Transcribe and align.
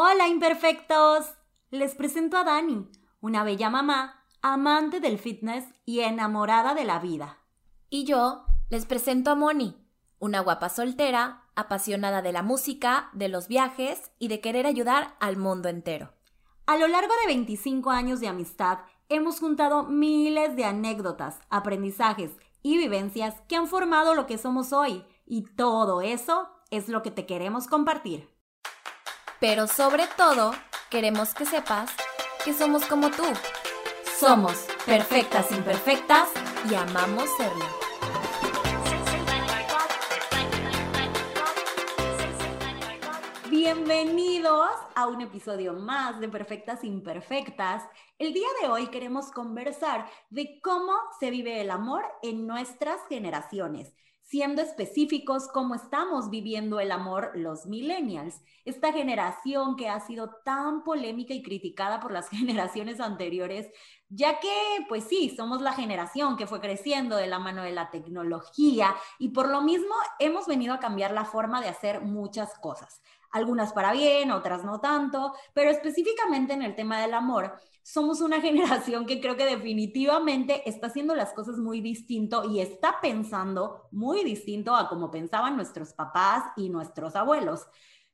Hola 0.00 0.28
imperfectos, 0.28 1.26
les 1.70 1.96
presento 1.96 2.36
a 2.36 2.44
Dani, 2.44 2.88
una 3.20 3.42
bella 3.42 3.68
mamá, 3.68 4.24
amante 4.42 5.00
del 5.00 5.18
fitness 5.18 5.64
y 5.84 6.02
enamorada 6.02 6.72
de 6.74 6.84
la 6.84 7.00
vida. 7.00 7.40
Y 7.90 8.04
yo 8.04 8.44
les 8.70 8.86
presento 8.86 9.32
a 9.32 9.34
Moni, 9.34 9.76
una 10.20 10.38
guapa 10.38 10.68
soltera, 10.68 11.48
apasionada 11.56 12.22
de 12.22 12.30
la 12.30 12.44
música, 12.44 13.10
de 13.12 13.28
los 13.28 13.48
viajes 13.48 14.12
y 14.20 14.28
de 14.28 14.40
querer 14.40 14.66
ayudar 14.66 15.16
al 15.18 15.36
mundo 15.36 15.68
entero. 15.68 16.12
A 16.66 16.76
lo 16.76 16.86
largo 16.86 17.12
de 17.22 17.34
25 17.34 17.90
años 17.90 18.20
de 18.20 18.28
amistad, 18.28 18.78
hemos 19.08 19.40
juntado 19.40 19.82
miles 19.82 20.54
de 20.54 20.64
anécdotas, 20.64 21.40
aprendizajes 21.50 22.30
y 22.62 22.78
vivencias 22.78 23.34
que 23.48 23.56
han 23.56 23.66
formado 23.66 24.14
lo 24.14 24.26
que 24.26 24.38
somos 24.38 24.72
hoy, 24.72 25.04
y 25.26 25.42
todo 25.56 26.02
eso 26.02 26.48
es 26.70 26.88
lo 26.88 27.02
que 27.02 27.10
te 27.10 27.26
queremos 27.26 27.66
compartir. 27.66 28.37
Pero 29.40 29.68
sobre 29.68 30.04
todo, 30.16 30.52
queremos 30.90 31.32
que 31.32 31.46
sepas 31.46 31.92
que 32.44 32.52
somos 32.52 32.84
como 32.86 33.08
tú. 33.10 33.22
Somos 34.18 34.66
perfectas 34.84 35.52
imperfectas 35.52 36.28
y 36.68 36.74
amamos 36.74 37.28
serlo. 37.36 37.64
Bienvenidos 43.48 44.70
a 44.96 45.06
un 45.06 45.20
episodio 45.20 45.72
más 45.72 46.18
de 46.18 46.28
Perfectas 46.28 46.82
Imperfectas. 46.82 47.84
El 48.18 48.32
día 48.32 48.48
de 48.60 48.68
hoy 48.68 48.88
queremos 48.88 49.30
conversar 49.30 50.10
de 50.30 50.60
cómo 50.60 50.94
se 51.20 51.30
vive 51.30 51.60
el 51.60 51.70
amor 51.70 52.04
en 52.22 52.48
nuestras 52.48 53.00
generaciones 53.08 53.92
siendo 54.28 54.60
específicos 54.60 55.48
cómo 55.48 55.74
estamos 55.74 56.28
viviendo 56.28 56.80
el 56.80 56.92
amor 56.92 57.32
los 57.34 57.64
millennials, 57.64 58.42
esta 58.66 58.92
generación 58.92 59.74
que 59.74 59.88
ha 59.88 60.00
sido 60.00 60.28
tan 60.44 60.84
polémica 60.84 61.32
y 61.32 61.42
criticada 61.42 61.98
por 61.98 62.12
las 62.12 62.28
generaciones 62.30 63.00
anteriores, 63.00 63.68
ya 64.10 64.38
que, 64.38 64.52
pues 64.86 65.04
sí, 65.04 65.34
somos 65.34 65.62
la 65.62 65.72
generación 65.72 66.36
que 66.36 66.46
fue 66.46 66.60
creciendo 66.60 67.16
de 67.16 67.26
la 67.26 67.38
mano 67.38 67.62
de 67.62 67.72
la 67.72 67.90
tecnología 67.90 68.94
y 69.18 69.30
por 69.30 69.48
lo 69.48 69.62
mismo 69.62 69.94
hemos 70.18 70.46
venido 70.46 70.74
a 70.74 70.78
cambiar 70.78 71.12
la 71.12 71.24
forma 71.24 71.62
de 71.62 71.68
hacer 71.68 72.02
muchas 72.02 72.58
cosas, 72.58 73.00
algunas 73.30 73.72
para 73.72 73.92
bien, 73.92 74.30
otras 74.30 74.64
no 74.64 74.80
tanto, 74.80 75.34
pero 75.52 75.70
específicamente 75.70 76.52
en 76.52 76.62
el 76.62 76.74
tema 76.74 77.00
del 77.00 77.14
amor, 77.14 77.54
somos 77.82 78.20
una 78.20 78.40
generación 78.42 79.06
que 79.06 79.20
creo 79.20 79.36
que 79.36 79.46
definitivamente 79.46 80.68
está 80.68 80.88
haciendo 80.88 81.14
las 81.14 81.32
cosas 81.32 81.56
muy 81.58 81.80
distinto 81.80 82.44
y 82.50 82.60
está 82.60 83.00
pensando 83.00 83.88
muy 83.90 84.24
distinto 84.24 84.74
a 84.74 84.88
como 84.88 85.10
pensaban 85.10 85.56
nuestros 85.56 85.92
papás 85.94 86.44
y 86.56 86.68
nuestros 86.68 87.16
abuelos. 87.16 87.66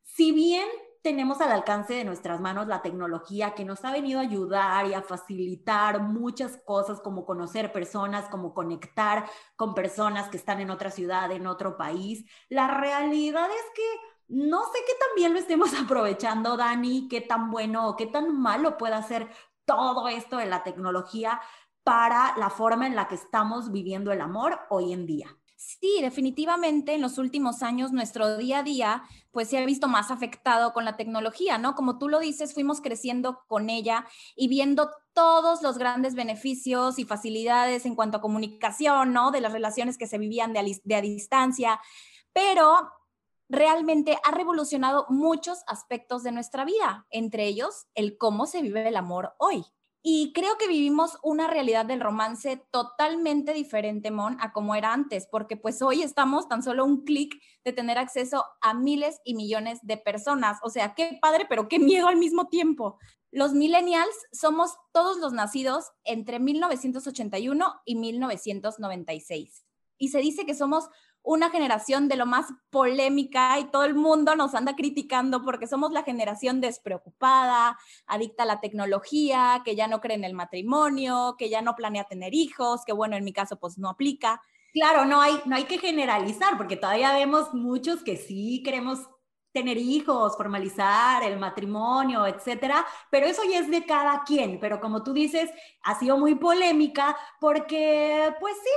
Si 0.03 0.33
bien 0.33 0.69
tenemos 1.05 1.43
al 1.43 1.53
alcance 1.53 1.93
de 1.93 2.05
nuestras 2.05 2.41
manos 2.41 2.67
la 2.67 2.81
tecnología 2.81 3.55
que 3.55 3.67
nos 3.67 3.85
ha 3.85 3.93
venido 3.93 4.21
a 4.21 4.23
ayudar 4.23 4.87
y 4.87 4.95
a 4.95 5.03
facilitar 5.03 6.01
muchas 6.01 6.57
cosas 6.65 6.99
como 7.01 7.27
conocer 7.27 7.73
personas, 7.73 8.31
como 8.31 8.55
conectar 8.55 9.29
con 9.55 9.75
personas 9.75 10.31
que 10.31 10.39
están 10.39 10.61
en 10.61 10.71
otra 10.71 10.91
ciudad, 10.91 11.31
en 11.31 11.47
otro 11.47 11.77
país, 11.77 12.25
la 12.49 12.69
realidad 12.69 13.51
es 13.51 13.71
que 13.75 14.14
no 14.29 14.65
sé 14.65 14.79
qué 14.87 14.93
tan 14.99 15.15
bien 15.17 15.33
lo 15.33 15.39
estemos 15.39 15.71
aprovechando, 15.81 16.57
Dani, 16.57 17.09
qué 17.09 17.21
tan 17.21 17.51
bueno 17.51 17.89
o 17.89 17.97
qué 17.97 18.07
tan 18.07 18.39
malo 18.39 18.77
pueda 18.77 19.03
ser 19.03 19.29
todo 19.65 20.09
esto 20.09 20.37
de 20.37 20.47
la 20.47 20.63
tecnología 20.63 21.41
para 21.83 22.37
la 22.37 22.51
forma 22.51 22.87
en 22.87 22.97
la 22.97 23.09
que 23.09 23.15
estamos 23.15 23.71
viviendo 23.71 24.11
el 24.13 24.21
amor 24.21 24.59
hoy 24.71 24.93
en 24.93 25.07
día. 25.07 25.37
Sí, 25.57 26.01
definitivamente 26.03 26.95
en 26.95 27.01
los 27.01 27.17
últimos 27.17 27.63
años 27.63 27.91
nuestro 27.91 28.37
día 28.37 28.59
a 28.59 28.63
día 28.63 29.03
pues 29.31 29.49
se 29.49 29.59
ha 29.59 29.65
visto 29.65 29.89
más 29.89 30.11
afectado 30.11 30.73
con 30.73 30.85
la 30.85 30.97
tecnología, 30.97 31.57
¿no? 31.57 31.75
Como 31.75 31.99
tú 31.99 32.09
lo 32.09 32.21
dices, 32.21 32.53
fuimos 32.53 32.81
creciendo 32.81 33.45
con 33.49 33.71
ella 33.71 34.07
y 34.37 34.49
viendo 34.49 34.91
todos 35.15 35.63
los 35.63 35.79
grandes 35.79 36.15
beneficios 36.15 36.99
y 36.99 37.05
facilidades 37.05 37.87
en 37.87 37.95
cuanto 37.95 38.19
a 38.19 38.21
comunicación, 38.21 39.13
¿no? 39.13 39.31
De 39.31 39.41
las 39.41 39.53
relaciones 39.53 39.97
que 39.97 40.07
se 40.07 40.19
vivían 40.19 40.53
de 40.53 40.95
a 40.95 41.01
distancia, 41.01 41.81
pero 42.33 42.91
realmente 43.49 44.19
ha 44.25 44.31
revolucionado 44.31 45.07
muchos 45.09 45.63
aspectos 45.67 46.23
de 46.23 46.33
nuestra 46.33 46.65
vida, 46.65 47.07
entre 47.11 47.47
ellos 47.47 47.87
el 47.95 48.17
cómo 48.19 48.47
se 48.47 48.63
vive 48.63 48.89
el 48.89 48.97
amor 48.97 49.35
hoy. 49.39 49.65
Y 50.07 50.35
creo 50.35 50.59
que 50.59 50.69
vivimos 50.69 51.19
una 51.23 51.47
realidad 51.47 51.87
del 51.87 52.03
romance 52.03 52.63
totalmente 52.71 53.55
diferente, 53.55 54.11
Mon, 54.11 54.37
a 54.39 54.53
como 54.53 54.75
era 54.75 54.93
antes, 54.93 55.27
porque 55.31 55.57
pues 55.57 55.81
hoy 55.81 56.03
estamos 56.03 56.47
tan 56.47 56.63
solo 56.63 56.85
un 56.85 57.05
clic 57.05 57.41
de 57.65 57.73
tener 57.73 57.97
acceso 57.97 58.45
a 58.61 58.75
miles 58.75 59.23
y 59.25 59.35
millones 59.35 59.79
de 59.83 59.97
personas. 59.97 60.59
O 60.63 60.69
sea, 60.69 60.95
qué 60.95 61.19
padre, 61.23 61.47
pero 61.49 61.69
qué 61.69 61.79
miedo 61.79 62.09
al 62.09 62.19
mismo 62.19 62.49
tiempo. 62.49 62.99
Los 63.31 63.55
millennials 63.55 64.15
somos 64.31 64.77
todos 64.93 65.17
los 65.17 65.33
nacidos 65.33 65.87
entre 66.05 66.39
1981 66.39 67.75
y 67.87 67.97
1996. 67.97 69.65
Y 69.97 70.09
se 70.09 70.19
dice 70.19 70.45
que 70.45 70.55
somos 70.55 70.91
una 71.25 71.51
generación 71.51 72.07
de 72.07 72.17
lo 72.17 72.27
más 72.27 72.47
polémica 72.71 73.59
y 73.59 73.65
todo 73.65 73.85
el 73.85 73.95
mundo 73.95 74.37
nos 74.37 74.55
anda 74.55 74.77
criticando 74.77 75.43
porque 75.43 75.67
somos 75.67 75.91
la 75.91 76.03
generación 76.03 76.61
despreocupada, 76.61 77.79
adicta 78.07 78.43
a 78.43 78.47
la 78.47 78.61
tecnología, 78.61 79.63
que 79.65 79.75
ya 79.75 79.89
no 79.89 80.01
cree 80.01 80.17
en 80.17 80.25
el 80.25 80.35
matrimonio, 80.35 81.35
que 81.39 81.49
ya 81.49 81.63
no 81.63 81.75
planea 81.75 82.05
tener 82.05 82.35
hijos, 82.35 82.85
que 82.85 82.93
bueno, 82.93 83.17
en 83.17 83.25
mi 83.25 83.33
caso 83.33 83.59
pues 83.59 83.79
no 83.79 83.89
aplica. 83.89 84.43
Claro, 84.75 85.07
no 85.07 85.21
hay, 85.21 85.41
no 85.47 85.57
hay 85.57 85.65
que 85.65 85.79
generalizar 85.79 86.59
porque 86.59 86.77
todavía 86.77 87.15
vemos 87.15 87.55
muchos 87.55 88.03
que 88.03 88.17
sí 88.17 88.63
queremos 88.63 88.99
tener 89.55 89.79
hijos, 89.79 90.37
formalizar 90.37 91.23
el 91.23 91.39
matrimonio, 91.39 92.27
etcétera, 92.27 92.85
pero 93.09 93.27
eso 93.27 93.43
ya 93.49 93.61
es 93.61 93.71
de 93.71 93.87
cada 93.87 94.25
quien, 94.25 94.59
pero 94.59 94.81
como 94.81 95.05
tú 95.05 95.13
dices, 95.13 95.49
ha 95.83 95.97
sido 95.99 96.19
muy 96.19 96.35
polémica 96.35 97.17
porque 97.41 98.35
pues 98.41 98.57
sí, 98.57 98.71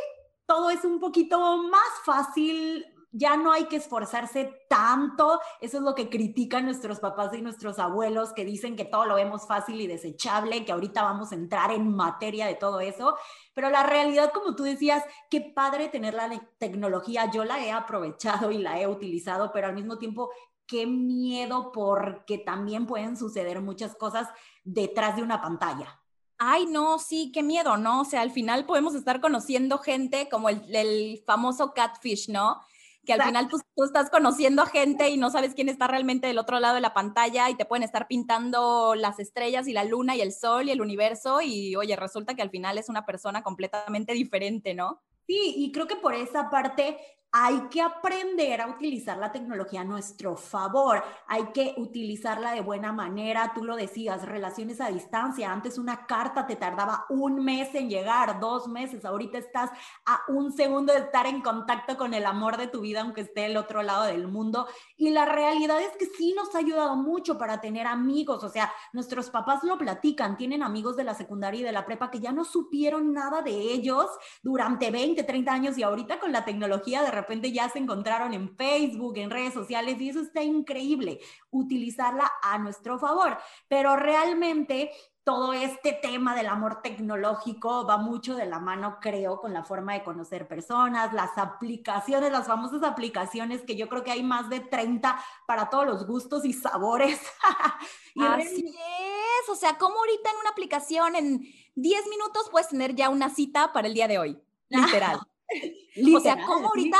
todo 0.47 0.69
es 0.69 0.83
un 0.85 0.99
poquito 0.99 1.57
más 1.57 1.89
fácil, 2.03 2.85
ya 3.11 3.35
no 3.35 3.51
hay 3.51 3.65
que 3.65 3.75
esforzarse 3.75 4.65
tanto. 4.69 5.39
Eso 5.59 5.77
es 5.77 5.83
lo 5.83 5.93
que 5.93 6.09
critican 6.09 6.65
nuestros 6.65 6.99
papás 6.99 7.33
y 7.33 7.41
nuestros 7.41 7.79
abuelos, 7.79 8.33
que 8.33 8.45
dicen 8.45 8.75
que 8.75 8.85
todo 8.85 9.05
lo 9.05 9.15
vemos 9.15 9.45
fácil 9.45 9.79
y 9.81 9.87
desechable, 9.87 10.65
que 10.65 10.71
ahorita 10.71 11.03
vamos 11.03 11.31
a 11.31 11.35
entrar 11.35 11.71
en 11.71 11.93
materia 11.93 12.47
de 12.47 12.55
todo 12.55 12.79
eso. 12.79 13.17
Pero 13.53 13.69
la 13.69 13.83
realidad, 13.83 14.31
como 14.33 14.55
tú 14.55 14.63
decías, 14.63 15.03
qué 15.29 15.41
padre 15.41 15.89
tener 15.89 16.13
la 16.13 16.29
tecnología. 16.57 17.29
Yo 17.29 17.43
la 17.43 17.63
he 17.63 17.71
aprovechado 17.71 18.49
y 18.51 18.57
la 18.57 18.79
he 18.79 18.87
utilizado, 18.87 19.51
pero 19.51 19.67
al 19.67 19.75
mismo 19.75 19.97
tiempo, 19.97 20.31
qué 20.65 20.87
miedo 20.87 21.71
porque 21.73 22.37
también 22.37 22.87
pueden 22.87 23.17
suceder 23.17 23.61
muchas 23.61 23.95
cosas 23.95 24.29
detrás 24.63 25.15
de 25.17 25.23
una 25.23 25.41
pantalla 25.41 25.99
ay, 26.37 26.65
no, 26.65 26.99
sí, 26.99 27.31
qué 27.33 27.43
miedo, 27.43 27.77
¿no? 27.77 28.01
O 28.01 28.05
sea, 28.05 28.21
al 28.21 28.31
final 28.31 28.65
podemos 28.65 28.95
estar 28.95 29.21
conociendo 29.21 29.77
gente 29.79 30.29
como 30.29 30.49
el, 30.49 31.21
famoso 31.25 31.73
catfish, 31.73 32.29
¿no? 32.29 32.61
Que 33.05 33.13
al 33.13 33.23
final 33.23 33.47
tú, 33.47 33.57
tú, 33.73 33.85
estás 33.85 34.09
conociendo 34.09 34.65
gente 34.65 35.09
y 35.09 35.17
no 35.17 35.29
sabes 35.29 35.55
quién 35.55 35.69
está 35.69 35.87
realmente 35.87 36.27
del 36.27 36.37
otro 36.37 36.59
lado 36.59 36.75
de 36.75 36.81
la 36.81 36.93
pantalla 36.93 37.49
y 37.49 37.55
te 37.55 37.63
pueden 37.63 37.83
estar 37.83 38.07
pintando 38.07 38.95
las 38.95 39.19
estrellas 39.19 39.67
y 39.67 39.73
la 39.73 39.85
luna 39.85 40.15
y 40.17 40.21
el 40.21 40.33
sol 40.33 40.67
y 40.67 40.71
el 40.71 40.81
universo 40.81 41.41
y 41.41 41.75
oye, 41.77 41.95
resulta 41.95 42.35
que 42.35 42.41
al 42.41 42.49
final 42.49 42.77
es 42.77 42.89
una 42.89 43.05
persona 43.05 43.43
completamente 43.43 44.11
diferente, 44.11 44.73
¿no? 44.73 45.01
Sí, 45.25 45.53
y 45.57 45.71
creo 45.71 45.87
que 45.87 45.95
por 45.95 46.15
esa 46.15 46.49
parte 46.49 46.97
hay 47.31 47.67
que 47.69 47.81
aprender 47.81 48.61
a 48.61 48.67
utilizar 48.67 49.17
la 49.17 49.31
tecnología 49.31 49.81
a 49.81 49.83
nuestro 49.83 50.35
favor, 50.37 51.03
hay 51.27 51.47
que 51.47 51.75
utilizarla 51.77 52.53
de 52.53 52.61
buena 52.61 52.93
manera, 52.93 53.51
tú 53.53 53.63
lo 53.63 53.75
decías, 53.75 54.25
relaciones 54.25 54.79
a 54.79 54.87
distancia, 54.87 55.51
antes 55.51 55.77
una 55.77 56.05
carta 56.05 56.47
te 56.47 56.55
tardaba 56.55 57.05
un 57.09 57.43
mes 57.43 57.75
en 57.75 57.89
llegar, 57.89 58.39
dos 58.39 58.67
meses, 58.67 59.03
ahorita 59.03 59.37
estás 59.37 59.69
a 60.05 60.21
un 60.29 60.53
segundo 60.53 60.93
de 60.93 60.99
estar 60.99 61.25
en 61.25 61.41
contacto 61.41 61.97
con 61.97 62.13
el 62.13 62.25
amor 62.25 62.57
de 62.57 62.67
tu 62.67 62.81
vida, 62.81 63.01
aunque 63.01 63.21
esté 63.21 63.41
del 63.41 63.57
otro 63.57 63.83
lado 63.83 64.05
del 64.05 64.27
mundo, 64.27 64.67
y 64.95 65.09
la 65.09 65.25
realidad 65.25 65.81
es 65.81 65.97
que 65.97 66.05
sí 66.05 66.33
nos 66.33 66.55
ha 66.55 66.59
ayudado 66.59 66.95
mucho 66.95 67.37
para 67.37 67.59
tener 67.59 67.87
amigos, 67.87 68.43
o 68.43 68.49
sea, 68.49 68.71
nuestros 68.93 69.29
papás 69.29 69.63
lo 69.63 69.77
platican, 69.77 70.37
tienen 70.37 70.63
amigos 70.63 70.95
de 70.95 71.03
la 71.03 71.13
secundaria 71.13 71.59
y 71.59 71.63
de 71.63 71.71
la 71.73 71.85
prepa 71.85 72.09
que 72.09 72.19
ya 72.19 72.31
no 72.31 72.45
supieron 72.45 73.13
nada 73.13 73.41
de 73.41 73.51
ellos 73.51 74.09
durante 74.41 74.91
20, 74.91 75.23
30 75.23 75.51
años 75.51 75.77
y 75.77 75.83
ahorita 75.83 76.19
con 76.19 76.31
la 76.31 76.45
tecnología 76.45 77.01
de 77.03 77.16
repente 77.17 77.51
ya 77.51 77.69
se 77.69 77.79
encontraron 77.79 78.33
en 78.33 78.55
Facebook, 78.55 79.17
en 79.17 79.29
redes 79.29 79.53
sociales 79.53 79.99
y 79.99 80.09
eso 80.09 80.21
está 80.21 80.41
increíble, 80.41 81.19
utilizarla 81.51 82.31
a 82.41 82.57
nuestro 82.57 82.97
favor. 82.99 83.37
Pero 83.67 83.95
realmente 83.95 84.91
todo 85.27 85.51
este 85.51 85.91
tema 85.91 86.35
del 86.35 86.47
amor 86.47 86.81
tecnológico 86.81 87.85
va 87.85 87.97
mucho 87.97 88.33
de 88.37 88.45
la 88.45 88.59
mano, 88.59 88.99
creo, 89.01 89.41
con 89.41 89.53
la 89.53 89.61
forma 89.61 89.91
de 89.91 90.01
conocer 90.01 90.47
personas, 90.47 91.11
las 91.11 91.37
aplicaciones, 91.37 92.31
las 92.31 92.47
famosas 92.47 92.81
aplicaciones 92.81 93.61
que 93.63 93.75
yo 93.75 93.89
creo 93.89 94.05
que 94.05 94.11
hay 94.11 94.23
más 94.23 94.49
de 94.49 94.61
30 94.61 95.21
para 95.45 95.69
todos 95.69 95.85
los 95.85 96.07
gustos 96.07 96.45
y 96.45 96.53
sabores. 96.53 97.19
y 98.15 98.23
Así 98.23 98.67
es, 98.67 99.49
o 99.49 99.55
sea, 99.55 99.77
como 99.77 99.97
ahorita 99.97 100.29
en 100.29 100.37
una 100.37 100.49
aplicación 100.51 101.17
en 101.17 101.41
10 101.75 102.07
minutos 102.07 102.49
puedes 102.49 102.69
tener 102.69 102.95
ya 102.95 103.09
una 103.09 103.29
cita 103.29 103.73
para 103.73 103.89
el 103.89 103.93
día 103.93 104.07
de 104.07 104.19
hoy, 104.19 104.41
literal. 104.69 105.19
o 106.15 106.19
sea, 106.19 106.45
como 106.45 106.67
ahorita 106.67 106.97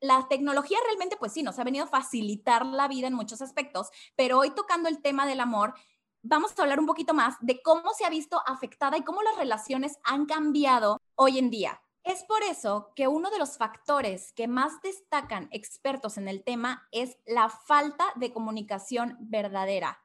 la 0.00 0.26
tecnología 0.28 0.78
realmente, 0.86 1.16
pues 1.16 1.32
sí, 1.32 1.42
nos 1.42 1.58
ha 1.58 1.64
venido 1.64 1.84
a 1.84 1.88
facilitar 1.88 2.64
la 2.64 2.88
vida 2.88 3.06
en 3.06 3.14
muchos 3.14 3.42
aspectos, 3.42 3.90
pero 4.16 4.38
hoy 4.38 4.50
tocando 4.50 4.88
el 4.88 5.02
tema 5.02 5.26
del 5.26 5.40
amor, 5.40 5.74
vamos 6.22 6.52
a 6.56 6.62
hablar 6.62 6.80
un 6.80 6.86
poquito 6.86 7.14
más 7.14 7.36
de 7.40 7.60
cómo 7.62 7.92
se 7.92 8.04
ha 8.04 8.10
visto 8.10 8.42
afectada 8.46 8.96
y 8.96 9.04
cómo 9.04 9.22
las 9.22 9.36
relaciones 9.36 9.98
han 10.04 10.26
cambiado 10.26 11.00
hoy 11.14 11.38
en 11.38 11.50
día. 11.50 11.82
Es 12.02 12.24
por 12.24 12.42
eso 12.42 12.92
que 12.96 13.08
uno 13.08 13.30
de 13.30 13.38
los 13.38 13.58
factores 13.58 14.32
que 14.32 14.48
más 14.48 14.80
destacan 14.82 15.48
expertos 15.50 16.16
en 16.16 16.28
el 16.28 16.42
tema 16.42 16.88
es 16.92 17.18
la 17.26 17.50
falta 17.50 18.06
de 18.16 18.32
comunicación 18.32 19.16
verdadera. 19.20 20.02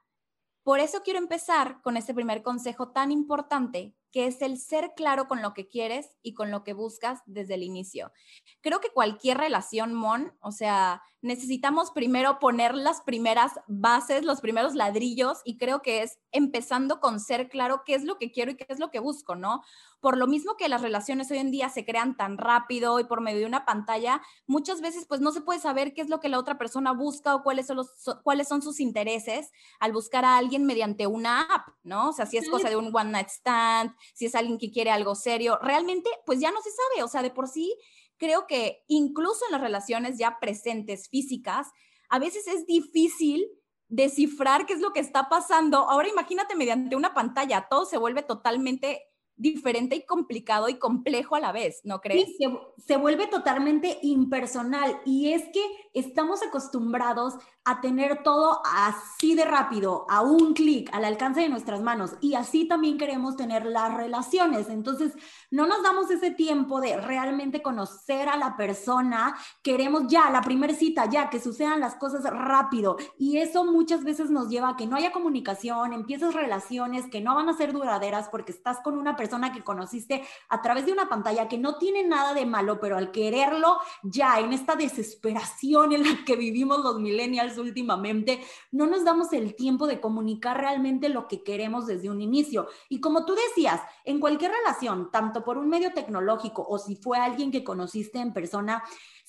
Por 0.64 0.80
eso 0.80 1.04
quiero 1.04 1.20
empezar 1.20 1.82
con 1.82 1.96
este 1.96 2.14
primer 2.14 2.44
consejo 2.44 2.90
tan 2.90 3.12
importante 3.12 3.96
que 4.16 4.28
es 4.28 4.42
el 4.42 4.58
ser 4.58 4.94
claro 4.96 5.28
con 5.28 5.42
lo 5.42 5.54
que 5.54 5.68
quieres 5.68 6.16
y 6.22 6.36
con 6.36 6.50
lo 6.50 6.64
que 6.64 6.72
buscas 6.72 7.20
desde 7.26 7.56
el 7.56 7.64
inicio. 7.64 8.14
Creo 8.62 8.80
que 8.80 8.88
cualquier 8.88 9.38
relación, 9.38 9.94
Mon, 9.94 10.32
o 10.40 10.54
sea, 10.54 11.02
necesitamos 11.26 11.92
primero 11.92 12.40
poner 12.40 12.76
las 12.76 13.02
primeras 13.02 13.54
bases, 13.68 14.24
los 14.24 14.40
primeros 14.42 14.76
ladrillos 14.76 15.42
y 15.44 15.58
creo 15.58 15.82
que 15.82 16.04
es 16.04 16.20
empezando 16.32 17.00
con 17.02 17.20
ser 17.20 17.50
claro 17.50 17.82
qué 17.84 17.96
es 17.96 18.04
lo 18.04 18.18
que 18.18 18.32
quiero 18.32 18.52
y 18.52 18.56
qué 18.56 18.68
es 18.70 18.80
lo 18.80 18.92
que 18.92 19.00
busco, 19.00 19.36
¿no? 19.36 19.64
Por 20.00 20.18
lo 20.18 20.28
mismo 20.28 20.56
que 20.56 20.70
las 20.70 20.82
relaciones 20.82 21.32
hoy 21.32 21.40
en 21.40 21.50
día 21.50 21.70
se 21.70 21.84
crean 21.84 22.16
tan 22.16 22.38
rápido 22.38 23.00
y 23.00 23.06
por 23.06 23.22
medio 23.22 23.40
de 23.40 23.48
una 23.48 23.66
pantalla, 23.66 24.22
muchas 24.46 24.82
veces 24.82 25.08
pues 25.08 25.20
no 25.20 25.32
se 25.32 25.42
puede 25.42 25.60
saber 25.60 25.94
qué 25.94 26.02
es 26.02 26.10
lo 26.10 26.20
que 26.20 26.30
la 26.30 26.38
otra 26.38 26.60
persona 26.60 26.94
busca 26.94 27.34
o 27.34 27.42
cuáles 27.42 27.66
son, 27.66 27.78
los, 27.78 27.92
cuáles 28.24 28.48
son 28.48 28.62
sus 28.62 28.80
intereses 28.80 29.52
al 29.80 29.94
buscar 29.94 30.26
a 30.26 30.38
alguien 30.38 30.64
mediante 30.66 31.08
una 31.08 31.42
app, 31.42 31.70
¿no? 31.84 32.10
O 32.10 32.14
sea, 32.14 32.28
si 32.28 32.38
es 32.38 32.48
cosa 32.50 32.70
de 32.70 32.76
un 32.76 32.96
one 32.96 33.10
night 33.10 33.30
stand, 33.30 33.96
si 34.14 34.26
es 34.26 34.36
alguien 34.36 34.58
que 34.58 34.72
quiere 34.72 34.92
algo 34.92 35.16
serio, 35.16 35.58
realmente 35.62 36.10
pues 36.26 36.40
ya 36.40 36.52
no 36.52 36.62
se 36.62 36.70
sabe, 36.70 37.04
o 37.04 37.08
sea, 37.08 37.22
de 37.22 37.32
por 37.32 37.48
sí 37.48 37.74
creo 38.18 38.48
que 38.48 38.84
incluso 38.88 39.46
en 39.46 39.54
las 39.54 39.62
relaciones 39.62 40.18
ya 40.18 40.38
presentes 40.40 41.10
físicas, 41.10 41.68
a 42.10 42.20
veces 42.20 42.48
es 42.48 42.66
difícil 42.66 43.48
descifrar 43.88 44.66
qué 44.66 44.74
es 44.74 44.80
lo 44.80 44.94
que 44.94 45.00
está 45.00 45.30
pasando. 45.30 45.90
Ahora 45.90 46.08
imagínate 46.08 46.56
mediante 46.56 46.96
una 46.96 47.14
pantalla, 47.14 47.68
todo 47.70 47.86
se 47.86 47.98
vuelve 47.98 48.24
totalmente 48.24 49.02
diferente 49.38 49.96
y 49.98 50.06
complicado 50.06 50.70
y 50.70 50.80
complejo 50.80 51.36
a 51.36 51.42
la 51.42 51.52
vez, 51.52 51.82
¿no 51.84 52.00
crees? 52.00 52.26
Sí, 52.26 52.38
se, 52.38 52.84
se, 52.86 52.98
vuelve 52.98 53.28
totalmente 53.28 54.00
impersonal 54.02 55.02
y 55.06 55.34
es 55.34 55.44
que 55.52 55.62
estamos 55.94 56.42
acostumbrados 56.42 57.34
a 57.66 57.82
tener 57.82 58.22
todo 58.22 58.62
así 58.64 59.34
de 59.34 59.44
rápido, 59.44 60.06
a 60.08 60.22
un 60.22 60.54
clic, 60.54 60.90
al 60.94 61.04
alcance 61.04 61.42
de 61.42 61.50
nuestras 61.50 61.82
manos. 61.82 62.12
Y 62.22 62.36
así 62.36 62.68
también 62.68 62.98
queremos 63.00 63.36
tener 63.36 63.66
las 63.66 63.94
relaciones. 63.96 64.70
Entonces, 64.70 65.14
no 65.50 65.66
nos 65.66 65.82
damos 65.82 66.10
ese 66.12 66.30
tiempo 66.30 66.80
de 66.80 66.96
realmente 66.98 67.64
conocer 67.64 68.30
a 68.30 68.38
la 68.38 68.56
persona. 68.56 69.36
Queremos 69.64 70.04
ya, 70.08 70.30
la 70.30 70.42
primera 70.42 70.76
cita, 70.76 71.10
ya, 71.10 71.32
que 71.32 71.40
sucedan 71.40 71.80
las 71.80 71.96
cosas 71.96 72.24
rápido. 72.24 72.98
Y 73.18 73.38
eso 73.38 73.66
muchas 73.66 74.04
veces 74.04 74.30
nos 74.30 74.48
lleva 74.50 74.70
a 74.70 74.76
que 74.76 74.86
no 74.86 74.96
haya 74.96 75.12
comunicación, 75.12 75.92
empiezas 75.92 76.36
relaciones 76.36 77.08
que 77.10 77.22
no 77.22 77.34
van 77.34 77.50
a 77.50 77.58
ser 77.58 77.74
duraderas 77.74 78.30
porque 78.30 78.52
estás 78.52 78.80
con 78.82 78.96
una 78.98 79.16
persona 79.16 79.52
que 79.52 79.64
conociste 79.64 80.24
a 80.50 80.62
través 80.62 80.86
de 80.86 80.92
una 80.92 81.10
pantalla 81.10 81.48
que 81.48 81.58
no 81.58 81.78
tiene 81.78 82.04
nada 82.04 82.36
de 82.36 82.46
malo, 82.46 82.80
pero 82.80 82.96
al 82.96 83.12
quererlo, 83.12 83.80
ya 84.04 84.40
en 84.40 84.54
esta 84.54 84.76
desesperación 84.76 85.94
en 85.94 86.04
la 86.04 86.24
que 86.26 86.36
vivimos 86.36 86.84
los 86.84 87.00
millennials, 87.00 87.55
últimamente, 87.58 88.40
no 88.72 88.88
nos 88.88 89.04
damos 89.04 89.34
el 89.34 89.56
tiempo 89.56 89.88
de 89.88 90.00
comunicar 90.00 90.60
realmente 90.60 91.10
lo 91.10 91.28
que 91.28 91.44
queremos 91.44 91.88
desde 91.88 92.10
un 92.10 92.22
inicio. 92.22 92.68
Y 92.90 93.00
como 93.00 93.26
tú 93.26 93.36
decías, 93.36 93.82
en 94.06 94.20
cualquier 94.20 94.52
relación, 94.52 95.10
tanto 95.12 95.44
por 95.44 95.58
un 95.58 95.68
medio 95.68 95.94
tecnológico 95.94 96.66
o 96.68 96.78
si 96.78 96.96
fue 96.96 97.18
alguien 97.18 97.52
que 97.52 97.64
conociste 97.64 98.20
en 98.20 98.34
persona, 98.34 98.84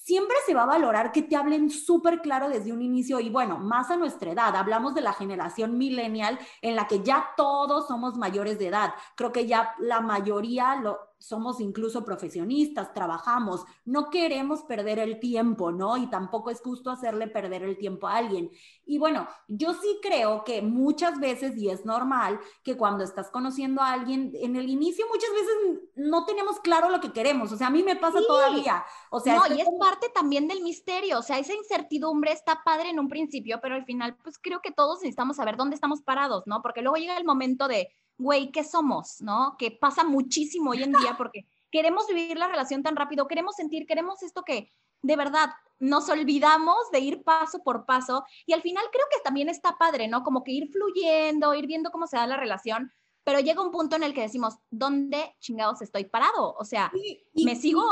siempre 0.07 0.37
se 0.47 0.55
va 0.55 0.63
a 0.63 0.67
valorar 0.67 1.11
que 1.11 1.23
te 1.23 1.35
hablen 1.35 1.69
súper 1.69 2.21
claro 2.21 2.49
desde 2.49 2.73
un 2.73 2.81
inicio 2.81 3.19
y 3.19 3.29
bueno, 3.29 3.59
más 3.59 3.91
a 3.91 3.97
nuestra 3.97 4.31
edad. 4.31 4.55
Hablamos 4.55 4.95
de 4.95 5.01
la 5.01 5.13
generación 5.13 5.77
millennial 5.77 6.39
en 6.63 6.77
la 6.77 6.87
que 6.87 7.03
ya 7.03 7.31
todos 7.37 7.89
somos 7.89 8.17
mayores 8.17 8.57
de 8.61 8.69
edad. 8.69 8.95
Creo 9.17 9.33
que 9.33 9.49
ya 9.49 9.75
la 9.81 10.01
mayoría 10.01 10.77
lo, 10.77 10.97
somos 11.19 11.61
incluso 11.61 12.05
profesionistas, 12.05 12.93
trabajamos, 12.93 13.65
no 13.85 14.11
queremos 14.11 14.63
perder 14.63 14.99
el 14.99 15.19
tiempo, 15.19 15.73
¿no? 15.73 15.97
Y 15.97 16.09
tampoco 16.09 16.51
es 16.51 16.61
justo 16.61 16.91
hacerle 16.91 17.27
perder 17.27 17.65
el 17.65 17.79
tiempo 17.79 18.07
a 18.07 18.17
alguien. 18.17 18.51
Y 18.85 18.99
bueno, 18.99 19.27
yo 19.49 19.75
sí 19.75 19.99
creo 20.03 20.45
que 20.45 20.63
muchas 20.63 21.19
veces, 21.19 21.57
y 21.57 21.71
es 21.71 21.85
normal, 21.85 22.39
que 22.63 22.77
cuando 22.77 23.03
estás 23.03 23.31
conociendo 23.31 23.83
a 23.83 23.93
alguien, 23.93 24.33
en 24.35 24.57
el 24.57 24.66
inicio 24.69 25.07
muchas 25.09 25.31
veces 25.31 25.55
no 25.97 26.25
tenemos 26.25 26.61
claro 26.61 26.91
lo 26.91 27.01
que 27.01 27.13
queremos, 27.13 27.53
o 27.53 27.57
sea, 27.57 27.69
a 27.69 27.71
mí 27.71 27.83
me 27.83 27.97
pasa 27.97 28.21
todavía. 28.27 28.85
O 29.11 29.21
sea, 29.21 29.37
no, 29.37 29.55
y 29.55 29.61
es 29.61 29.69
parte 29.79 30.09
también 30.15 30.49
del 30.49 30.63
misterio, 30.63 31.19
o 31.19 31.23
sea, 31.23 31.39
esa 31.39 31.55
incertidumbre 31.55 32.33
está 32.33 32.63
padre 32.65 32.91
en 32.91 32.99
un 32.99 33.09
principio, 33.09 33.61
pero 33.61 33.75
al 33.75 33.85
final, 33.85 34.17
pues 34.23 34.39
creo 34.39 34.61
que 34.61 34.73
todos 34.73 34.99
necesitamos 35.01 35.37
saber 35.37 35.57
dónde 35.57 35.75
estamos 35.75 36.03
parados, 36.03 36.45
¿no? 36.47 36.63
Porque 36.63 36.83
luego 36.83 36.97
llega 36.97 37.17
el 37.17 37.25
momento 37.25 37.69
de 37.69 37.89
güey, 38.19 38.51
¿qué 38.51 38.65
somos? 38.65 39.21
¿No? 39.21 39.57
Que 39.59 39.71
pasa 39.71 40.05
muchísimo 40.05 40.71
hoy 40.71 40.83
en 40.83 40.93
día 40.93 41.17
porque 41.19 41.47
queremos 41.71 42.07
vivir 42.07 42.37
la 42.37 42.49
relación 42.49 42.83
tan 42.83 42.97
rápido, 42.97 43.27
queremos 43.27 43.57
sentir, 43.57 43.87
queremos 43.87 44.23
esto 44.23 44.43
que 44.43 44.73
de 45.03 45.17
verdad 45.17 45.51
nos 45.79 46.09
olvidamos 46.09 46.77
de 46.91 47.01
ir 47.01 47.23
paso 47.23 47.63
por 47.63 47.85
paso 47.85 48.25
y 48.47 48.55
al 48.55 48.63
final 48.63 48.85
creo 48.91 49.05
que 49.11 49.21
también 49.23 49.49
está 49.49 49.77
padre, 49.77 50.09
¿no? 50.09 50.23
Como 50.23 50.43
que 50.43 50.53
ir 50.53 50.71
fluyendo, 50.71 51.55
ir 51.55 51.67
viendo 51.67 51.91
cómo 51.91 52.07
se 52.07 52.17
da 52.17 52.27
la 52.27 52.37
relación, 52.37 52.93
pero 53.27 53.41
llega 53.41 53.61
un 53.61 53.73
punto 53.73 53.97
en 53.97 54.05
el 54.05 54.15
que 54.15 54.21
decimos, 54.21 54.55
¿dónde 54.71 55.35
chingados 55.41 55.83
estoy 55.83 56.05
parado? 56.05 56.55
O 56.61 56.65
sea, 56.65 56.93
¿me 57.35 57.57
sigo, 57.57 57.83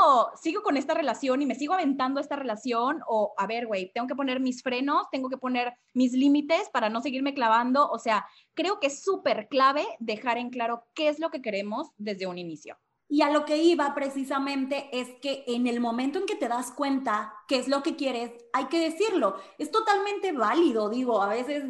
sigo 0.41 0.63
con 0.63 0.77
esta 0.77 0.93
relación 0.93 1.41
y 1.41 1.45
me 1.45 1.55
sigo 1.55 1.73
aventando 1.73 2.21
esta 2.21 2.37
relación? 2.37 3.01
O, 3.05 3.33
a 3.37 3.45
ver, 3.45 3.67
güey, 3.67 3.91
tengo 3.93 4.07
que 4.07 4.15
poner 4.15 4.39
mis 4.39 4.63
frenos, 4.63 5.07
tengo 5.11 5.27
que 5.27 5.37
poner 5.37 5.73
mis 5.93 6.13
límites 6.13 6.69
para 6.69 6.87
no 6.87 7.01
seguirme 7.01 7.33
clavando. 7.33 7.89
O 7.89 7.99
sea, 7.99 8.25
creo 8.53 8.79
que 8.79 8.87
es 8.87 9.03
súper 9.03 9.49
clave 9.49 9.85
dejar 9.99 10.37
en 10.37 10.51
claro 10.51 10.85
qué 10.93 11.09
es 11.09 11.19
lo 11.19 11.31
que 11.31 11.41
queremos 11.41 11.89
desde 11.97 12.27
un 12.27 12.37
inicio. 12.37 12.77
Y 13.07 13.21
a 13.21 13.29
lo 13.29 13.45
que 13.45 13.57
iba 13.57 13.93
precisamente 13.93 14.89
es 14.91 15.09
que 15.21 15.43
en 15.47 15.67
el 15.67 15.79
momento 15.79 16.17
en 16.17 16.25
que 16.25 16.35
te 16.35 16.47
das 16.47 16.71
cuenta 16.71 17.35
qué 17.47 17.57
es 17.57 17.67
lo 17.67 17.83
que 17.83 17.95
quieres, 17.95 18.31
hay 18.51 18.65
que 18.65 18.79
decirlo. 18.79 19.35
Es 19.59 19.69
totalmente 19.69 20.31
válido, 20.31 20.89
digo, 20.89 21.21
a 21.21 21.29
veces 21.29 21.63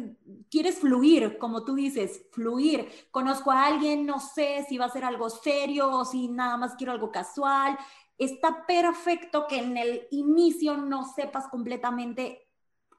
quieres 0.50 0.78
fluir, 0.78 1.36
como 1.36 1.62
tú 1.64 1.74
dices, 1.74 2.22
fluir. 2.32 2.88
Conozco 3.10 3.50
a 3.50 3.66
alguien, 3.66 4.06
no 4.06 4.18
sé 4.18 4.64
si 4.66 4.78
va 4.78 4.86
a 4.86 4.90
ser 4.90 5.04
algo 5.04 5.28
serio 5.28 5.90
o 5.90 6.04
si 6.06 6.28
nada 6.28 6.56
más 6.56 6.74
quiero 6.74 6.92
algo 6.92 7.12
casual. 7.12 7.76
Está 8.16 8.64
perfecto 8.66 9.46
que 9.46 9.58
en 9.58 9.76
el 9.76 10.08
inicio 10.10 10.78
no 10.78 11.04
sepas 11.04 11.48
completamente 11.48 12.45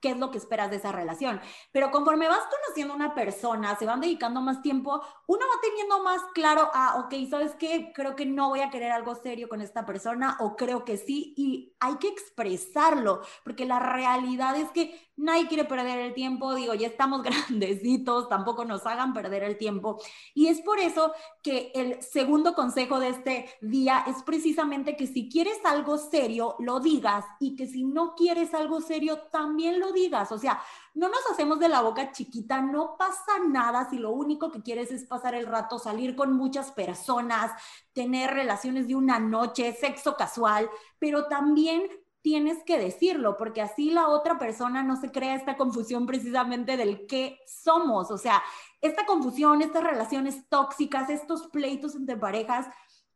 qué 0.02 0.12
es 0.12 0.18
lo 0.18 0.32
que 0.32 0.38
esperas 0.38 0.70
de 0.70 0.78
esa 0.78 0.92
relación. 0.92 1.40
Pero 1.72 1.92
conforme 1.92 2.28
vas 2.28 2.44
conociendo 2.50 2.94
una 2.94 3.14
persona, 3.14 3.76
se 3.78 3.86
van 3.86 4.02
dedicando 4.02 4.42
más 4.42 4.62
tiempo, 4.62 5.02
uno 5.28 5.40
va 5.40 5.62
teniendo 5.62 6.04
más 6.04 6.22
claro, 6.34 6.70
ah, 6.74 7.04
ok, 7.06 7.30
¿sabes 7.30 7.56
qué? 7.56 7.92
Creo 7.94 8.16
que 8.16 8.26
no 8.26 8.50
voy 8.50 8.62
a 8.62 8.70
querer 8.70 8.92
algo 8.92 9.16
serio 9.16 9.50
con 9.50 9.62
esta 9.62 9.86
persona 9.86 10.38
o 10.40 10.56
creo 10.56 10.86
que 10.86 10.98
sí 10.98 11.34
y 11.38 11.76
hay 11.80 11.96
que 11.98 12.08
expresarlo, 12.08 13.22
porque 13.44 13.66
la 13.66 13.80
realidad 13.80 14.56
es 14.56 14.70
que 14.72 15.07
nadie 15.18 15.48
quiere 15.48 15.66
perder 15.66 16.00
el 16.00 16.14
tiempo, 16.14 16.56
digo, 16.56 16.74
ya 16.74 16.88
estamos 16.88 17.24
grandecitos, 17.24 18.30
tampoco 18.30 18.64
nos 18.64 18.86
hagan 18.86 19.14
perder 19.14 19.44
el 19.44 19.58
tiempo. 19.58 20.00
Y 20.34 20.48
es 20.48 20.62
por 20.62 20.80
eso 20.80 21.12
que 21.42 21.72
el 21.76 22.02
segundo 22.02 22.54
consejo 22.54 23.00
de 23.00 23.10
este 23.10 23.50
día 23.62 24.06
es 24.08 24.24
precisamente 24.24 24.96
que 24.96 25.08
si 25.08 25.28
quieres 25.28 25.58
algo 25.66 25.98
serio, 25.98 26.56
lo 26.60 26.80
digas 26.80 27.26
y 27.40 27.56
que 27.56 27.68
si 27.68 27.84
no 27.84 28.16
quieres 28.16 28.54
algo 28.54 28.80
serio, 28.80 29.18
también 29.32 29.80
lo 29.80 29.92
digas. 29.92 30.32
O 30.32 30.38
sea, 30.38 30.62
no 30.94 31.10
nos 31.10 31.20
hacemos 31.32 31.60
de 31.60 31.70
la 31.70 31.82
boca 31.82 32.12
chiquita, 32.12 32.62
no 32.62 32.96
pasa 32.98 33.40
nada 33.48 33.90
si 33.90 33.98
lo 33.98 34.12
único 34.12 34.52
que 34.52 34.62
quieres 34.62 34.92
es 34.92 35.06
pasar 35.06 35.36
el 35.36 35.46
rato, 35.46 35.80
salir 35.80 36.16
con 36.16 36.34
muchas 36.34 36.72
personas, 36.72 37.52
tener 37.94 38.32
relaciones 38.32 38.88
de 38.88 38.96
una 38.96 39.20
noche, 39.20 39.74
sexo 39.74 40.16
casual, 40.16 40.70
pero 41.00 41.28
también 41.28 41.88
tienes 42.28 42.62
que 42.66 42.78
decirlo, 42.78 43.38
porque 43.38 43.62
así 43.62 43.90
la 43.90 44.10
otra 44.10 44.38
persona 44.38 44.84
no 44.84 44.98
se 44.98 45.14
crea 45.14 45.34
esta 45.34 45.56
confusión 45.56 46.06
precisamente 46.06 46.76
del 46.76 47.08
qué 47.08 47.40
somos. 47.48 48.12
O 48.12 48.18
sea, 48.18 48.44
esta 48.82 49.06
confusión, 49.06 49.62
estas 49.62 49.86
relaciones 49.86 50.46
tóxicas, 50.50 51.10
estos 51.10 51.48
pleitos 51.48 51.96
entre 51.96 52.18
parejas, 52.18 52.68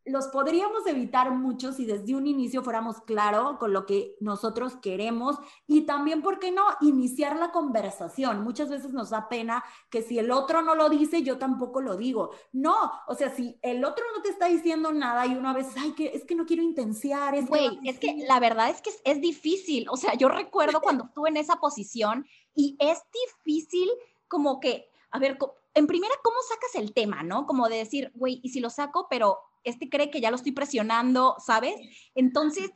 los 0.06 0.28
podríamos 0.28 0.86
evitar 0.88 1.32
mucho 1.32 1.72
si 1.72 1.86
desde 1.86 2.16
un 2.16 2.26
inicio 2.26 2.64
fuéramos 2.64 3.02
claro 3.02 3.58
con 3.60 3.72
lo 3.72 3.86
que 3.86 4.16
nosotros 4.20 4.76
queremos 4.78 5.38
y 5.68 5.82
también, 5.82 6.22
¿por 6.22 6.40
qué 6.40 6.52
no?, 6.52 6.64
iniciar 6.82 7.38
la 7.38 7.52
conversación. 7.52 8.44
Muchas 8.44 8.70
veces 8.70 8.94
nos 8.94 9.12
da 9.12 9.30
pena 9.30 9.64
que 9.90 10.02
si 10.02 10.18
el 10.18 10.32
otro 10.32 10.62
no 10.62 10.76
lo 10.76 10.90
dice, 10.90 11.22
yo 11.22 11.38
tampoco 11.38 11.82
lo 11.82 11.98
digo. 11.98 12.32
No, 12.52 12.92
o 13.08 13.14
sea, 13.14 13.30
si 13.36 13.60
el 13.62 13.86
otro 13.86 14.04
no 14.16 14.22
te 14.22 14.30
está 14.30 14.48
diciendo 14.48 14.92
nada 14.92 15.26
y 15.28 15.36
uno 15.36 15.50
a 15.50 15.54
veces, 15.54 15.74
ay, 15.78 15.94
que 15.94 16.08
es 16.08 16.26
que 16.26 16.36
no 16.36 16.46
quiero 16.46 16.64
intenciar. 16.64 17.36
Es 17.36 17.48
Güey, 17.48 17.80
es 17.84 18.00
que 18.00 18.26
la 18.28 18.40
verdad 18.40 18.70
es 18.70 18.82
que 18.82 18.90
es, 18.90 19.02
es 19.06 19.22
difícil. 19.22 19.88
O 19.90 19.98
sea, 19.98 20.16
yo 20.16 20.30
recuerdo 20.30 20.82
cuando 20.82 21.06
estuve 21.06 21.30
en 21.30 21.38
esa 21.38 21.58
posición 21.58 22.26
y 22.56 22.76
es 22.80 23.00
difícil 23.46 23.90
como 24.28 24.60
que, 24.60 24.90
a 25.12 25.20
ver, 25.20 25.38
en 25.74 25.88
primera, 25.88 26.14
¿cómo 26.24 26.38
sacas 26.48 26.76
el 26.76 26.94
tema, 26.94 27.24
no? 27.24 27.46
Como 27.46 27.70
de 27.70 27.78
decir, 27.78 28.12
güey, 28.16 28.40
y 28.44 28.50
si 28.50 28.60
lo 28.60 28.70
saco, 28.70 29.08
pero 29.10 29.40
este 29.64 29.90
cree 29.90 30.10
que 30.10 30.22
ya 30.22 30.30
lo 30.30 30.36
estoy 30.36 30.52
presionando, 30.52 31.36
¿sabes? 31.40 31.76
Entonces, 32.16 32.72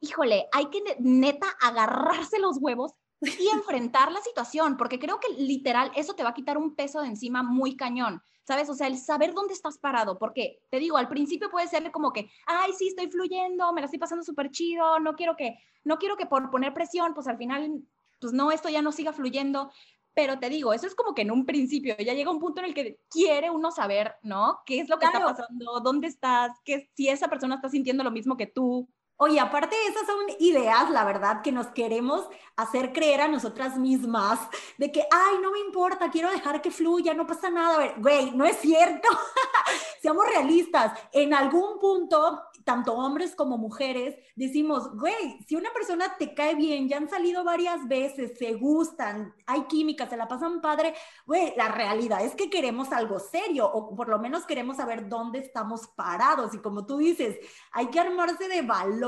híjole, 0.00 0.46
hay 0.52 0.66
que 0.66 0.82
neta 0.98 1.46
agarrarse 1.60 2.38
los 2.38 2.58
huevos 2.60 2.92
y 3.20 3.48
enfrentar 3.48 4.12
la 4.12 4.20
situación, 4.20 4.76
porque 4.76 4.98
creo 4.98 5.18
que 5.20 5.32
literal 5.34 5.90
eso 5.94 6.14
te 6.14 6.22
va 6.22 6.30
a 6.30 6.34
quitar 6.34 6.58
un 6.58 6.74
peso 6.74 7.00
de 7.00 7.08
encima 7.08 7.42
muy 7.42 7.76
cañón, 7.76 8.22
¿sabes? 8.46 8.68
O 8.68 8.74
sea, 8.74 8.86
el 8.86 8.98
saber 8.98 9.32
dónde 9.32 9.54
estás 9.54 9.78
parado, 9.78 10.18
porque 10.18 10.60
te 10.70 10.78
digo, 10.78 10.96
al 10.96 11.08
principio 11.08 11.50
puede 11.50 11.68
ser 11.68 11.90
como 11.90 12.12
que, 12.12 12.30
ay, 12.46 12.72
sí, 12.76 12.88
estoy 12.88 13.10
fluyendo, 13.10 13.72
me 13.72 13.80
la 13.80 13.86
estoy 13.86 13.98
pasando 13.98 14.24
súper 14.24 14.50
chido, 14.50 15.00
no 15.00 15.14
quiero 15.14 15.36
que, 15.36 15.56
no 15.84 15.98
quiero 15.98 16.16
que 16.16 16.26
por 16.26 16.50
poner 16.50 16.74
presión, 16.74 17.14
pues 17.14 17.26
al 17.26 17.38
final, 17.38 17.82
pues 18.20 18.32
no, 18.32 18.52
esto 18.52 18.68
ya 18.68 18.82
no 18.82 18.92
siga 18.92 19.12
fluyendo, 19.12 19.70
pero 20.14 20.38
te 20.38 20.48
digo, 20.48 20.72
eso 20.72 20.86
es 20.86 20.94
como 20.94 21.14
que 21.14 21.22
en 21.22 21.32
un 21.32 21.44
principio, 21.44 21.96
ya 21.98 22.14
llega 22.14 22.30
un 22.30 22.38
punto 22.38 22.60
en 22.60 22.66
el 22.66 22.74
que 22.74 23.00
quiere 23.10 23.50
uno 23.50 23.70
saber, 23.72 24.14
¿no? 24.22 24.60
¿Qué 24.64 24.80
es 24.80 24.88
lo 24.88 24.98
que 24.98 25.06
está 25.06 25.20
pasando? 25.20 25.80
¿Dónde 25.80 26.06
estás? 26.06 26.52
¿Qué, 26.64 26.88
si 26.94 27.08
esa 27.08 27.28
persona 27.28 27.56
está 27.56 27.68
sintiendo 27.68 28.04
lo 28.04 28.12
mismo 28.12 28.36
que 28.36 28.46
tú? 28.46 28.88
Oye, 29.16 29.38
aparte 29.38 29.76
esas 29.86 30.06
son 30.06 30.24
ideas, 30.40 30.90
la 30.90 31.04
verdad, 31.04 31.40
que 31.40 31.52
nos 31.52 31.68
queremos 31.68 32.28
hacer 32.56 32.92
creer 32.92 33.20
a 33.20 33.28
nosotras 33.28 33.78
mismas 33.78 34.40
de 34.76 34.90
que, 34.90 35.02
ay, 35.08 35.36
no 35.40 35.52
me 35.52 35.60
importa, 35.60 36.10
quiero 36.10 36.30
dejar 36.30 36.60
que 36.60 36.72
fluya, 36.72 37.14
no 37.14 37.24
pasa 37.24 37.48
nada. 37.48 37.76
A 37.76 37.78
ver, 37.78 37.94
güey, 37.98 38.32
no 38.32 38.44
es 38.44 38.56
cierto. 38.56 39.08
Seamos 40.02 40.26
realistas. 40.26 40.98
En 41.12 41.32
algún 41.32 41.78
punto, 41.78 42.42
tanto 42.64 42.94
hombres 42.94 43.36
como 43.36 43.56
mujeres, 43.56 44.16
decimos, 44.34 44.90
güey, 44.96 45.38
si 45.46 45.54
una 45.54 45.72
persona 45.72 46.16
te 46.18 46.34
cae 46.34 46.56
bien, 46.56 46.88
ya 46.88 46.96
han 46.96 47.08
salido 47.08 47.44
varias 47.44 47.86
veces, 47.86 48.36
se 48.36 48.54
gustan, 48.54 49.32
hay 49.46 49.62
química, 49.64 50.08
se 50.08 50.16
la 50.16 50.26
pasan 50.26 50.60
padre, 50.60 50.94
güey, 51.24 51.54
la 51.56 51.68
realidad 51.68 52.24
es 52.24 52.34
que 52.34 52.50
queremos 52.50 52.92
algo 52.92 53.18
serio 53.18 53.70
o 53.70 53.94
por 53.94 54.08
lo 54.08 54.18
menos 54.18 54.44
queremos 54.44 54.76
saber 54.78 55.08
dónde 55.08 55.38
estamos 55.38 55.86
parados. 55.88 56.52
Y 56.54 56.58
como 56.58 56.84
tú 56.84 56.98
dices, 56.98 57.38
hay 57.72 57.86
que 57.86 58.00
armarse 58.00 58.48
de 58.48 58.62
valor 58.62 59.03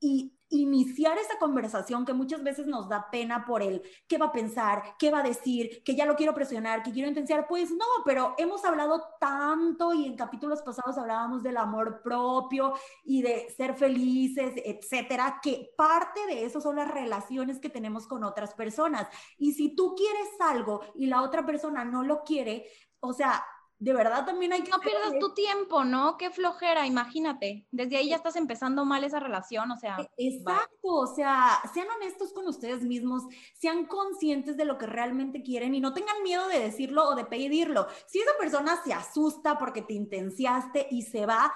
y 0.00 0.36
iniciar 0.52 1.16
esa 1.16 1.38
conversación 1.38 2.04
que 2.04 2.12
muchas 2.12 2.42
veces 2.42 2.66
nos 2.66 2.88
da 2.88 3.08
pena 3.10 3.44
por 3.44 3.62
el 3.62 3.82
qué 4.08 4.18
va 4.18 4.26
a 4.26 4.32
pensar, 4.32 4.82
qué 4.98 5.10
va 5.10 5.20
a 5.20 5.22
decir, 5.22 5.82
que 5.84 5.94
ya 5.94 6.06
lo 6.06 6.16
quiero 6.16 6.34
presionar, 6.34 6.82
que 6.82 6.90
quiero 6.90 7.08
intensiar. 7.08 7.46
Pues 7.46 7.70
no, 7.70 7.84
pero 8.04 8.34
hemos 8.36 8.64
hablado 8.64 9.00
tanto 9.20 9.94
y 9.94 10.06
en 10.06 10.16
capítulos 10.16 10.62
pasados 10.62 10.98
hablábamos 10.98 11.42
del 11.44 11.56
amor 11.56 12.02
propio 12.02 12.74
y 13.04 13.22
de 13.22 13.48
ser 13.56 13.74
felices, 13.74 14.54
etcétera, 14.64 15.38
que 15.40 15.72
parte 15.76 16.26
de 16.26 16.44
eso 16.44 16.60
son 16.60 16.76
las 16.76 16.90
relaciones 16.90 17.60
que 17.60 17.70
tenemos 17.70 18.08
con 18.08 18.24
otras 18.24 18.54
personas. 18.54 19.06
Y 19.38 19.52
si 19.52 19.76
tú 19.76 19.94
quieres 19.94 20.28
algo 20.40 20.80
y 20.96 21.06
la 21.06 21.22
otra 21.22 21.46
persona 21.46 21.84
no 21.84 22.02
lo 22.02 22.24
quiere, 22.24 22.66
o 22.98 23.12
sea, 23.12 23.44
de 23.80 23.94
verdad 23.94 24.26
también 24.26 24.52
hay 24.52 24.62
que... 24.62 24.70
No 24.70 24.78
pierdas 24.78 25.18
tu 25.18 25.32
tiempo, 25.32 25.84
¿no? 25.84 26.18
Qué 26.18 26.30
flojera, 26.30 26.86
imagínate. 26.86 27.66
Desde 27.70 27.96
ahí 27.96 28.10
ya 28.10 28.16
estás 28.16 28.36
empezando 28.36 28.84
mal 28.84 29.04
esa 29.04 29.20
relación, 29.20 29.70
o 29.70 29.76
sea... 29.78 29.96
E, 29.98 30.10
exacto, 30.18 30.68
o 30.82 31.06
sea, 31.06 31.58
sean 31.72 31.88
honestos 31.96 32.34
con 32.34 32.46
ustedes 32.46 32.82
mismos, 32.82 33.22
sean 33.54 33.86
conscientes 33.86 34.58
de 34.58 34.66
lo 34.66 34.76
que 34.76 34.84
realmente 34.84 35.42
quieren 35.42 35.74
y 35.74 35.80
no 35.80 35.94
tengan 35.94 36.22
miedo 36.22 36.46
de 36.48 36.58
decirlo 36.58 37.08
o 37.08 37.14
de 37.14 37.24
pedirlo. 37.24 37.86
Si 38.06 38.20
esa 38.20 38.32
persona 38.38 38.78
se 38.84 38.92
asusta 38.92 39.56
porque 39.56 39.80
te 39.80 39.94
intenciaste 39.94 40.86
y 40.90 41.00
se 41.00 41.24
va, 41.24 41.50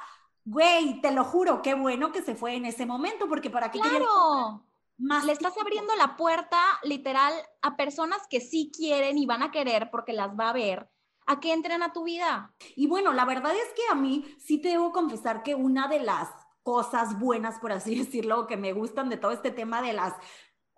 güey, 0.47 1.03
te 1.03 1.11
lo 1.11 1.25
juro, 1.25 1.61
qué 1.61 1.75
bueno 1.75 2.11
que 2.11 2.23
se 2.23 2.35
fue 2.35 2.55
en 2.55 2.65
ese 2.65 2.87
momento, 2.87 3.29
porque 3.29 3.51
para 3.51 3.71
qué... 3.71 3.81
Claro. 3.81 4.65
Más 4.97 5.25
Le 5.25 5.33
estás 5.33 5.59
abriendo 5.61 5.95
la 5.97 6.17
puerta 6.17 6.59
literal 6.85 7.35
a 7.61 7.77
personas 7.77 8.23
que 8.31 8.41
sí 8.41 8.71
quieren 8.75 9.19
y 9.19 9.27
van 9.27 9.43
a 9.43 9.51
querer 9.51 9.91
porque 9.91 10.13
las 10.13 10.31
va 10.39 10.51
a 10.51 10.53
ver 10.53 10.89
a 11.27 11.41
que 11.41 11.53
entren 11.53 11.83
a 11.83 11.93
tu 11.93 12.05
vida. 12.05 12.55
Y 12.77 12.87
bueno, 12.87 13.13
la 13.13 13.25
verdad 13.25 13.53
es 13.55 13.73
que 13.75 13.83
a 13.91 13.95
mí 13.95 14.25
sí 14.39 14.61
te 14.61 14.69
debo 14.69 14.93
confesar 14.93 15.43
que 15.43 15.55
una 15.55 15.89
de 15.89 16.01
las 16.01 16.29
cosas 16.63 17.19
buenas, 17.19 17.59
por 17.59 17.73
así 17.73 17.95
decirlo, 17.99 18.47
que 18.47 18.57
me 18.57 18.73
gustan 18.73 19.09
de 19.09 19.17
todo 19.17 19.33
este 19.33 19.51
tema 19.51 19.83
de 19.83 19.93
las 19.93 20.15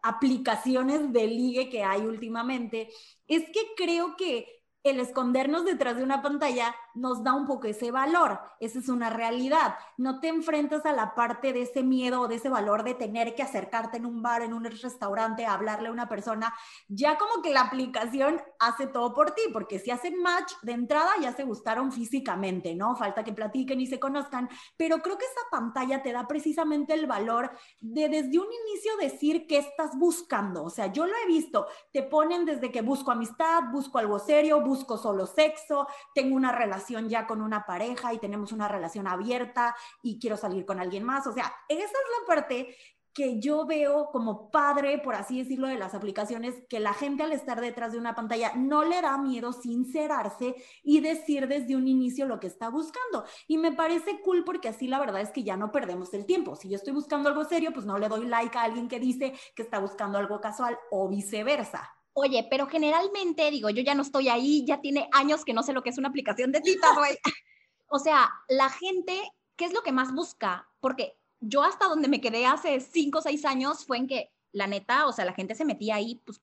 aplicaciones 0.02 1.12
de 1.12 1.26
ligue 1.26 1.68
que 1.68 1.82
hay 1.82 2.02
últimamente, 2.02 2.90
es 3.26 3.44
que 3.50 3.60
creo 3.76 4.16
que 4.16 4.46
el 4.84 5.00
escondernos 5.00 5.64
detrás 5.64 5.96
de 5.96 6.04
una 6.04 6.22
pantalla 6.22 6.74
nos 6.96 7.22
da 7.22 7.34
un 7.34 7.46
poco 7.46 7.66
ese 7.66 7.90
valor. 7.90 8.40
Esa 8.58 8.78
es 8.78 8.88
una 8.88 9.10
realidad. 9.10 9.76
No 9.96 10.20
te 10.20 10.28
enfrentas 10.28 10.86
a 10.86 10.92
la 10.92 11.14
parte 11.14 11.52
de 11.52 11.62
ese 11.62 11.82
miedo 11.82 12.22
o 12.22 12.28
de 12.28 12.36
ese 12.36 12.48
valor 12.48 12.82
de 12.84 12.94
tener 12.94 13.34
que 13.34 13.42
acercarte 13.42 13.98
en 13.98 14.06
un 14.06 14.22
bar, 14.22 14.42
en 14.42 14.52
un 14.52 14.64
restaurante, 14.64 15.46
a 15.46 15.54
hablarle 15.54 15.88
a 15.88 15.92
una 15.92 16.08
persona. 16.08 16.54
Ya 16.88 17.18
como 17.18 17.42
que 17.42 17.52
la 17.52 17.62
aplicación 17.62 18.40
hace 18.58 18.86
todo 18.86 19.14
por 19.14 19.32
ti, 19.32 19.42
porque 19.52 19.78
si 19.78 19.90
hacen 19.90 20.20
match 20.22 20.52
de 20.62 20.72
entrada 20.72 21.10
ya 21.20 21.32
se 21.32 21.44
gustaron 21.44 21.92
físicamente, 21.92 22.74
¿no? 22.74 22.96
Falta 22.96 23.22
que 23.22 23.32
platiquen 23.32 23.80
y 23.80 23.86
se 23.86 24.00
conozcan, 24.00 24.48
pero 24.76 24.98
creo 24.98 25.18
que 25.18 25.26
esa 25.26 25.50
pantalla 25.50 26.02
te 26.02 26.12
da 26.12 26.26
precisamente 26.26 26.94
el 26.94 27.06
valor 27.06 27.50
de 27.80 28.08
desde 28.08 28.38
un 28.38 28.46
inicio 28.46 28.96
decir 28.98 29.46
qué 29.46 29.58
estás 29.58 29.96
buscando. 29.98 30.64
O 30.64 30.70
sea, 30.70 30.86
yo 30.86 31.06
lo 31.06 31.12
he 31.22 31.26
visto, 31.26 31.66
te 31.92 32.02
ponen 32.02 32.44
desde 32.44 32.70
que 32.70 32.80
busco 32.80 33.10
amistad, 33.10 33.64
busco 33.70 33.98
algo 33.98 34.18
serio, 34.18 34.60
busco 34.62 34.96
solo 34.96 35.26
sexo, 35.26 35.86
tengo 36.14 36.34
una 36.36 36.52
relación 36.52 36.85
ya 37.08 37.26
con 37.26 37.42
una 37.42 37.64
pareja 37.66 38.12
y 38.12 38.18
tenemos 38.18 38.52
una 38.52 38.68
relación 38.68 39.06
abierta 39.06 39.76
y 40.02 40.18
quiero 40.18 40.36
salir 40.36 40.64
con 40.64 40.80
alguien 40.80 41.04
más. 41.04 41.26
O 41.26 41.32
sea, 41.32 41.52
esa 41.68 41.84
es 41.84 42.20
la 42.20 42.26
parte 42.26 42.76
que 43.16 43.40
yo 43.40 43.64
veo 43.64 44.10
como 44.12 44.50
padre, 44.50 44.98
por 44.98 45.14
así 45.14 45.38
decirlo, 45.38 45.68
de 45.68 45.78
las 45.78 45.94
aplicaciones, 45.94 46.54
que 46.68 46.80
la 46.80 46.92
gente 46.92 47.22
al 47.22 47.32
estar 47.32 47.62
detrás 47.62 47.92
de 47.92 47.98
una 47.98 48.14
pantalla 48.14 48.52
no 48.54 48.84
le 48.84 49.00
da 49.00 49.16
miedo 49.16 49.54
sincerarse 49.54 50.54
y 50.82 51.00
decir 51.00 51.48
desde 51.48 51.76
un 51.76 51.88
inicio 51.88 52.26
lo 52.26 52.38
que 52.38 52.46
está 52.46 52.68
buscando. 52.68 53.24
Y 53.48 53.56
me 53.56 53.72
parece 53.72 54.20
cool 54.20 54.44
porque 54.44 54.68
así 54.68 54.86
la 54.86 54.98
verdad 55.00 55.22
es 55.22 55.30
que 55.30 55.44
ya 55.44 55.56
no 55.56 55.72
perdemos 55.72 56.12
el 56.12 56.26
tiempo. 56.26 56.56
Si 56.56 56.68
yo 56.68 56.76
estoy 56.76 56.92
buscando 56.92 57.30
algo 57.30 57.44
serio, 57.44 57.72
pues 57.72 57.86
no 57.86 57.96
le 57.96 58.10
doy 58.10 58.26
like 58.26 58.58
a 58.58 58.64
alguien 58.64 58.86
que 58.86 59.00
dice 59.00 59.32
que 59.54 59.62
está 59.62 59.78
buscando 59.78 60.18
algo 60.18 60.38
casual 60.42 60.78
o 60.90 61.08
viceversa. 61.08 61.95
Oye, 62.18 62.46
pero 62.48 62.66
generalmente, 62.66 63.50
digo, 63.50 63.68
yo 63.68 63.82
ya 63.82 63.94
no 63.94 64.00
estoy 64.00 64.30
ahí, 64.30 64.64
ya 64.64 64.80
tiene 64.80 65.06
años 65.12 65.44
que 65.44 65.52
no 65.52 65.62
sé 65.62 65.74
lo 65.74 65.82
que 65.82 65.90
es 65.90 65.98
una 65.98 66.08
aplicación 66.08 66.50
de 66.50 66.62
citas, 66.62 66.96
güey. 66.96 67.18
o 67.88 67.98
sea, 67.98 68.30
la 68.48 68.70
gente, 68.70 69.20
¿qué 69.54 69.66
es 69.66 69.74
lo 69.74 69.82
que 69.82 69.92
más 69.92 70.14
busca? 70.14 70.66
Porque 70.80 71.18
yo 71.40 71.62
hasta 71.62 71.88
donde 71.88 72.08
me 72.08 72.22
quedé 72.22 72.46
hace 72.46 72.80
cinco 72.80 73.18
o 73.18 73.22
seis 73.22 73.44
años 73.44 73.84
fue 73.84 73.98
en 73.98 74.06
que, 74.06 74.32
la 74.52 74.66
neta, 74.66 75.06
o 75.06 75.12
sea, 75.12 75.26
la 75.26 75.34
gente 75.34 75.54
se 75.54 75.66
metía 75.66 75.96
ahí, 75.96 76.14
pues, 76.24 76.40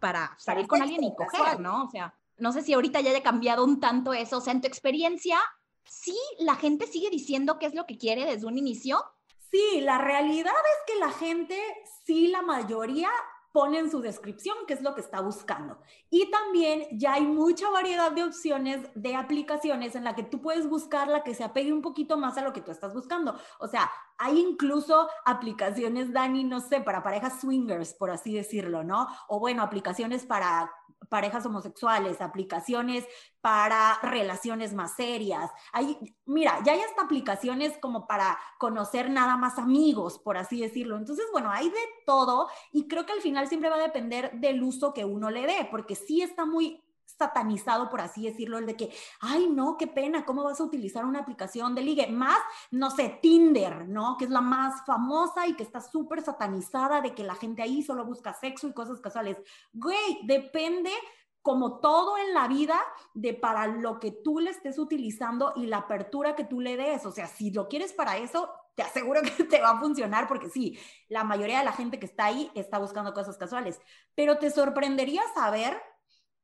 para 0.00 0.34
salir 0.40 0.66
con 0.66 0.82
alguien 0.82 1.04
y 1.04 1.14
coger, 1.14 1.60
¿no? 1.60 1.84
O 1.84 1.88
sea, 1.88 2.12
no 2.38 2.50
sé 2.50 2.62
si 2.62 2.72
ahorita 2.72 3.00
ya 3.00 3.10
haya 3.10 3.22
cambiado 3.22 3.62
un 3.62 3.78
tanto 3.78 4.12
eso. 4.12 4.38
O 4.38 4.40
sea, 4.40 4.54
en 4.54 4.60
tu 4.60 4.66
experiencia, 4.66 5.38
¿sí 5.84 6.18
la 6.40 6.56
gente 6.56 6.88
sigue 6.88 7.10
diciendo 7.10 7.60
qué 7.60 7.66
es 7.66 7.74
lo 7.74 7.86
que 7.86 7.96
quiere 7.96 8.26
desde 8.26 8.46
un 8.48 8.58
inicio? 8.58 9.04
Sí, 9.52 9.82
la 9.82 9.98
realidad 9.98 10.52
es 10.52 10.92
que 10.92 10.98
la 10.98 11.12
gente, 11.12 11.56
sí, 12.04 12.26
la 12.26 12.42
mayoría 12.42 13.08
pone 13.56 13.78
en 13.78 13.90
su 13.90 14.02
descripción 14.02 14.54
qué 14.68 14.74
es 14.74 14.82
lo 14.82 14.94
que 14.94 15.00
está 15.00 15.22
buscando. 15.22 15.78
Y 16.10 16.30
también 16.30 16.86
ya 16.92 17.14
hay 17.14 17.22
mucha 17.22 17.70
variedad 17.70 18.12
de 18.12 18.24
opciones 18.24 18.82
de 18.94 19.16
aplicaciones 19.16 19.94
en 19.94 20.04
la 20.04 20.14
que 20.14 20.24
tú 20.24 20.42
puedes 20.42 20.68
buscar 20.68 21.08
la 21.08 21.24
que 21.24 21.34
se 21.34 21.42
apegue 21.42 21.72
un 21.72 21.80
poquito 21.80 22.18
más 22.18 22.36
a 22.36 22.42
lo 22.42 22.52
que 22.52 22.60
tú 22.60 22.70
estás 22.70 22.92
buscando. 22.92 23.34
O 23.58 23.66
sea, 23.66 23.90
hay 24.18 24.40
incluso 24.40 25.08
aplicaciones, 25.24 26.12
Dani, 26.12 26.44
no 26.44 26.60
sé, 26.60 26.80
para 26.80 27.02
parejas 27.02 27.40
swingers, 27.40 27.94
por 27.94 28.10
así 28.10 28.34
decirlo, 28.34 28.84
¿no? 28.84 29.08
O 29.28 29.38
bueno, 29.38 29.62
aplicaciones 29.62 30.26
para 30.26 30.70
parejas 31.08 31.46
homosexuales, 31.46 32.20
aplicaciones 32.20 33.06
para 33.40 33.98
relaciones 34.02 34.74
más 34.74 34.94
serias. 34.94 35.50
Hay, 35.72 35.98
mira, 36.24 36.58
ya 36.64 36.72
hay 36.72 36.80
hasta 36.80 37.02
aplicaciones 37.02 37.78
como 37.78 38.06
para 38.06 38.38
conocer 38.58 39.10
nada 39.10 39.36
más 39.36 39.58
amigos, 39.58 40.18
por 40.18 40.36
así 40.36 40.60
decirlo. 40.60 40.96
Entonces, 40.96 41.26
bueno, 41.32 41.50
hay 41.50 41.68
de 41.68 41.76
todo 42.06 42.48
y 42.72 42.88
creo 42.88 43.06
que 43.06 43.12
al 43.12 43.20
final 43.20 43.48
siempre 43.48 43.70
va 43.70 43.76
a 43.76 43.82
depender 43.82 44.32
del 44.40 44.62
uso 44.62 44.92
que 44.92 45.04
uno 45.04 45.30
le 45.30 45.46
dé, 45.46 45.68
porque 45.70 45.94
sí 45.94 46.22
está 46.22 46.44
muy 46.44 46.82
satanizado, 47.06 47.88
por 47.88 48.00
así 48.00 48.24
decirlo, 48.24 48.58
el 48.58 48.66
de 48.66 48.76
que, 48.76 48.92
ay, 49.20 49.48
no, 49.48 49.76
qué 49.76 49.86
pena, 49.86 50.24
¿cómo 50.24 50.44
vas 50.44 50.60
a 50.60 50.64
utilizar 50.64 51.04
una 51.04 51.20
aplicación 51.20 51.74
de 51.74 51.82
ligue? 51.82 52.06
Más, 52.08 52.38
no 52.70 52.90
sé, 52.90 53.18
Tinder, 53.22 53.88
¿no? 53.88 54.16
Que 54.18 54.24
es 54.24 54.30
la 54.30 54.40
más 54.40 54.84
famosa 54.84 55.46
y 55.46 55.54
que 55.54 55.62
está 55.62 55.80
súper 55.80 56.22
satanizada 56.22 57.00
de 57.00 57.14
que 57.14 57.24
la 57.24 57.34
gente 57.34 57.62
ahí 57.62 57.82
solo 57.82 58.04
busca 58.04 58.34
sexo 58.34 58.68
y 58.68 58.74
cosas 58.74 59.00
casuales. 59.00 59.38
Güey, 59.72 60.20
depende 60.24 60.90
como 61.46 61.78
todo 61.78 62.18
en 62.18 62.34
la 62.34 62.48
vida, 62.48 62.76
de 63.14 63.32
para 63.32 63.68
lo 63.68 64.00
que 64.00 64.10
tú 64.10 64.40
le 64.40 64.50
estés 64.50 64.80
utilizando 64.80 65.52
y 65.54 65.66
la 65.66 65.76
apertura 65.76 66.34
que 66.34 66.42
tú 66.42 66.60
le 66.60 66.76
des. 66.76 67.06
O 67.06 67.12
sea, 67.12 67.28
si 67.28 67.52
lo 67.52 67.68
quieres 67.68 67.92
para 67.92 68.16
eso, 68.16 68.50
te 68.74 68.82
aseguro 68.82 69.22
que 69.22 69.30
te 69.44 69.60
va 69.60 69.70
a 69.70 69.78
funcionar 69.78 70.26
porque 70.26 70.50
sí, 70.50 70.76
la 71.08 71.22
mayoría 71.22 71.60
de 71.60 71.64
la 71.64 71.70
gente 71.70 72.00
que 72.00 72.06
está 72.06 72.24
ahí 72.24 72.50
está 72.56 72.78
buscando 72.78 73.14
cosas 73.14 73.36
casuales. 73.36 73.80
Pero 74.16 74.38
te 74.38 74.50
sorprendería 74.50 75.22
saber 75.36 75.80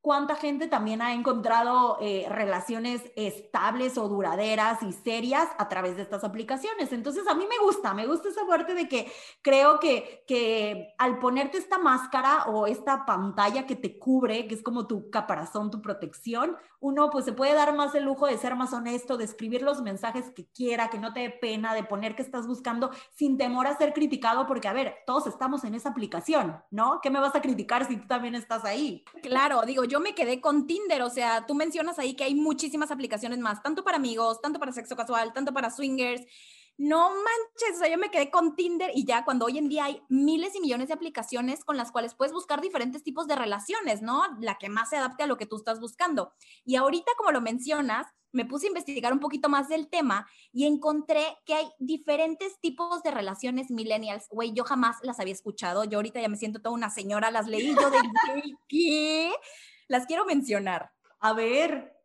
cuánta 0.03 0.35
gente 0.35 0.67
también 0.67 1.01
ha 1.01 1.13
encontrado 1.13 1.97
eh, 2.01 2.25
relaciones 2.27 3.01
estables 3.15 3.97
o 3.97 4.09
duraderas 4.09 4.83
y 4.83 4.91
serias 4.91 5.47
a 5.57 5.69
través 5.69 5.95
de 5.95 6.01
estas 6.01 6.25
aplicaciones. 6.25 6.91
Entonces, 6.91 7.25
a 7.25 7.33
mí 7.33 7.45
me 7.49 7.65
gusta, 7.65 7.93
me 7.93 8.05
gusta 8.05 8.27
esa 8.27 8.45
parte 8.45 8.73
de 8.73 8.89
que 8.89 9.09
creo 9.41 9.79
que, 9.79 10.25
que 10.27 10.93
al 10.97 11.19
ponerte 11.19 11.57
esta 11.57 11.77
máscara 11.77 12.43
o 12.47 12.67
esta 12.67 13.05
pantalla 13.05 13.65
que 13.65 13.77
te 13.77 13.97
cubre, 13.97 14.45
que 14.49 14.55
es 14.55 14.61
como 14.61 14.87
tu 14.87 15.09
caparazón, 15.09 15.71
tu 15.71 15.81
protección, 15.81 16.57
uno 16.81 17.09
pues 17.09 17.23
se 17.23 17.31
puede 17.31 17.53
dar 17.53 17.73
más 17.73 17.95
el 17.95 18.03
lujo 18.03 18.27
de 18.27 18.37
ser 18.37 18.57
más 18.57 18.73
honesto, 18.73 19.15
de 19.15 19.23
escribir 19.23 19.61
los 19.61 19.81
mensajes 19.81 20.31
que 20.31 20.49
quiera, 20.51 20.89
que 20.89 20.99
no 20.99 21.13
te 21.13 21.21
dé 21.21 21.29
pena, 21.29 21.73
de 21.73 21.85
poner 21.85 22.13
que 22.13 22.23
estás 22.23 22.45
buscando 22.45 22.91
sin 23.15 23.37
temor 23.37 23.67
a 23.67 23.77
ser 23.77 23.93
criticado, 23.93 24.45
porque 24.47 24.67
a 24.67 24.73
ver, 24.73 24.97
todos 25.07 25.27
estamos 25.27 25.63
en 25.63 25.75
esa 25.75 25.89
aplicación, 25.89 26.61
¿no? 26.71 26.99
¿Qué 27.01 27.09
me 27.09 27.21
vas 27.21 27.35
a 27.35 27.41
criticar 27.41 27.87
si 27.87 27.95
tú 27.95 28.05
también 28.05 28.35
estás 28.35 28.65
ahí? 28.65 29.05
Claro, 29.21 29.61
digo, 29.61 29.85
yo 29.85 29.92
me 29.99 30.15
quedé 30.15 30.41
con 30.41 30.67
Tinder, 30.67 31.01
o 31.01 31.09
sea, 31.09 31.45
tú 31.45 31.55
mencionas 31.55 31.99
ahí 31.99 32.15
que 32.15 32.23
hay 32.23 32.35
muchísimas 32.35 32.91
aplicaciones 32.91 33.39
más, 33.39 33.61
tanto 33.61 33.83
para 33.83 33.97
amigos, 33.97 34.41
tanto 34.41 34.59
para 34.59 34.71
sexo 34.71 34.95
casual, 34.95 35.33
tanto 35.33 35.53
para 35.53 35.69
swingers. 35.69 36.23
No 36.75 37.09
manches, 37.09 37.75
o 37.75 37.79
sea, 37.79 37.89
yo 37.89 37.99
me 37.99 38.09
quedé 38.09 38.31
con 38.31 38.55
Tinder 38.55 38.91
y 38.95 39.05
ya 39.05 39.23
cuando 39.23 39.45
hoy 39.45 39.59
en 39.59 39.69
día 39.69 39.85
hay 39.85 40.01
miles 40.09 40.55
y 40.55 40.59
millones 40.59 40.87
de 40.87 40.95
aplicaciones 40.95 41.63
con 41.63 41.77
las 41.77 41.91
cuales 41.91 42.15
puedes 42.15 42.33
buscar 42.33 42.61
diferentes 42.61 43.03
tipos 43.03 43.27
de 43.27 43.35
relaciones, 43.35 44.01
¿no? 44.01 44.23
La 44.39 44.57
que 44.57 44.69
más 44.69 44.89
se 44.89 44.97
adapte 44.97 45.23
a 45.23 45.27
lo 45.27 45.37
que 45.37 45.45
tú 45.45 45.57
estás 45.57 45.79
buscando. 45.79 46.33
Y 46.65 46.75
ahorita, 46.75 47.11
como 47.15 47.31
lo 47.31 47.41
mencionas, 47.41 48.07
me 48.33 48.45
puse 48.45 48.65
a 48.65 48.69
investigar 48.69 49.13
un 49.13 49.19
poquito 49.19 49.47
más 49.47 49.69
del 49.69 49.87
tema 49.87 50.27
y 50.51 50.65
encontré 50.65 51.37
que 51.45 51.53
hay 51.53 51.67
diferentes 51.77 52.59
tipos 52.59 53.03
de 53.03 53.11
relaciones 53.11 53.69
millennials. 53.69 54.27
Güey, 54.29 54.53
yo 54.53 54.63
jamás 54.63 54.97
las 55.03 55.19
había 55.19 55.33
escuchado. 55.33 55.83
Yo 55.83 55.99
ahorita 55.99 56.19
ya 56.19 56.27
me 56.27 56.37
siento 56.37 56.59
toda 56.59 56.73
una 56.73 56.89
señora, 56.89 57.29
las 57.29 57.47
leí 57.47 57.75
yo 57.75 57.89
de 57.91 57.99
¿qué? 58.67 59.31
Las 59.93 60.07
quiero 60.07 60.25
mencionar. 60.25 60.91
A 61.19 61.33
ver. 61.33 61.95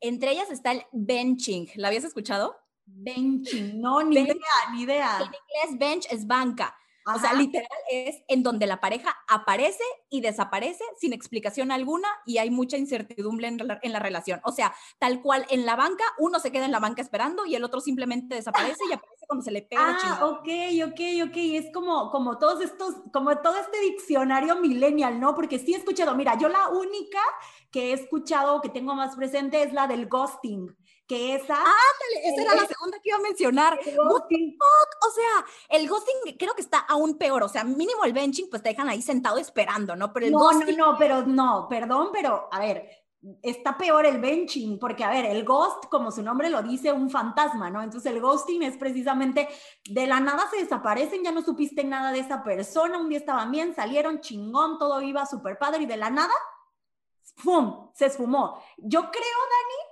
Entre 0.00 0.32
ellas 0.32 0.50
está 0.50 0.72
el 0.72 0.82
benching. 0.92 1.66
¿La 1.76 1.88
habías 1.88 2.04
escuchado? 2.04 2.54
Benching, 2.84 3.80
no, 3.80 4.02
ni 4.02 4.18
idea, 4.18 4.36
ni 4.72 4.82
idea. 4.82 5.16
En 5.20 5.24
inglés, 5.24 5.78
bench 5.78 6.06
es 6.12 6.26
banca. 6.26 6.76
O 7.14 7.18
sea, 7.20 7.34
literal 7.34 7.68
es 7.90 8.22
en 8.26 8.42
donde 8.42 8.66
la 8.66 8.80
pareja 8.80 9.16
aparece 9.28 9.84
y 10.10 10.20
desaparece 10.20 10.82
sin 10.98 11.12
explicación 11.12 11.70
alguna 11.70 12.08
y 12.24 12.38
hay 12.38 12.50
mucha 12.50 12.76
incertidumbre 12.76 13.48
en 13.48 13.58
la, 13.58 13.78
en 13.82 13.92
la, 13.92 14.00
relación. 14.00 14.40
O 14.44 14.50
sea, 14.50 14.74
tal 14.98 15.22
cual 15.22 15.46
en 15.50 15.66
la 15.66 15.76
banca, 15.76 16.04
uno 16.18 16.40
se 16.40 16.50
queda 16.50 16.64
en 16.64 16.72
la 16.72 16.80
banca 16.80 17.02
esperando 17.02 17.46
y 17.46 17.54
el 17.54 17.62
otro 17.62 17.80
simplemente 17.80 18.34
desaparece 18.34 18.82
y 18.90 18.92
aparece 18.92 19.26
cuando 19.26 19.44
se 19.44 19.50
le 19.50 19.62
pega 19.62 19.98
ah, 20.02 20.26
ok, 20.26 20.48
ok, 20.86 21.00
ok. 21.28 21.36
Es 21.36 21.72
como, 21.72 22.10
como 22.10 22.38
todos 22.38 22.60
estos, 22.60 22.94
como 23.12 23.36
todo 23.38 23.56
este 23.56 23.80
diccionario 23.80 24.56
millennial, 24.56 25.20
¿no? 25.20 25.34
Porque 25.34 25.58
sí 25.58 25.74
he 25.74 25.76
escuchado, 25.76 26.14
mira, 26.14 26.36
yo 26.38 26.48
la 26.48 26.68
única 26.68 27.20
que 27.70 27.90
he 27.90 27.92
escuchado, 27.92 28.60
que 28.60 28.68
tengo 28.68 28.94
más 28.94 29.16
presente, 29.16 29.62
es 29.62 29.72
la 29.72 29.86
del 29.86 30.08
ghosting 30.08 30.74
que 31.06 31.34
esa... 31.34 31.56
Ah, 31.58 31.92
esa 32.24 32.42
era 32.42 32.54
la 32.54 32.66
segunda 32.66 32.98
que 32.98 33.08
iba 33.08 33.18
a 33.18 33.20
mencionar. 33.20 33.78
Ghosting. 33.78 34.58
O 34.58 35.10
sea, 35.10 35.78
el 35.78 35.88
ghosting 35.88 36.36
creo 36.38 36.54
que 36.54 36.62
está 36.62 36.78
aún 36.78 37.16
peor. 37.16 37.42
O 37.42 37.48
sea, 37.48 37.64
mínimo 37.64 38.04
el 38.04 38.12
benching, 38.12 38.48
pues 38.50 38.62
te 38.62 38.70
dejan 38.70 38.88
ahí 38.88 39.02
sentado 39.02 39.38
esperando, 39.38 39.96
¿no? 39.96 40.12
Pero 40.12 40.26
el 40.26 40.32
no, 40.32 40.38
ghosting... 40.38 40.76
No, 40.76 40.92
no, 40.92 40.98
pero 40.98 41.22
no, 41.26 41.66
perdón, 41.68 42.10
pero 42.12 42.48
a 42.50 42.58
ver, 42.58 42.88
está 43.42 43.76
peor 43.76 44.06
el 44.06 44.20
benching, 44.20 44.78
porque 44.78 45.04
a 45.04 45.10
ver, 45.10 45.26
el 45.26 45.44
ghost, 45.44 45.86
como 45.86 46.10
su 46.10 46.22
nombre 46.22 46.50
lo 46.50 46.62
dice, 46.62 46.92
un 46.92 47.10
fantasma, 47.10 47.70
¿no? 47.70 47.82
Entonces 47.82 48.12
el 48.12 48.20
ghosting 48.20 48.62
es 48.62 48.76
precisamente 48.76 49.48
de 49.88 50.06
la 50.06 50.20
nada 50.20 50.48
se 50.50 50.58
desaparecen, 50.58 51.24
ya 51.24 51.32
no 51.32 51.42
supiste 51.42 51.82
nada 51.84 52.12
de 52.12 52.20
esa 52.20 52.44
persona, 52.44 52.98
un 52.98 53.08
día 53.08 53.18
estaban 53.18 53.50
bien, 53.50 53.74
salieron 53.74 54.20
chingón, 54.20 54.78
todo 54.78 55.00
iba 55.02 55.26
súper 55.26 55.58
padre 55.58 55.82
y 55.82 55.86
de 55.86 55.96
la 55.96 56.10
nada, 56.10 56.34
¡pum! 57.42 57.90
Se 57.94 58.06
esfumó. 58.06 58.62
Yo 58.76 59.00
creo, 59.00 59.10
Dani, 59.10 59.85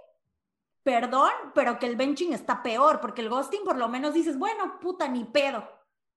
perdón, 0.85 1.33
pero 1.55 1.79
que 1.79 1.87
el 1.87 1.97
benching 1.97 2.33
está 2.33 2.63
peor, 2.63 3.01
porque 3.01 3.23
el 3.23 3.31
ghosting 3.31 3.65
por 3.65 3.77
lo 3.77 3.89
menos 3.89 4.15
dices, 4.15 4.39
bueno, 4.39 4.79
puta, 4.81 5.09
ni 5.09 5.25
pedo. 5.25 5.69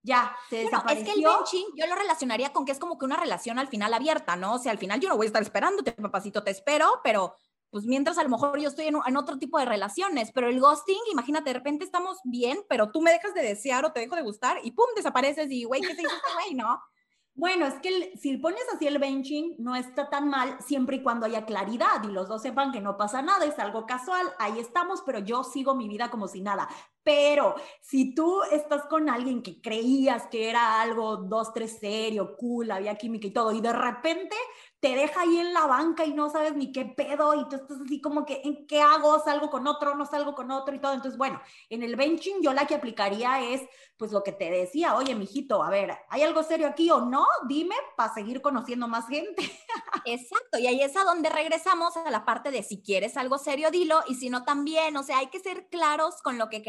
Ya, 0.02 0.36
se 0.48 0.58
desapareció. 0.58 1.06
Es 1.06 1.12
que 1.12 1.20
el 1.20 1.26
benching 1.26 1.66
yo 1.74 1.86
lo 1.86 1.96
relacionaría 1.96 2.52
con 2.52 2.64
que 2.64 2.72
es 2.72 2.78
como 2.78 2.98
que 2.98 3.04
una 3.04 3.16
relación 3.16 3.58
al 3.58 3.66
final 3.66 3.92
abierta, 3.92 4.36
¿no? 4.36 4.54
O 4.54 4.58
sea, 4.58 4.70
al 4.70 4.78
final 4.78 5.00
yo 5.00 5.08
no 5.08 5.16
voy 5.16 5.26
a 5.26 5.28
estar 5.28 5.42
esperándote, 5.42 5.92
papacito, 5.92 6.44
te 6.44 6.52
espero, 6.52 7.00
pero 7.02 7.34
pues 7.70 7.84
mientras 7.84 8.16
a 8.18 8.22
lo 8.22 8.28
mejor 8.28 8.58
yo 8.60 8.68
estoy 8.68 8.86
en, 8.86 8.96
en, 9.04 9.16
otro 9.16 9.38
tipo 9.38 9.58
de 9.58 9.64
relaciones, 9.64 10.30
pero 10.32 10.48
el 10.48 10.60
ghosting, 10.60 11.00
imagínate, 11.12 11.50
de 11.50 11.54
repente 11.54 11.84
estamos 11.84 12.18
bien, 12.24 12.60
pero 12.68 12.90
tú 12.90 13.02
me 13.02 13.10
dejas 13.10 13.34
de 13.34 13.42
desear 13.42 13.84
o 13.84 13.92
te 13.92 14.00
dejo 14.00 14.16
de 14.16 14.22
gustar 14.22 14.58
y 14.62 14.70
pum, 14.70 14.86
desapareces 14.96 15.50
y 15.50 15.64
güey, 15.64 15.82
¿qué 15.82 15.94
se 15.94 16.02
hizo 16.02 16.14
este 16.14 16.32
güey, 16.32 16.54
no? 16.54 16.80
Bueno, 17.38 17.66
es 17.66 17.74
que 17.74 18.18
si 18.18 18.36
pones 18.36 18.64
así 18.74 18.88
el 18.88 18.98
benching, 18.98 19.54
no 19.58 19.76
está 19.76 20.10
tan 20.10 20.28
mal 20.28 20.56
siempre 20.60 20.96
y 20.96 21.02
cuando 21.04 21.24
haya 21.24 21.46
claridad 21.46 22.02
y 22.02 22.08
los 22.08 22.28
dos 22.28 22.42
sepan 22.42 22.72
que 22.72 22.80
no 22.80 22.96
pasa 22.96 23.22
nada, 23.22 23.44
es 23.44 23.60
algo 23.60 23.86
casual, 23.86 24.26
ahí 24.40 24.58
estamos, 24.58 25.04
pero 25.06 25.20
yo 25.20 25.44
sigo 25.44 25.76
mi 25.76 25.88
vida 25.88 26.10
como 26.10 26.26
si 26.26 26.40
nada. 26.40 26.68
Pero 27.08 27.54
si 27.80 28.14
tú 28.14 28.42
estás 28.52 28.84
con 28.84 29.08
alguien 29.08 29.42
que 29.42 29.62
creías 29.62 30.26
que 30.26 30.50
era 30.50 30.82
algo 30.82 31.16
dos, 31.16 31.54
tres 31.54 31.78
serio, 31.80 32.36
cool, 32.36 32.70
había 32.70 32.98
química 32.98 33.26
y 33.26 33.30
todo, 33.30 33.50
y 33.52 33.62
de 33.62 33.72
repente 33.72 34.36
te 34.80 34.94
deja 34.94 35.22
ahí 35.22 35.38
en 35.38 35.52
la 35.52 35.66
banca 35.66 36.04
y 36.04 36.12
no 36.12 36.30
sabes 36.30 36.54
ni 36.54 36.70
qué 36.70 36.84
pedo 36.84 37.34
y 37.34 37.48
tú 37.48 37.56
estás 37.56 37.80
así 37.80 38.00
como 38.00 38.24
que, 38.24 38.42
¿en 38.44 38.66
qué 38.66 38.80
hago? 38.80 39.18
¿Salgo 39.24 39.50
con 39.50 39.66
otro? 39.66 39.94
¿No 39.94 40.06
salgo 40.06 40.34
con 40.34 40.50
otro? 40.50 40.74
Y 40.74 40.80
todo. 40.80 40.92
Entonces, 40.92 41.18
bueno, 41.18 41.40
en 41.68 41.82
el 41.82 41.96
benching 41.96 42.42
yo 42.42 42.52
la 42.52 42.66
que 42.66 42.76
aplicaría 42.76 43.42
es, 43.42 43.62
pues 43.96 44.12
lo 44.12 44.22
que 44.22 44.30
te 44.30 44.50
decía, 44.50 44.94
oye, 44.94 45.16
mijito, 45.16 45.64
a 45.64 45.70
ver, 45.70 45.98
¿hay 46.10 46.22
algo 46.22 46.44
serio 46.44 46.68
aquí 46.68 46.90
o 46.90 47.00
no? 47.00 47.26
Dime 47.48 47.74
para 47.96 48.14
seguir 48.14 48.40
conociendo 48.40 48.86
más 48.86 49.08
gente. 49.08 49.42
Exacto, 50.04 50.58
y 50.58 50.68
ahí 50.68 50.80
es 50.80 50.96
a 50.96 51.02
donde 51.02 51.28
regresamos 51.28 51.96
a 51.96 52.08
la 52.10 52.24
parte 52.24 52.52
de 52.52 52.62
si 52.62 52.80
quieres 52.80 53.16
algo 53.16 53.38
serio, 53.38 53.72
dilo, 53.72 54.00
y 54.06 54.14
si 54.14 54.30
no 54.30 54.44
también, 54.44 54.96
o 54.96 55.02
sea, 55.02 55.18
hay 55.18 55.26
que 55.26 55.40
ser 55.40 55.68
claros 55.68 56.22
con 56.22 56.38
lo 56.38 56.48
que 56.48 56.62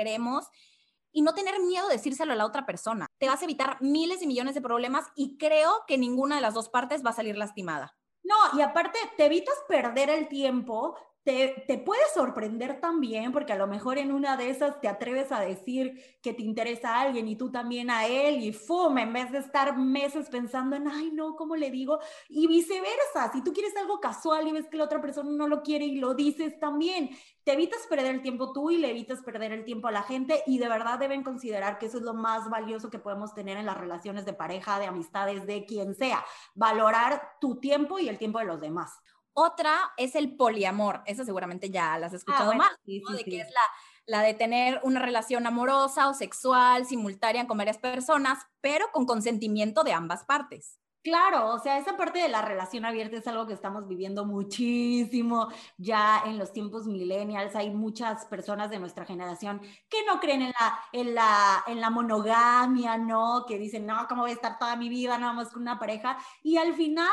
y 1.11 1.21
no 1.21 1.33
tener 1.33 1.59
miedo 1.59 1.87
de 1.87 1.95
decírselo 1.95 2.33
a 2.33 2.35
la 2.35 2.45
otra 2.45 2.65
persona. 2.65 3.07
Te 3.17 3.27
vas 3.27 3.41
a 3.41 3.45
evitar 3.45 3.77
miles 3.81 4.21
y 4.21 4.27
millones 4.27 4.55
de 4.55 4.61
problemas 4.61 5.05
y 5.15 5.37
creo 5.37 5.83
que 5.87 5.97
ninguna 5.97 6.35
de 6.35 6.41
las 6.41 6.53
dos 6.53 6.69
partes 6.69 7.03
va 7.05 7.11
a 7.11 7.13
salir 7.13 7.37
lastimada. 7.37 7.95
No, 8.23 8.35
y 8.57 8.61
aparte 8.61 8.99
te 9.17 9.25
evitas 9.25 9.55
perder 9.67 10.09
el 10.09 10.27
tiempo 10.27 10.95
te, 11.23 11.63
te, 11.67 11.77
puede 11.77 12.01
sorprender 12.13 12.79
también, 12.79 13.31
porque 13.31 13.53
a 13.53 13.57
lo 13.57 13.67
mejor 13.67 13.97
en 13.97 14.11
una 14.11 14.37
de 14.37 14.49
esas 14.49 14.79
te 14.81 14.87
atreves 14.87 15.31
a 15.31 15.39
decir 15.39 16.01
que 16.21 16.33
te 16.33 16.41
interesa 16.41 16.95
a 16.95 17.01
alguien 17.01 17.27
y 17.27 17.35
tú 17.35 17.51
también 17.51 17.89
a 17.89 18.07
él, 18.07 18.41
y 18.41 18.53
¡fum! 18.53 18.97
En 18.97 19.13
vez 19.13 19.31
de 19.31 19.39
estar 19.39 19.77
meses 19.77 20.29
pensando 20.29 20.75
en, 20.75 20.87
ay, 20.87 21.11
no, 21.11 21.35
¿cómo 21.35 21.55
le 21.55 21.71
digo? 21.71 21.99
Y 22.29 22.47
viceversa, 22.47 23.31
si 23.33 23.43
tú 23.43 23.53
quieres 23.53 23.75
algo 23.75 23.99
casual 23.99 24.47
y 24.47 24.53
ves 24.53 24.67
que 24.67 24.77
la 24.77 24.85
otra 24.85 25.01
persona 25.01 25.29
no 25.29 25.47
lo 25.47 25.61
quiere 25.61 25.85
y 25.85 25.95
lo 25.95 26.13
dices 26.13 26.59
también, 26.59 27.09
te 27.43 27.53
evitas 27.53 27.85
perder 27.87 28.15
el 28.15 28.21
tiempo 28.21 28.53
tú 28.53 28.71
y 28.71 28.77
le 28.77 28.89
evitas 28.89 29.21
perder 29.21 29.51
el 29.51 29.65
tiempo 29.65 29.87
a 29.87 29.91
la 29.91 30.03
gente, 30.03 30.41
y 30.47 30.57
de 30.57 30.69
verdad 30.69 30.99
deben 30.99 31.23
considerar 31.23 31.79
que 31.79 31.87
eso 31.87 31.97
es 31.97 32.03
lo 32.03 32.13
más 32.13 32.49
valioso 32.49 32.89
que 32.89 32.99
podemos 32.99 33.33
tener 33.33 33.57
en 33.57 33.65
las 33.65 33.77
relaciones 33.77 34.25
de 34.25 34.33
pareja, 34.33 34.79
de 34.79 34.85
amistades, 34.85 35.45
de 35.45 35.65
quien 35.65 35.95
sea, 35.95 36.25
valorar 36.55 37.37
tu 37.41 37.59
tiempo 37.59 37.99
y 37.99 38.07
el 38.07 38.17
tiempo 38.17 38.39
de 38.39 38.45
los 38.45 38.61
demás. 38.61 38.99
Otra 39.33 39.91
es 39.97 40.15
el 40.15 40.35
poliamor. 40.35 41.01
Esa 41.05 41.25
seguramente 41.25 41.69
ya 41.69 41.97
las 41.97 42.07
has 42.07 42.13
ah, 42.13 42.17
escuchado 42.17 42.53
más, 42.53 42.71
de 42.85 43.23
que 43.23 43.41
es 43.41 43.47
la, 43.47 43.61
la 44.05 44.21
de 44.21 44.33
tener 44.33 44.79
una 44.83 44.99
relación 44.99 45.45
amorosa 45.47 46.09
o 46.09 46.13
sexual 46.13 46.85
simultánea 46.85 47.47
con 47.47 47.57
varias 47.57 47.77
personas, 47.77 48.39
pero 48.61 48.85
con 48.91 49.05
consentimiento 49.05 49.83
de 49.83 49.93
ambas 49.93 50.25
partes. 50.25 50.79
Claro, 51.01 51.53
o 51.53 51.59
sea, 51.59 51.77
esa 51.77 51.95
parte 51.95 52.19
de 52.19 52.27
la 52.27 52.41
relación 52.41 52.83
abierta 52.83 53.15
es 53.15 53.27
algo 53.27 53.47
que 53.47 53.53
estamos 53.53 53.87
viviendo 53.87 54.25
muchísimo 54.25 55.47
ya 55.77 56.23
en 56.25 56.37
los 56.37 56.51
tiempos 56.51 56.87
millennials. 56.87 57.55
Hay 57.55 57.69
muchas 57.69 58.25
personas 58.25 58.69
de 58.69 58.79
nuestra 58.79 59.05
generación 59.05 59.61
que 59.89 60.05
no 60.05 60.19
creen 60.19 60.41
en 60.41 60.53
la, 60.59 60.79
en 60.91 61.15
la, 61.15 61.63
en 61.67 61.79
la 61.79 61.89
monogamia, 61.89 62.97
¿no? 62.97 63.45
Que 63.47 63.57
dicen, 63.57 63.85
no, 63.85 64.07
¿cómo 64.09 64.23
voy 64.23 64.31
a 64.31 64.33
estar 64.33 64.59
toda 64.59 64.75
mi 64.75 64.89
vida 64.89 65.17
nada 65.17 65.31
más 65.31 65.51
con 65.51 65.61
una 65.61 65.79
pareja? 65.79 66.17
Y 66.43 66.57
al 66.57 66.73
final, 66.73 67.07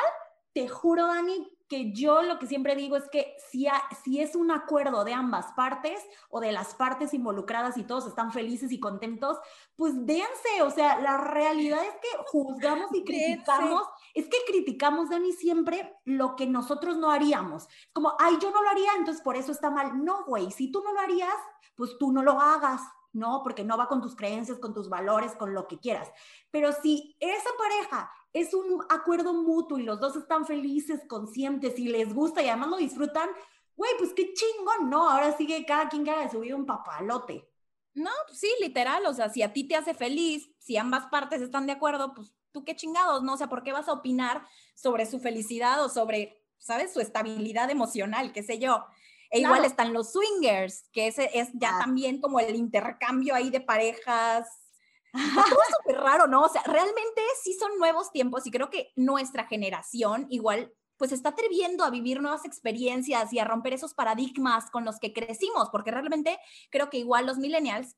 te 0.52 0.68
juro, 0.68 1.06
Dani, 1.06 1.48
que 1.68 1.92
yo 1.92 2.22
lo 2.22 2.38
que 2.38 2.46
siempre 2.46 2.76
digo 2.76 2.96
es 2.96 3.08
que 3.10 3.36
si, 3.50 3.66
si 4.04 4.20
es 4.20 4.36
un 4.36 4.50
acuerdo 4.50 5.04
de 5.04 5.12
ambas 5.12 5.52
partes 5.52 6.00
o 6.30 6.40
de 6.40 6.52
las 6.52 6.74
partes 6.74 7.12
involucradas 7.12 7.76
y 7.76 7.84
todos 7.84 8.06
están 8.06 8.32
felices 8.32 8.70
y 8.70 8.80
contentos, 8.80 9.38
pues 9.74 9.94
dense, 10.06 10.62
o 10.62 10.70
sea, 10.70 11.00
la 11.00 11.18
realidad 11.18 11.82
es 11.84 11.94
que 11.94 12.24
juzgamos 12.26 12.94
y 12.94 13.04
criticamos, 13.04 13.82
es 14.14 14.28
que 14.28 14.38
criticamos, 14.46 15.10
Dani, 15.10 15.32
siempre 15.32 15.96
lo 16.04 16.36
que 16.36 16.46
nosotros 16.46 16.96
no 16.96 17.10
haríamos. 17.10 17.68
Como, 17.92 18.14
ay, 18.18 18.36
yo 18.40 18.50
no 18.50 18.62
lo 18.62 18.70
haría, 18.70 18.92
entonces 18.96 19.22
por 19.22 19.36
eso 19.36 19.52
está 19.52 19.70
mal. 19.70 20.04
No, 20.04 20.24
güey, 20.24 20.50
si 20.50 20.70
tú 20.70 20.82
no 20.82 20.92
lo 20.92 21.00
harías, 21.00 21.34
pues 21.74 21.98
tú 21.98 22.12
no 22.12 22.22
lo 22.22 22.40
hagas. 22.40 22.80
¿No? 23.16 23.42
Porque 23.42 23.64
no 23.64 23.76
va 23.76 23.88
con 23.88 24.00
tus 24.00 24.14
creencias, 24.14 24.58
con 24.58 24.74
tus 24.74 24.88
valores, 24.88 25.32
con 25.34 25.54
lo 25.54 25.66
que 25.66 25.78
quieras. 25.78 26.10
Pero 26.50 26.70
si 26.72 27.16
esa 27.18 27.50
pareja 27.58 28.10
es 28.32 28.54
un 28.54 28.84
acuerdo 28.88 29.34
mutuo 29.34 29.78
y 29.78 29.82
los 29.82 29.98
dos 29.98 30.16
están 30.16 30.46
felices, 30.46 31.02
conscientes 31.08 31.78
y 31.78 31.88
les 31.88 32.14
gusta 32.14 32.42
y 32.42 32.48
además 32.48 32.68
lo 32.68 32.76
disfrutan, 32.76 33.28
güey, 33.74 33.90
pues 33.98 34.12
qué 34.14 34.32
chingón, 34.32 34.90
¿no? 34.90 35.08
Ahora 35.08 35.36
sigue 35.36 35.64
cada 35.66 35.88
quien 35.88 36.04
que 36.04 36.10
haga 36.10 36.22
de 36.22 36.30
su 36.30 36.40
vida 36.40 36.54
un 36.54 36.66
papalote. 36.66 37.50
No, 37.94 38.10
pues 38.26 38.38
sí, 38.38 38.50
literal, 38.60 39.06
o 39.06 39.14
sea, 39.14 39.30
si 39.30 39.42
a 39.42 39.52
ti 39.52 39.66
te 39.66 39.74
hace 39.74 39.94
feliz, 39.94 40.50
si 40.58 40.76
ambas 40.76 41.06
partes 41.06 41.40
están 41.40 41.66
de 41.66 41.72
acuerdo, 41.72 42.14
pues 42.14 42.34
tú 42.52 42.64
qué 42.64 42.76
chingados, 42.76 43.22
¿no? 43.22 43.32
O 43.32 43.36
sea, 43.38 43.48
¿por 43.48 43.62
qué 43.62 43.72
vas 43.72 43.88
a 43.88 43.94
opinar 43.94 44.46
sobre 44.74 45.06
su 45.06 45.18
felicidad 45.18 45.82
o 45.82 45.88
sobre 45.88 46.46
¿sabes? 46.58 46.92
Su 46.92 47.00
estabilidad 47.00 47.70
emocional, 47.70 48.32
qué 48.32 48.42
sé 48.42 48.58
yo. 48.58 48.84
E 49.30 49.40
igual 49.40 49.64
están 49.64 49.92
los 49.92 50.12
swingers, 50.12 50.88
que 50.92 51.08
ese 51.08 51.30
es 51.34 51.48
ya 51.54 51.76
ah. 51.76 51.80
también 51.80 52.20
como 52.20 52.40
el 52.40 52.54
intercambio 52.54 53.34
ahí 53.34 53.50
de 53.50 53.60
parejas. 53.60 54.46
Todo 55.34 55.60
súper 55.78 56.00
raro, 56.00 56.26
¿no? 56.26 56.42
O 56.42 56.48
sea, 56.48 56.62
realmente 56.64 57.22
sí 57.42 57.54
son 57.54 57.78
nuevos 57.78 58.12
tiempos 58.12 58.46
y 58.46 58.50
creo 58.50 58.70
que 58.70 58.92
nuestra 58.96 59.46
generación 59.46 60.26
igual 60.30 60.72
pues 60.96 61.12
está 61.12 61.30
atreviendo 61.30 61.84
a 61.84 61.90
vivir 61.90 62.20
nuevas 62.20 62.44
experiencias 62.44 63.32
y 63.32 63.38
a 63.38 63.44
romper 63.44 63.74
esos 63.74 63.94
paradigmas 63.94 64.70
con 64.70 64.84
los 64.84 64.98
que 64.98 65.12
crecimos, 65.12 65.68
porque 65.70 65.90
realmente 65.90 66.38
creo 66.70 66.88
que 66.88 66.98
igual 66.98 67.26
los 67.26 67.38
millennials 67.38 67.96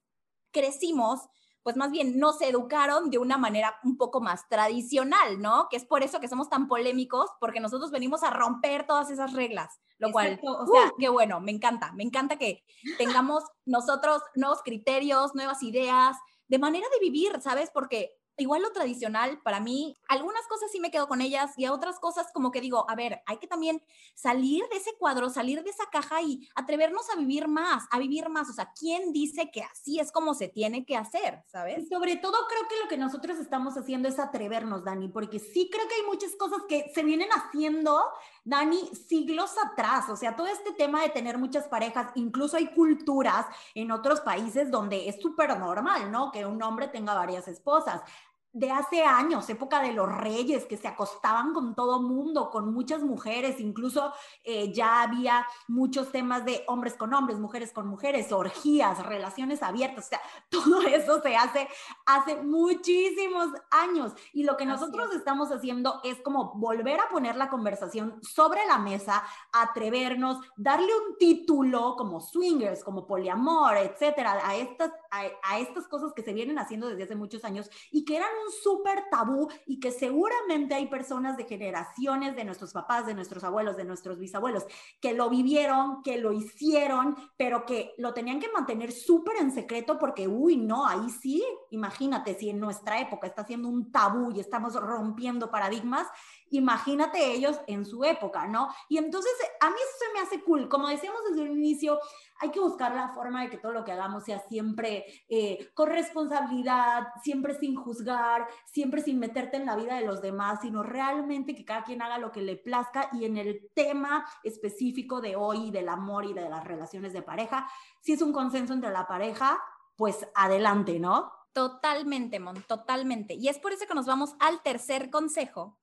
crecimos 0.50 1.20
pues 1.68 1.76
más 1.76 1.90
bien 1.90 2.18
nos 2.18 2.40
educaron 2.40 3.10
de 3.10 3.18
una 3.18 3.36
manera 3.36 3.78
un 3.84 3.98
poco 3.98 4.22
más 4.22 4.48
tradicional, 4.48 5.38
¿no? 5.38 5.68
Que 5.68 5.76
es 5.76 5.84
por 5.84 6.02
eso 6.02 6.18
que 6.18 6.26
somos 6.26 6.48
tan 6.48 6.66
polémicos, 6.66 7.28
porque 7.40 7.60
nosotros 7.60 7.90
venimos 7.90 8.22
a 8.22 8.30
romper 8.30 8.86
todas 8.86 9.10
esas 9.10 9.34
reglas, 9.34 9.78
lo 9.98 10.10
cual, 10.10 10.40
o 10.42 10.66
sea, 10.66 10.86
uh. 10.86 10.94
qué 10.98 11.10
bueno, 11.10 11.40
me 11.40 11.50
encanta, 11.50 11.92
me 11.92 12.04
encanta 12.04 12.38
que 12.38 12.64
tengamos 12.96 13.44
nosotros 13.66 14.22
nuevos 14.34 14.62
criterios, 14.62 15.34
nuevas 15.34 15.62
ideas, 15.62 16.16
de 16.46 16.58
manera 16.58 16.86
de 16.90 17.00
vivir, 17.00 17.38
¿sabes? 17.42 17.70
Porque 17.70 18.17
igual 18.38 18.62
lo 18.62 18.72
tradicional, 18.72 19.40
para 19.42 19.60
mí, 19.60 19.96
algunas 20.08 20.46
cosas 20.46 20.70
sí 20.70 20.80
me 20.80 20.90
quedo 20.90 21.08
con 21.08 21.20
ellas 21.20 21.52
y 21.56 21.64
a 21.64 21.72
otras 21.72 21.98
cosas 21.98 22.28
como 22.32 22.50
que 22.50 22.60
digo, 22.60 22.88
a 22.88 22.94
ver, 22.94 23.20
hay 23.26 23.38
que 23.38 23.46
también 23.46 23.82
salir 24.14 24.64
de 24.70 24.76
ese 24.76 24.94
cuadro, 24.98 25.28
salir 25.28 25.62
de 25.62 25.70
esa 25.70 25.84
caja 25.90 26.22
y 26.22 26.48
atrevernos 26.54 27.10
a 27.10 27.16
vivir 27.16 27.48
más, 27.48 27.84
a 27.90 27.98
vivir 27.98 28.28
más. 28.28 28.48
O 28.48 28.52
sea, 28.52 28.72
¿quién 28.78 29.12
dice 29.12 29.50
que 29.50 29.62
así 29.62 29.98
es 29.98 30.12
como 30.12 30.34
se 30.34 30.48
tiene 30.48 30.84
que 30.86 30.96
hacer, 30.96 31.42
sabes? 31.46 31.78
Y 31.78 31.86
sobre 31.86 32.16
todo 32.16 32.36
creo 32.48 32.68
que 32.68 32.80
lo 32.82 32.88
que 32.88 32.96
nosotros 32.96 33.38
estamos 33.38 33.76
haciendo 33.76 34.08
es 34.08 34.18
atrevernos, 34.18 34.84
Dani, 34.84 35.08
porque 35.08 35.38
sí 35.38 35.68
creo 35.70 35.86
que 35.88 35.94
hay 35.94 36.06
muchas 36.06 36.34
cosas 36.36 36.62
que 36.68 36.90
se 36.94 37.02
vienen 37.02 37.28
haciendo, 37.30 38.02
Dani, 38.44 38.78
siglos 38.94 39.54
atrás. 39.58 40.08
O 40.08 40.16
sea, 40.16 40.36
todo 40.36 40.46
este 40.46 40.72
tema 40.72 41.02
de 41.02 41.10
tener 41.10 41.38
muchas 41.38 41.68
parejas, 41.68 42.10
incluso 42.14 42.56
hay 42.56 42.68
culturas 42.68 43.46
en 43.74 43.90
otros 43.90 44.20
países 44.20 44.70
donde 44.70 45.08
es 45.08 45.20
súper 45.20 45.58
normal, 45.58 46.10
¿no? 46.10 46.30
Que 46.30 46.46
un 46.46 46.62
hombre 46.62 46.88
tenga 46.88 47.14
varias 47.14 47.48
esposas 47.48 48.02
de 48.52 48.70
hace 48.70 49.04
años, 49.04 49.48
época 49.50 49.80
de 49.82 49.92
los 49.92 50.10
reyes, 50.10 50.64
que 50.64 50.76
se 50.76 50.88
acostaban 50.88 51.52
con 51.52 51.74
todo 51.74 52.00
mundo, 52.00 52.50
con 52.50 52.72
muchas 52.72 53.02
mujeres, 53.02 53.60
incluso 53.60 54.12
eh, 54.44 54.72
ya 54.72 55.02
había 55.02 55.46
muchos 55.66 56.10
temas 56.10 56.44
de 56.44 56.64
hombres 56.66 56.94
con 56.94 57.12
hombres, 57.14 57.38
mujeres 57.38 57.72
con 57.72 57.86
mujeres, 57.86 58.32
orgías, 58.32 59.04
relaciones 59.04 59.62
abiertas, 59.62 60.06
o 60.06 60.08
sea, 60.08 60.20
todo 60.50 60.82
eso 60.82 61.20
se 61.22 61.36
hace 61.36 61.68
hace 62.06 62.36
muchísimos 62.42 63.48
años. 63.70 64.12
Y 64.32 64.44
lo 64.44 64.56
que 64.56 64.66
nosotros 64.66 65.14
estamos 65.14 65.50
haciendo 65.50 66.00
es 66.04 66.20
como 66.20 66.54
volver 66.54 67.00
a 67.00 67.08
poner 67.10 67.36
la 67.36 67.50
conversación 67.50 68.18
sobre 68.22 68.64
la 68.66 68.78
mesa, 68.78 69.22
atrevernos, 69.52 70.38
darle 70.56 70.90
un 71.08 71.16
título 71.18 71.96
como 71.96 72.20
swingers, 72.20 72.82
como 72.82 73.06
poliamor, 73.06 73.76
etcétera, 73.76 74.40
a 74.42 74.56
estas, 74.56 74.90
a, 75.10 75.58
estas 75.58 75.88
cosas 75.88 76.12
que 76.14 76.22
se 76.22 76.32
vienen 76.32 76.58
haciendo 76.58 76.88
desde 76.88 77.04
hace 77.04 77.16
muchos 77.16 77.44
años 77.44 77.70
y 77.90 78.04
que 78.04 78.16
eran 78.16 78.30
un 78.44 78.52
súper 78.52 79.04
tabú 79.10 79.48
y 79.66 79.80
que 79.80 79.90
seguramente 79.90 80.74
hay 80.74 80.86
personas 80.86 81.36
de 81.36 81.44
generaciones 81.44 82.36
de 82.36 82.44
nuestros 82.44 82.72
papás, 82.72 83.06
de 83.06 83.14
nuestros 83.14 83.44
abuelos, 83.44 83.76
de 83.76 83.84
nuestros 83.84 84.18
bisabuelos, 84.18 84.64
que 85.00 85.14
lo 85.14 85.30
vivieron, 85.30 86.02
que 86.02 86.18
lo 86.18 86.32
hicieron, 86.32 87.16
pero 87.36 87.64
que 87.64 87.94
lo 87.98 88.14
tenían 88.14 88.40
que 88.40 88.50
mantener 88.52 88.92
súper 88.92 89.36
en 89.36 89.50
secreto 89.50 89.98
porque, 89.98 90.28
uy, 90.28 90.56
no, 90.56 90.86
ahí 90.86 91.10
sí, 91.10 91.44
imagínate, 91.70 92.34
si 92.34 92.50
en 92.50 92.60
nuestra 92.60 93.00
época 93.00 93.26
está 93.26 93.44
siendo 93.44 93.68
un 93.68 93.90
tabú 93.90 94.32
y 94.32 94.40
estamos 94.40 94.74
rompiendo 94.74 95.50
paradigmas, 95.50 96.06
imagínate 96.50 97.32
ellos 97.32 97.60
en 97.66 97.84
su 97.84 98.04
época, 98.04 98.46
¿no? 98.46 98.68
Y 98.88 98.98
entonces 98.98 99.32
a 99.60 99.68
mí 99.70 99.76
eso 99.76 100.04
me 100.14 100.20
hace 100.20 100.42
cool, 100.42 100.68
como 100.68 100.88
decíamos 100.88 101.20
desde 101.28 101.42
el 101.42 101.52
inicio, 101.52 101.98
hay 102.40 102.50
que 102.50 102.60
buscar 102.60 102.94
la 102.94 103.08
forma 103.08 103.42
de 103.42 103.50
que 103.50 103.58
todo 103.58 103.72
lo 103.72 103.84
que 103.84 103.92
hagamos 103.92 104.24
sea 104.24 104.38
siempre 104.38 105.04
eh, 105.28 105.70
con 105.74 105.88
responsabilidad, 105.88 107.08
siempre 107.22 107.54
sin 107.58 107.74
juzgar, 107.74 108.46
siempre 108.64 109.02
sin 109.02 109.18
meterte 109.18 109.56
en 109.56 109.66
la 109.66 109.76
vida 109.76 109.96
de 109.96 110.06
los 110.06 110.22
demás, 110.22 110.60
sino 110.62 110.82
realmente 110.82 111.54
que 111.54 111.64
cada 111.64 111.82
quien 111.82 112.02
haga 112.02 112.18
lo 112.18 112.30
que 112.30 112.42
le 112.42 112.56
plazca 112.56 113.10
y 113.12 113.24
en 113.24 113.36
el 113.36 113.70
tema 113.74 114.24
específico 114.44 115.20
de 115.20 115.36
hoy, 115.36 115.70
del 115.70 115.88
amor 115.88 116.24
y 116.26 116.32
de 116.32 116.48
las 116.48 116.64
relaciones 116.64 117.12
de 117.12 117.22
pareja, 117.22 117.68
si 118.00 118.12
es 118.12 118.22
un 118.22 118.32
consenso 118.32 118.72
entre 118.72 118.90
la 118.90 119.06
pareja, 119.06 119.60
pues 119.96 120.28
adelante, 120.34 121.00
¿no? 121.00 121.32
Totalmente, 121.52 122.38
Mon, 122.38 122.62
totalmente. 122.62 123.34
Y 123.34 123.48
es 123.48 123.58
por 123.58 123.72
eso 123.72 123.86
que 123.86 123.94
nos 123.94 124.06
vamos 124.06 124.36
al 124.38 124.62
tercer 124.62 125.10
consejo, 125.10 125.76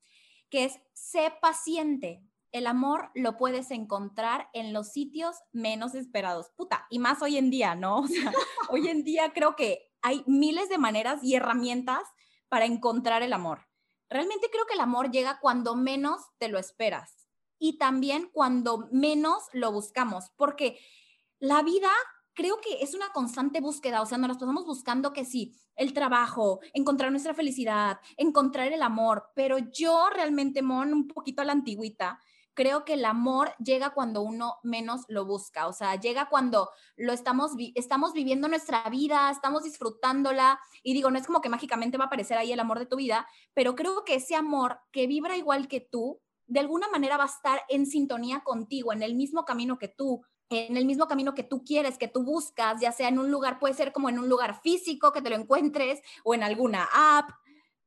que 0.56 0.64
es 0.64 0.80
sé 0.94 1.34
paciente 1.42 2.24
el 2.54 2.66
amor 2.66 3.12
lo 3.14 3.36
puedes 3.36 3.72
encontrar 3.72 4.48
en 4.54 4.72
los 4.72 4.94
sitios 4.94 5.36
menos 5.52 5.96
esperados. 5.96 6.52
Puta, 6.56 6.88
y 6.90 7.00
más 7.00 7.22
hoy 7.22 7.38
en 7.38 7.50
día, 7.50 7.76
¿no? 7.76 8.06
Hoy 8.70 8.88
en 8.88 9.04
día 9.04 9.34
creo 9.34 9.58
que 9.58 9.92
hay 10.02 10.24
miles 10.28 10.70
de 10.70 10.78
maneras 10.78 11.22
y 11.22 11.36
herramientas 11.36 12.04
para 12.48 12.64
encontrar 12.64 13.22
el 13.22 13.34
amor. 13.34 13.68
Realmente 14.10 14.48
creo 14.50 14.66
que 14.66 14.76
el 14.76 14.80
amor 14.80 15.12
llega 15.12 15.42
cuando 15.42 15.76
menos 15.76 16.22
te 16.38 16.48
lo 16.48 16.58
esperas 16.58 17.28
y 17.60 17.78
también 17.78 18.30
cuando 18.32 18.88
menos 18.94 19.50
lo 19.52 19.74
buscamos, 19.74 20.32
porque 20.38 20.80
la 21.40 21.64
vida 21.64 21.92
creo 22.36 22.60
que 22.62 22.84
es 22.84 22.94
una 22.94 23.10
constante 23.14 23.62
búsqueda, 23.62 24.02
o 24.02 24.06
sea, 24.06 24.18
nos 24.18 24.28
las 24.28 24.38
pasamos 24.38 24.66
buscando 24.66 25.14
que 25.14 25.26
sí, 25.26 25.56
el 25.76 25.94
trabajo, 25.94 26.60
encontrar 26.74 27.12
nuestra 27.12 27.34
felicidad, 27.34 28.00
encontrar 28.18 28.72
el 28.72 28.84
amor, 28.84 29.32
pero 29.34 29.58
yo 29.58 30.10
realmente, 30.14 30.62
Mon, 30.62 30.94
un 30.94 31.08
poquito 31.08 31.42
a 31.42 31.46
la 31.46 31.54
antigüita, 31.54 32.20
creo 32.54 32.86
que 32.86 32.94
el 32.94 33.06
amor 33.06 33.54
llega 33.58 33.92
cuando 33.92 34.22
uno 34.22 34.56
menos 34.64 35.02
lo 35.08 35.26
busca, 35.26 35.68
o 35.68 35.74
sea, 35.74 35.96
llega 36.00 36.30
cuando 36.30 36.70
lo 36.96 37.14
estamos, 37.14 37.52
estamos 37.76 38.14
viviendo 38.14 38.48
nuestra 38.48 38.90
vida, 38.90 39.30
estamos 39.30 39.64
disfrutándola, 39.64 40.60
y 40.84 40.94
digo, 40.94 41.12
no 41.12 41.20
es 41.20 41.28
como 41.28 41.42
que 41.42 41.50
mágicamente 41.50 41.98
va 41.98 42.06
a 42.06 42.08
aparecer 42.08 42.38
ahí 42.38 42.52
el 42.52 42.60
amor 42.60 42.80
de 42.80 42.86
tu 42.86 42.96
vida, 42.96 43.28
pero 43.54 43.76
creo 43.76 44.04
que 44.06 44.16
ese 44.16 44.36
amor 44.36 44.80
que 44.92 45.08
vibra 45.08 45.38
igual 45.38 45.68
que 45.68 45.82
tú, 45.82 46.22
de 46.48 46.60
alguna 46.60 46.88
manera 46.90 47.18
va 47.18 47.24
a 47.24 47.28
estar 47.28 47.62
en 47.70 47.86
sintonía 47.86 48.42
contigo, 48.42 48.94
en 48.94 49.04
el 49.04 49.16
mismo 49.16 49.46
camino 49.46 49.78
que 49.78 49.88
tú, 49.88 50.24
en 50.50 50.78
el 50.78 50.86
mismo 50.86 51.08
camino 51.08 51.34
que 51.34 51.44
tú 51.44 51.64
quieres, 51.64 51.98
que 51.98 52.08
tú 52.08 52.24
buscas, 52.24 52.80
ya 52.80 52.92
sea 52.92 53.08
en 53.08 53.20
un 53.20 53.32
lugar, 53.32 53.60
puede 53.60 53.74
ser 53.74 53.92
como 53.92 54.10
en 54.10 54.20
un 54.20 54.30
lugar 54.30 54.62
físico 54.62 55.12
que 55.12 55.22
te 55.22 55.30
lo 55.30 55.36
encuentres 55.36 56.02
o 56.24 56.34
en 56.34 56.44
alguna 56.44 56.88
app, 56.94 57.30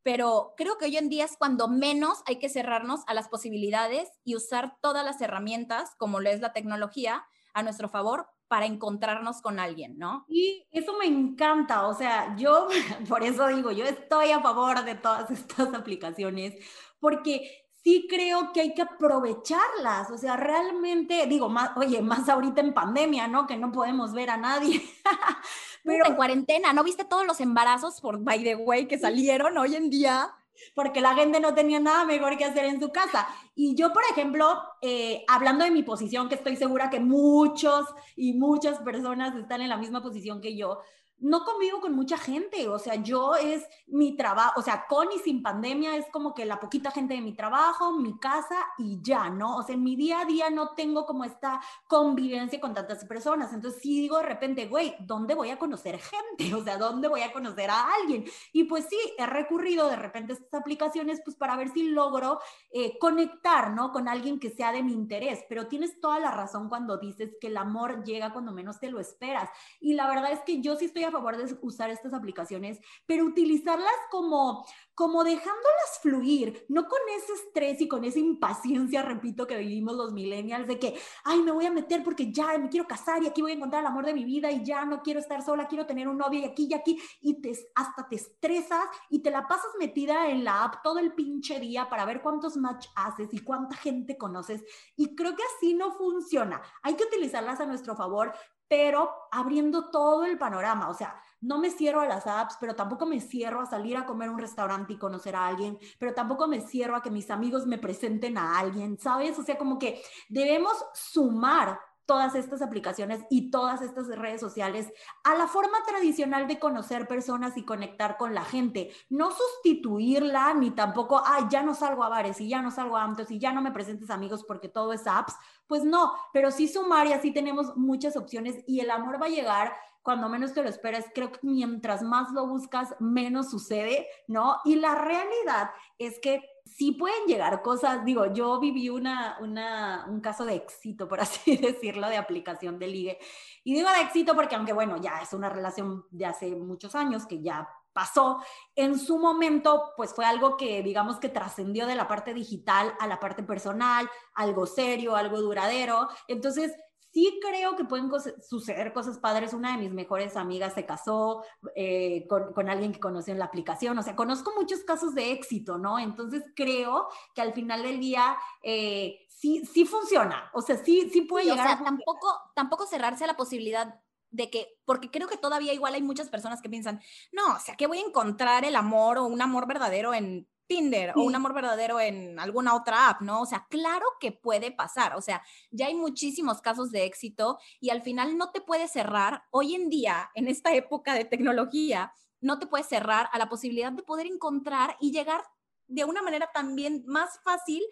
pero 0.03 0.55
creo 0.57 0.79
que 0.79 0.87
hoy 0.87 0.97
en 0.97 1.09
día 1.09 1.25
es 1.25 1.37
cuando 1.37 1.69
menos 1.69 2.23
hay 2.27 2.39
que 2.39 2.49
cerrarnos 2.49 3.01
a 3.07 3.15
las 3.15 3.29
posibilidades 3.29 4.09
y 4.25 4.37
usar 4.37 4.77
todas 4.81 5.05
las 5.05 5.21
herramientas, 5.21 5.95
como 5.99 6.21
lo 6.21 6.31
es 6.31 6.41
la 6.41 6.53
tecnología, 6.53 7.25
a 7.55 7.63
nuestro 7.63 7.89
favor 7.89 8.27
para 8.49 8.67
encontrarnos 8.67 9.43
con 9.43 9.59
alguien, 9.59 9.99
¿no? 9.99 10.25
Y 10.29 10.67
eso 10.71 10.97
me 10.99 11.07
encanta, 11.07 11.87
o 11.87 11.95
sea, 11.95 12.35
yo 12.37 12.69
por 13.09 13.23
eso 13.23 13.47
digo, 13.49 13.71
yo 13.71 13.85
estoy 13.85 14.31
a 14.31 14.41
favor 14.41 14.85
de 14.85 14.95
todas 14.95 15.31
estas 15.31 15.73
aplicaciones, 15.75 16.55
porque 16.99 17.68
sí 17.89 18.07
creo 18.07 18.53
que 18.53 18.61
hay 18.61 18.75
que 18.75 18.83
aprovecharlas, 18.83 20.11
o 20.11 20.19
sea, 20.19 20.37
realmente, 20.37 21.27
digo, 21.27 21.49
más, 21.49 21.71
oye, 21.77 22.03
más 22.03 22.29
ahorita 22.29 22.61
en 22.61 22.75
pandemia, 22.75 23.29
¿no? 23.29 23.47
Que 23.47 23.57
no 23.57 23.73
podemos 23.73 24.13
ver 24.13 24.29
a 24.29 24.37
nadie. 24.37 24.83
Pero 25.85 26.07
en 26.07 26.15
cuarentena, 26.15 26.75
¿no 26.75 26.85
viste 26.85 27.05
todos 27.05 27.27
los 27.27 27.41
embarazos 27.41 28.01
por 28.03 28.23
by 28.23 28.43
the 28.43 28.57
way 28.57 28.87
que 28.87 28.99
salieron 28.99 29.57
hoy 29.57 29.75
en 29.75 29.89
día? 29.89 30.31
Porque 30.75 31.01
la 31.01 31.15
gente 31.15 31.41
no 31.41 31.55
tenía 31.55 31.81
nada 31.81 32.05
mejor 32.05 32.37
que 32.37 32.45
hacer 32.45 32.67
en 32.67 32.79
su 32.79 32.91
casa. 32.91 33.27
Y 33.55 33.75
yo, 33.75 33.93
por 33.95 34.03
ejemplo, 34.11 34.61
eh, 34.83 35.25
hablando 35.27 35.65
de 35.65 35.71
mi 35.71 35.83
posición, 35.83 36.29
que 36.29 36.35
estoy 36.35 36.57
segura 36.57 36.91
que 36.91 37.01
muchos 37.01 37.87
y 38.17 38.35
muchas 38.35 38.81
personas 38.81 39.35
están 39.35 39.63
en 39.63 39.71
la 39.71 39.79
misma 39.79 40.03
posición 40.03 40.43
que 40.43 40.57
yo, 40.57 40.81
no 41.21 41.45
convivo 41.45 41.81
con 41.81 41.95
mucha 41.95 42.17
gente, 42.17 42.69
o 42.69 42.79
sea, 42.79 42.95
yo 42.97 43.35
es 43.35 43.65
mi 43.87 44.17
trabajo, 44.17 44.61
o 44.61 44.63
sea, 44.63 44.87
con 44.89 45.09
y 45.13 45.19
sin 45.19 45.43
pandemia 45.43 45.97
es 45.97 46.07
como 46.11 46.35
que 46.35 46.45
la 46.45 46.61
poquita 46.61 46.91
gente 46.91 47.15
de 47.15 47.21
mi 47.21 47.35
trabajo, 47.35 47.93
mi 47.93 48.19
casa 48.19 48.57
y 48.79 49.01
ya, 49.03 49.29
¿no? 49.29 49.57
O 49.57 49.63
sea, 49.63 49.75
en 49.75 49.83
mi 49.83 49.97
día 49.97 50.21
a 50.21 50.25
día 50.25 50.51
no 50.51 50.75
tengo 50.75 51.07
como 51.07 51.25
esta 51.25 51.61
convivencia 51.89 52.61
con 52.61 52.75
tantas 52.75 53.05
personas, 53.05 53.53
entonces 53.53 53.83
sí 53.83 54.01
digo 54.01 54.19
de 54.19 54.25
repente, 54.25 54.67
güey, 54.67 54.95
¿dónde 55.01 55.35
voy 55.35 55.51
a 55.51 55.59
conocer 55.59 55.99
gente? 55.99 56.55
O 56.59 56.65
sea, 56.65 56.77
¿dónde 56.77 57.07
voy 57.07 57.21
a 57.21 57.33
conocer 57.33 57.71
a 57.71 57.95
alguien? 57.95 58.25
Y 58.53 58.65
pues 58.65 58.87
sí, 58.91 58.97
he 59.17 59.27
recurrido 59.27 59.89
de 59.89 59.95
repente 59.95 60.33
a 60.33 60.37
estas 60.37 60.61
aplicaciones 60.61 61.21
pues 61.25 61.37
para 61.37 61.57
ver 61.57 61.69
si 61.69 61.85
logro 61.85 62.41
eh, 62.73 62.99
conectar, 62.99 63.71
¿no? 63.71 63.93
Con 63.93 64.09
alguien 64.09 64.41
que 64.41 64.51
sea 64.51 64.73
de 64.73 64.83
mi 64.83 64.93
interés, 64.93 65.45
pero 65.49 65.69
tienes 65.69 66.01
toda 66.01 66.19
la 66.19 66.33
razón 66.33 66.69
cuando 66.69 66.99
dices 66.99 67.37
que 67.41 67.47
el 67.47 67.57
amor 67.57 68.03
llega 68.03 68.33
cuando 68.33 68.53
menos 68.53 68.81
te 68.81 68.91
lo 68.91 68.99
esperas. 68.99 69.49
Y 69.81 69.95
la 69.95 70.09
verdad 70.09 70.33
es 70.33 70.41
que 70.41 70.61
yo 70.61 70.75
sí 70.75 70.87
estoy 70.87 71.05
a 71.09 71.13
favor 71.13 71.37
de 71.37 71.57
usar 71.63 71.91
estas 71.91 72.15
aplicaciones, 72.15 72.81
pero 73.07 73.25
utilizarlas 73.25 73.95
como, 74.11 74.67
como 74.95 75.25
dejándolas 75.25 76.01
fluir, 76.03 76.65
no 76.69 76.87
con 76.87 76.99
ese 77.17 77.33
estrés 77.35 77.81
y 77.81 77.89
con 77.89 78.05
esa 78.05 78.19
impaciencia, 78.19 79.03
repito, 79.03 79.47
que 79.47 79.57
vivimos 79.57 79.97
los 79.97 80.13
millennials, 80.13 80.67
de 80.67 80.79
que, 80.79 80.99
ay, 81.25 81.43
me 81.43 81.53
voy 81.53 81.67
a 81.67 81.71
meter 81.71 82.03
porque 82.05 82.33
ya 82.33 82.57
me 82.59 82.69
quiero 82.69 82.87
casar 82.87 83.23
y 83.23 83.27
aquí 83.27 83.43
voy 83.43 83.53
a 83.53 83.55
encontrar 83.55 83.83
el 83.83 83.89
amor 83.89 84.07
de 84.07 84.15
mi 84.15 84.25
vida 84.25 84.51
y 84.51 84.65
ya 84.65 84.85
no 84.85 85.03
quiero 85.03 85.21
estar 85.21 85.43
sola, 85.43 85.69
quiero 85.69 85.87
tener 85.87 86.09
un 86.09 86.19
novio 86.19 86.41
y 86.41 86.45
aquí 86.45 86.69
y 86.71 86.75
aquí, 86.75 87.01
y 87.21 87.41
te, 87.41 87.53
hasta 87.75 88.09
te 88.09 88.17
estresas 88.17 88.85
y 89.11 89.21
te 89.21 89.31
la 89.31 89.47
pasas 89.47 89.71
metida 89.79 90.29
en 90.29 90.45
la 90.45 90.65
app 90.65 90.83
todo 90.83 90.99
el 90.99 91.13
pinche 91.15 91.61
día 91.61 91.89
para 91.89 92.05
ver 92.05 92.23
cuántos 92.23 92.57
match 92.57 92.87
haces 92.95 93.29
y 93.33 93.41
cuánta 93.41 93.77
gente 93.77 94.17
conoces. 94.17 94.65
Y 94.97 95.15
creo 95.15 95.35
que 95.35 95.43
así 95.57 95.75
no 95.75 95.93
funciona. 95.93 96.61
Hay 96.83 96.95
que 96.95 97.05
utilizarlas 97.05 97.61
a 97.61 97.67
nuestro 97.67 97.97
favor, 97.97 98.33
pero 98.69 99.11
abriendo 99.31 99.91
todo 99.91 100.25
el 100.25 100.39
panorama, 100.39 100.89
o 100.89 100.95
sea, 100.95 101.21
no 101.41 101.59
me 101.59 101.71
cierro 101.71 102.01
a 102.01 102.07
las 102.07 102.27
apps, 102.27 102.57
pero 102.61 102.75
tampoco 102.75 103.07
me 103.07 103.21
cierro 103.21 103.61
a 103.61 103.67
salir 103.67 103.97
a 103.97 104.05
comer 104.05 104.29
a 104.29 104.33
un 104.33 104.39
restaurante 104.39 104.93
y 104.93 104.99
conocer 104.99 105.37
a 105.37 105.47
alguien, 105.47 105.79
pero 105.99 106.13
tampoco 106.13 106.47
me 106.47 106.61
cierro 106.61 106.97
a 106.97 107.03
que 107.03 107.11
mis 107.11 107.31
amigos 107.31 107.67
me 107.67 107.79
presenten 107.79 108.37
a 108.37 108.59
alguien, 108.59 108.99
¿sabes? 108.99 109.39
O 109.39 109.43
sea, 109.43 109.57
como 109.57 109.79
que 109.79 110.03
debemos 110.29 110.85
sumar 110.95 111.79
todas 112.09 112.35
estas 112.35 112.63
aplicaciones 112.63 113.21
y 113.29 113.51
todas 113.51 113.83
estas 113.83 114.09
redes 114.09 114.41
sociales 114.41 114.91
a 115.25 115.35
la 115.35 115.47
forma 115.47 115.77
tradicional 115.87 116.49
de 116.49 116.59
conocer 116.59 117.07
personas 117.07 117.59
y 117.59 117.67
conectar 117.67 118.17
con 118.17 118.35
la 118.35 118.45
gente. 118.45 118.91
No 119.11 119.31
sustituirla 119.31 120.55
ni 120.55 120.71
tampoco, 120.71 121.23
ay, 121.23 121.45
ya 121.51 121.63
no 121.63 121.75
salgo 121.75 122.03
a 122.03 122.09
bares 122.09 122.41
y 122.41 122.49
ya 122.49 122.63
no 122.63 122.71
salgo 122.71 122.97
a 122.97 123.03
amtos 123.03 123.31
y 123.31 123.39
ya 123.39 123.53
no 123.53 123.61
me 123.61 123.73
presentes 123.73 124.09
amigos 124.09 124.43
porque 124.43 124.71
todo 124.71 124.95
es 124.95 125.07
apps. 125.07 125.37
Pues 125.67 125.85
no, 125.85 126.15
pero 126.33 126.51
sí 126.51 126.67
sumar 126.67 127.07
y 127.07 127.13
así 127.13 127.31
tenemos 127.31 127.77
muchas 127.77 128.17
opciones 128.17 128.65
y 128.67 128.81
el 128.81 128.91
amor 128.91 129.21
va 129.21 129.27
a 129.27 129.29
llegar 129.29 129.75
cuando 130.01 130.31
menos 130.31 130.55
te 130.55 130.63
lo 130.63 130.71
esperas. 130.71 131.05
Creo 131.15 131.31
que 131.31 131.41
mientras 131.43 132.03
más 132.03 132.33
lo 132.33 132.47
buscas, 132.47 132.95
menos 133.01 133.51
sucede, 133.51 134.07
¿no? 134.27 134.57
Y 134.65 134.77
la 134.77 134.95
realidad 134.95 135.73
es 135.99 136.19
que 136.21 136.43
sí 136.77 136.93
pueden 136.93 137.27
llegar 137.27 137.63
cosas, 137.63 138.05
digo, 138.05 138.33
yo 138.33 138.61
viví 138.61 138.89
una, 138.89 139.39
una, 139.41 140.07
un 140.09 140.21
caso 140.21 140.45
de 140.45 140.55
éxito, 140.55 141.09
por 141.09 141.21
así 141.23 141.57
decirlo, 141.57 142.09
de 142.09 142.17
aplicación 142.17 142.79
de 142.79 142.89
ligue. 142.89 143.19
Y 143.65 143.75
digo 143.75 143.89
de 143.91 144.03
éxito 144.03 144.35
porque 144.35 144.55
aunque 144.55 144.73
bueno, 144.73 144.97
ya 144.97 145.21
es 145.21 145.33
una 145.33 145.49
relación 145.49 146.05
de 146.11 146.27
hace 146.27 146.55
muchos 146.55 146.95
años 146.95 147.27
que 147.27 147.43
ya 147.43 147.69
pasó, 147.93 148.39
en 148.77 148.99
su 148.99 149.19
momento, 149.19 149.93
pues 149.97 150.15
fue 150.15 150.25
algo 150.25 150.57
que 150.57 150.83
digamos 150.83 151.19
que 151.19 151.29
trascendió 151.29 151.87
de 151.87 151.97
la 151.97 152.07
parte 152.07 152.33
digital 152.33 152.95
a 153.01 153.09
la 153.09 153.19
parte 153.19 153.43
personal, 153.43 154.09
algo 154.35 154.67
serio, 154.67 155.17
algo 155.17 155.41
duradero. 155.41 156.09
Entonces, 156.29 156.73
sí 157.19 157.41
creo 157.43 157.75
que 157.75 157.85
pueden 157.85 158.09
suceder 158.49 158.93
cosas 158.93 159.19
padres. 159.19 159.53
Una 159.53 159.73
de 159.73 159.83
mis 159.83 159.93
mejores 159.93 160.37
amigas 160.37 160.75
se 160.75 160.87
casó 160.87 161.45
eh, 161.75 162.27
con, 162.29 162.53
con, 162.53 162.71
alguien 162.71 162.93
que 162.93 163.01
conoció 163.01 163.33
en 163.33 163.41
la 163.41 163.47
aplicación. 163.47 163.99
O 163.99 164.03
sea, 164.05 164.15
conozco 164.15 164.53
muchos 164.57 164.85
casos 164.85 165.17
de 165.17 165.33
éxito, 165.33 165.79
¿no? 165.79 165.99
Entonces 165.99 166.45
creo 166.55 167.09
que 167.35 167.43
al 167.43 167.53
final 167.55 167.83
del 167.83 167.99
día 167.99 168.37
eh, 168.63 169.27
sí, 169.29 169.65
sí 169.67 169.85
funciona. 169.85 170.49
O 170.55 170.63
sea, 170.63 170.77
sí, 170.77 171.11
sí 171.13 171.23
puede 171.23 171.47
llegar. 171.47 171.67
O 171.67 171.71
sea, 171.71 171.85
tampoco, 171.85 172.29
tampoco 172.55 172.87
cerrarse 172.87 173.25
a 173.25 173.29
la 173.29 173.37
posibilidad 173.37 174.01
de 174.31 174.51
que, 174.51 174.79
porque 174.85 175.11
creo 175.11 175.27
que 175.27 175.39
todavía 175.39 175.73
igual 175.73 175.95
hay 175.95 176.03
muchas 176.03 176.29
personas 176.29 176.63
que 176.63 176.69
piensan, 176.69 177.01
no, 177.33 177.55
o 177.57 177.59
sea, 177.59 177.77
que 177.77 177.89
voy 177.89 177.99
a 177.99 178.07
encontrar 178.07 178.65
el 178.65 178.77
amor 178.77 179.19
o 179.19 179.25
un 179.25 179.43
amor 179.43 179.67
verdadero 179.67 180.15
en 180.15 180.47
Tinder 180.69 181.13
o 181.17 181.23
un 181.23 181.35
amor 181.35 181.55
verdadero 181.55 181.99
en 181.99 182.39
alguna 182.39 182.75
otra 182.75 183.09
app, 183.09 183.23
¿no? 183.23 183.41
O 183.41 183.47
sea, 183.47 183.67
claro 183.69 184.07
que 184.21 184.31
puede 184.31 184.71
pasar, 184.71 185.17
o 185.17 185.21
sea, 185.21 185.43
ya 185.71 185.87
hay 185.87 185.95
muchísimos 185.95 186.61
casos 186.61 186.93
de 186.93 187.05
éxito 187.05 187.59
y 187.81 187.91
al 187.91 188.03
final 188.03 188.37
no 188.37 188.53
te 188.53 188.61
puedes 188.61 188.93
cerrar, 188.93 189.43
hoy 189.51 189.75
en 189.75 189.89
día, 189.89 190.31
en 190.35 190.47
esta 190.47 190.73
época 190.75 191.15
de 191.15 191.25
tecnología, 191.25 192.13
no 192.41 192.59
te 192.59 192.67
puedes 192.67 192.87
cerrar 192.87 193.29
a 193.33 193.39
la 193.39 193.49
posibilidad 193.49 193.91
de 193.91 194.03
poder 194.03 194.27
encontrar 194.27 194.97
y 195.01 195.11
llegar 195.11 195.43
de 195.89 196.05
una 196.05 196.23
manera 196.23 196.51
también 196.53 197.03
más 197.07 197.41
fácil 197.43 197.83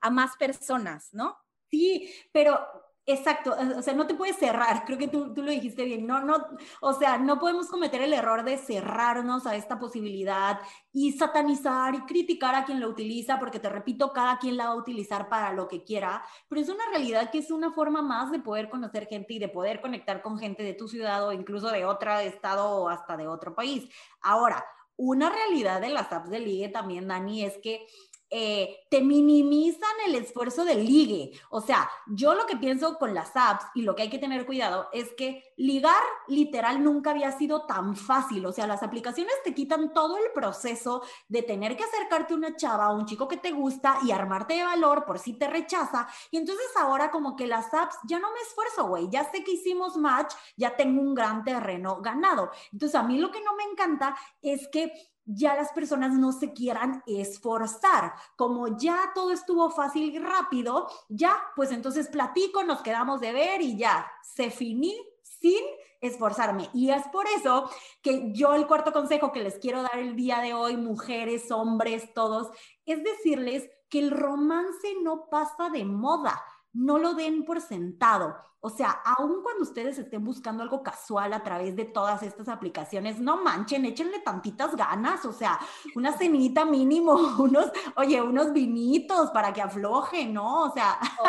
a 0.00 0.08
más 0.08 0.36
personas, 0.36 1.12
¿no? 1.12 1.36
Sí, 1.70 2.12
pero 2.32 2.58
Exacto, 3.06 3.56
o 3.78 3.82
sea, 3.82 3.94
no 3.94 4.06
te 4.06 4.14
puedes 4.14 4.36
cerrar, 4.36 4.84
creo 4.84 4.98
que 4.98 5.08
tú, 5.08 5.32
tú, 5.34 5.42
lo 5.42 5.50
dijiste 5.50 5.84
bien, 5.84 6.06
no, 6.06 6.20
no, 6.22 6.46
o 6.80 6.92
sea, 6.92 7.18
no 7.18 7.38
podemos 7.40 7.66
cometer 7.68 8.02
el 8.02 8.12
error 8.12 8.44
de 8.44 8.56
cerrarnos 8.56 9.46
a 9.46 9.56
esta 9.56 9.80
posibilidad 9.80 10.60
y 10.92 11.12
satanizar 11.12 11.94
y 11.94 12.02
criticar 12.02 12.54
a 12.54 12.64
quien 12.64 12.78
lo 12.78 12.88
utiliza, 12.88 13.38
porque 13.40 13.58
te 13.58 13.68
repito, 13.68 14.12
cada 14.12 14.38
quien 14.38 14.56
la 14.56 14.66
va 14.66 14.72
a 14.72 14.76
utilizar 14.76 15.28
para 15.28 15.52
lo 15.52 15.66
que 15.66 15.82
quiera, 15.82 16.22
pero 16.48 16.60
es 16.60 16.68
una 16.68 16.84
realidad 16.90 17.30
que 17.30 17.38
es 17.38 17.50
una 17.50 17.72
forma 17.72 18.02
más 18.02 18.30
de 18.30 18.38
poder 18.38 18.68
conocer 18.68 19.06
gente 19.08 19.34
y 19.34 19.38
de 19.38 19.48
poder 19.48 19.80
conectar 19.80 20.22
con 20.22 20.38
gente 20.38 20.62
de 20.62 20.74
tu 20.74 20.86
ciudad 20.86 21.26
o 21.26 21.32
incluso 21.32 21.70
de 21.70 21.86
otro 21.86 22.16
estado 22.18 22.68
o 22.70 22.88
hasta 22.88 23.16
de 23.16 23.26
otro 23.26 23.54
país. 23.54 23.88
Ahora, 24.20 24.64
una 24.96 25.30
realidad 25.30 25.80
de 25.80 25.88
las 25.88 26.12
apps 26.12 26.30
de 26.30 26.40
ligue 26.40 26.68
también, 26.68 27.08
Dani, 27.08 27.44
es 27.44 27.58
que 27.58 27.86
eh, 28.32 28.86
te 28.88 29.02
minimizan 29.02 29.90
el 30.06 30.14
esfuerzo 30.14 30.64
del 30.64 30.86
ligue. 30.86 31.32
O 31.50 31.60
sea, 31.60 31.90
yo 32.06 32.34
lo 32.34 32.46
que 32.46 32.56
pienso 32.56 32.96
con 32.96 33.12
las 33.12 33.32
apps 33.34 33.66
y 33.74 33.82
lo 33.82 33.96
que 33.96 34.02
hay 34.02 34.10
que 34.10 34.18
tener 34.18 34.46
cuidado 34.46 34.88
es 34.92 35.12
que 35.14 35.52
ligar 35.56 36.02
literal 36.28 36.82
nunca 36.82 37.10
había 37.10 37.32
sido 37.32 37.66
tan 37.66 37.96
fácil. 37.96 38.46
O 38.46 38.52
sea, 38.52 38.68
las 38.68 38.84
aplicaciones 38.84 39.34
te 39.42 39.52
quitan 39.52 39.92
todo 39.92 40.16
el 40.16 40.30
proceso 40.32 41.02
de 41.28 41.42
tener 41.42 41.76
que 41.76 41.84
acercarte 41.84 42.34
a 42.34 42.36
una 42.36 42.54
chava, 42.54 42.86
a 42.86 42.92
un 42.92 43.04
chico 43.04 43.26
que 43.26 43.36
te 43.36 43.50
gusta 43.50 43.98
y 44.04 44.12
armarte 44.12 44.54
de 44.54 44.62
valor 44.62 45.04
por 45.04 45.18
si 45.18 45.32
te 45.32 45.48
rechaza. 45.48 46.08
Y 46.30 46.36
entonces 46.36 46.66
ahora 46.76 47.10
como 47.10 47.34
que 47.34 47.48
las 47.48 47.74
apps 47.74 47.96
ya 48.08 48.20
no 48.20 48.32
me 48.32 48.40
esfuerzo, 48.40 48.86
güey. 48.86 49.08
Ya 49.10 49.28
sé 49.30 49.42
que 49.42 49.52
hicimos 49.52 49.96
match, 49.96 50.34
ya 50.56 50.76
tengo 50.76 51.00
un 51.02 51.14
gran 51.14 51.42
terreno 51.42 52.00
ganado. 52.00 52.50
Entonces 52.72 52.94
a 52.94 53.02
mí 53.02 53.18
lo 53.18 53.30
que 53.32 53.42
no 53.42 53.56
me 53.56 53.64
encanta 53.64 54.16
es 54.40 54.68
que 54.68 54.92
ya 55.34 55.54
las 55.54 55.72
personas 55.72 56.14
no 56.14 56.32
se 56.32 56.52
quieran 56.52 57.02
esforzar. 57.06 58.14
Como 58.36 58.76
ya 58.78 59.12
todo 59.14 59.32
estuvo 59.32 59.70
fácil 59.70 60.14
y 60.14 60.18
rápido, 60.18 60.88
ya, 61.08 61.36
pues 61.56 61.70
entonces 61.72 62.08
platico, 62.08 62.62
nos 62.64 62.82
quedamos 62.82 63.20
de 63.20 63.32
ver 63.32 63.60
y 63.62 63.76
ya, 63.76 64.10
se 64.22 64.50
finí 64.50 64.96
sin 65.22 65.62
esforzarme. 66.00 66.70
Y 66.72 66.90
es 66.90 67.06
por 67.08 67.26
eso 67.26 67.70
que 68.02 68.32
yo 68.32 68.54
el 68.54 68.66
cuarto 68.66 68.92
consejo 68.92 69.32
que 69.32 69.42
les 69.42 69.58
quiero 69.58 69.82
dar 69.82 69.98
el 69.98 70.16
día 70.16 70.40
de 70.40 70.54
hoy, 70.54 70.76
mujeres, 70.76 71.50
hombres, 71.50 72.12
todos, 72.14 72.48
es 72.86 73.02
decirles 73.02 73.68
que 73.88 73.98
el 73.98 74.10
romance 74.10 74.94
no 75.02 75.28
pasa 75.28 75.68
de 75.70 75.84
moda 75.84 76.42
no 76.72 76.98
lo 76.98 77.14
den 77.14 77.44
por 77.44 77.60
sentado. 77.60 78.36
O 78.62 78.68
sea, 78.68 78.90
aun 78.90 79.42
cuando 79.42 79.62
ustedes 79.62 79.98
estén 79.98 80.22
buscando 80.22 80.62
algo 80.62 80.82
casual 80.82 81.32
a 81.32 81.42
través 81.42 81.74
de 81.76 81.86
todas 81.86 82.22
estas 82.22 82.46
aplicaciones, 82.48 83.18
no 83.18 83.42
manchen, 83.42 83.86
échenle 83.86 84.18
tantitas 84.20 84.76
ganas, 84.76 85.24
o 85.24 85.32
sea, 85.32 85.58
una 85.94 86.12
cenita 86.12 86.66
mínimo, 86.66 87.12
unos, 87.38 87.70
oye, 87.96 88.20
unos 88.20 88.52
vinitos 88.52 89.30
para 89.30 89.54
que 89.54 89.62
aflojen, 89.62 90.34
¿no? 90.34 90.64
O 90.64 90.72
sea. 90.72 90.98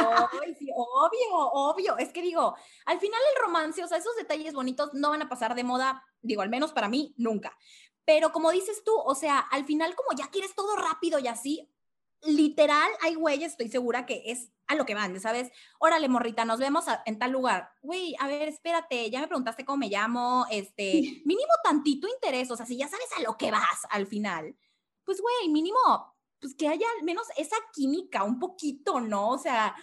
obvio, 0.75 1.37
obvio. 1.53 1.97
Es 1.97 2.09
que 2.09 2.21
digo, 2.21 2.53
al 2.85 2.99
final 2.99 3.21
el 3.33 3.41
romance, 3.41 3.81
o 3.81 3.87
sea, 3.87 3.97
esos 3.97 4.15
detalles 4.17 4.53
bonitos 4.53 4.93
no 4.93 5.11
van 5.11 5.21
a 5.21 5.29
pasar 5.29 5.55
de 5.55 5.63
moda, 5.63 6.03
digo, 6.21 6.41
al 6.41 6.49
menos 6.49 6.73
para 6.73 6.89
mí, 6.89 7.13
nunca. 7.17 7.57
Pero 8.03 8.33
como 8.33 8.51
dices 8.51 8.83
tú, 8.83 8.91
o 8.97 9.15
sea, 9.15 9.39
al 9.39 9.63
final 9.63 9.95
como 9.95 10.17
ya 10.17 10.27
quieres 10.27 10.53
todo 10.53 10.75
rápido 10.75 11.17
y 11.19 11.27
así, 11.27 11.71
literal 12.23 12.89
hay 13.01 13.15
güeyes, 13.15 13.51
estoy 13.51 13.69
segura 13.69 14.05
que 14.05 14.23
es 14.25 14.51
a 14.67 14.75
lo 14.75 14.85
que 14.85 14.95
van, 14.95 15.19
¿sabes? 15.19 15.51
Órale, 15.79 16.07
morrita, 16.07 16.45
nos 16.45 16.59
vemos 16.59 16.85
en 17.05 17.19
tal 17.19 17.31
lugar. 17.31 17.71
Güey, 17.81 18.15
a 18.19 18.27
ver, 18.27 18.47
espérate, 18.47 19.09
ya 19.09 19.19
me 19.19 19.27
preguntaste 19.27 19.65
cómo 19.65 19.77
me 19.77 19.89
llamo, 19.89 20.45
este, 20.49 20.93
mínimo 21.25 21.51
tantito 21.63 22.07
interés, 22.07 22.49
o 22.51 22.55
sea, 22.55 22.65
si 22.65 22.77
ya 22.77 22.87
sabes 22.87 23.07
a 23.17 23.21
lo 23.21 23.37
que 23.37 23.51
vas 23.51 23.85
al 23.89 24.07
final, 24.07 24.55
pues 25.03 25.21
güey, 25.21 25.49
mínimo, 25.49 25.79
pues 26.39 26.55
que 26.55 26.67
haya 26.67 26.85
al 26.97 27.03
menos 27.03 27.27
esa 27.37 27.57
química, 27.73 28.23
un 28.23 28.39
poquito, 28.39 29.01
¿no? 29.01 29.29
O 29.29 29.37
sea, 29.37 29.75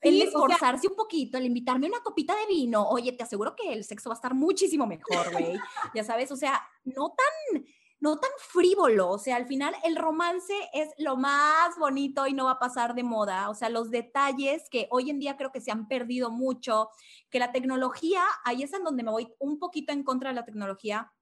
el 0.00 0.22
esforzarse 0.22 0.86
un 0.86 0.94
poquito, 0.94 1.38
el 1.38 1.46
invitarme 1.46 1.88
una 1.88 2.00
copita 2.00 2.34
de 2.36 2.46
vino, 2.46 2.88
oye, 2.88 3.12
te 3.12 3.24
aseguro 3.24 3.56
que 3.56 3.72
el 3.72 3.84
sexo 3.84 4.08
va 4.08 4.14
a 4.14 4.18
estar 4.18 4.34
muchísimo 4.34 4.86
mejor, 4.86 5.32
güey. 5.32 5.58
ya 5.94 6.04
sabes, 6.04 6.30
o 6.30 6.36
sea, 6.36 6.62
no 6.84 7.14
tan 7.16 7.64
no 8.00 8.18
tan 8.18 8.30
frívolo, 8.38 9.10
o 9.10 9.18
sea, 9.18 9.36
al 9.36 9.46
final 9.46 9.74
el 9.84 9.96
romance 9.96 10.54
es 10.72 10.88
lo 10.98 11.16
más 11.16 11.76
bonito 11.78 12.26
y 12.26 12.32
no 12.32 12.44
va 12.44 12.52
a 12.52 12.58
pasar 12.58 12.94
de 12.94 13.02
moda, 13.02 13.50
o 13.50 13.54
sea, 13.54 13.68
los 13.70 13.90
detalles 13.90 14.68
que 14.70 14.86
hoy 14.90 15.10
en 15.10 15.18
día 15.18 15.36
creo 15.36 15.50
que 15.50 15.60
se 15.60 15.70
han 15.70 15.88
perdido 15.88 16.30
mucho, 16.30 16.90
que 17.30 17.40
la 17.40 17.50
tecnología, 17.50 18.22
ahí 18.44 18.62
es 18.62 18.72
en 18.72 18.84
donde 18.84 19.02
me 19.02 19.10
voy 19.10 19.34
un 19.38 19.58
poquito 19.58 19.92
en 19.92 20.04
contra 20.04 20.30
de 20.30 20.36
la 20.36 20.44
tecnología, 20.44 21.12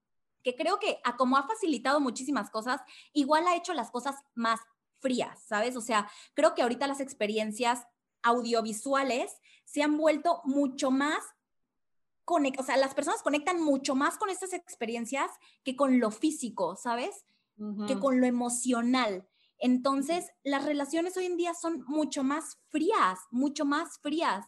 que 0.43 0.55
creo 0.55 0.79
que 0.79 1.01
a 1.03 1.17
como 1.17 1.37
ha 1.37 1.47
facilitado 1.47 1.99
muchísimas 1.99 2.51
cosas, 2.51 2.81
igual 3.13 3.47
ha 3.47 3.57
hecho 3.57 3.73
las 3.73 3.91
cosas 3.91 4.17
más 4.35 4.61
frías, 5.01 5.43
¿sabes? 5.47 5.77
O 5.77 5.81
sea, 5.81 6.11
creo 6.35 6.55
que 6.55 6.63
ahorita 6.63 6.87
las 6.87 7.01
experiencias 7.01 7.87
audiovisuales 8.23 9.33
se 9.65 9.83
han 9.83 9.97
vuelto 9.97 10.43
mucho 10.45 10.91
más 10.91 11.19
o 12.27 12.63
sea, 12.63 12.77
las 12.77 12.95
personas 12.95 13.23
conectan 13.23 13.63
mucho 13.63 13.95
más 13.95 14.19
con 14.19 14.31
estas 14.31 14.53
experiencias 14.53 15.31
que 15.65 15.77
con 15.77 16.01
lo 16.01 16.11
físico, 16.11 16.77
¿sabes? 16.77 17.25
Que 17.87 17.99
con 17.99 18.21
lo 18.21 18.27
emocional. 18.27 19.27
Entonces, 19.59 20.27
las 20.43 20.65
relaciones 20.65 21.17
hoy 21.17 21.27
en 21.27 21.37
día 21.37 21.55
son 21.55 21.85
mucho 21.87 22.23
más 22.23 22.59
frías, 22.69 23.19
mucho 23.31 23.65
más 23.65 23.99
frías. 24.03 24.47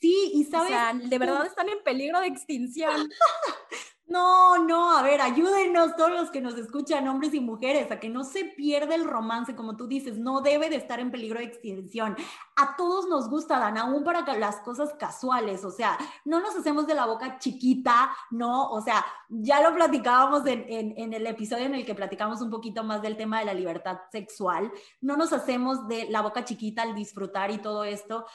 Sí, 0.00 0.32
y 0.34 0.44
sabes. 0.44 0.70
O 0.70 0.72
sea, 0.72 0.92
de 0.94 1.18
verdad 1.18 1.46
están 1.46 1.68
en 1.68 1.82
peligro 1.82 2.20
de 2.20 2.26
extinción. 2.26 3.10
No, 4.10 4.58
no, 4.58 4.90
a 4.98 5.02
ver, 5.02 5.20
ayúdenos 5.20 5.94
todos 5.94 6.10
los 6.10 6.32
que 6.32 6.40
nos 6.40 6.56
escuchan, 6.58 7.06
hombres 7.06 7.32
y 7.32 7.38
mujeres, 7.38 7.92
a 7.92 8.00
que 8.00 8.08
no 8.08 8.24
se 8.24 8.44
pierda 8.44 8.96
el 8.96 9.04
romance, 9.04 9.54
como 9.54 9.76
tú 9.76 9.86
dices, 9.86 10.18
no 10.18 10.40
debe 10.40 10.68
de 10.68 10.74
estar 10.74 10.98
en 10.98 11.12
peligro 11.12 11.38
de 11.38 11.44
extinción. 11.44 12.16
A 12.56 12.74
todos 12.74 13.06
nos 13.06 13.30
gusta, 13.30 13.60
Dan, 13.60 13.78
aún 13.78 14.02
para 14.02 14.22
las 14.36 14.56
cosas 14.62 14.92
casuales, 14.98 15.64
o 15.64 15.70
sea, 15.70 15.96
no 16.24 16.40
nos 16.40 16.56
hacemos 16.56 16.88
de 16.88 16.96
la 16.96 17.06
boca 17.06 17.38
chiquita, 17.38 18.10
¿no? 18.32 18.68
O 18.70 18.80
sea, 18.82 19.06
ya 19.28 19.62
lo 19.62 19.72
platicábamos 19.76 20.44
en, 20.44 20.64
en 20.68 21.12
el 21.12 21.24
episodio 21.28 21.66
en 21.66 21.76
el 21.76 21.86
que 21.86 21.94
platicamos 21.94 22.40
un 22.40 22.50
poquito 22.50 22.82
más 22.82 23.02
del 23.02 23.16
tema 23.16 23.38
de 23.38 23.44
la 23.44 23.54
libertad 23.54 24.00
sexual, 24.10 24.72
no 25.00 25.16
nos 25.16 25.32
hacemos 25.32 25.86
de 25.86 26.10
la 26.10 26.20
boca 26.20 26.44
chiquita 26.44 26.82
al 26.82 26.96
disfrutar 26.96 27.52
y 27.52 27.58
todo 27.58 27.84
esto, 27.84 28.26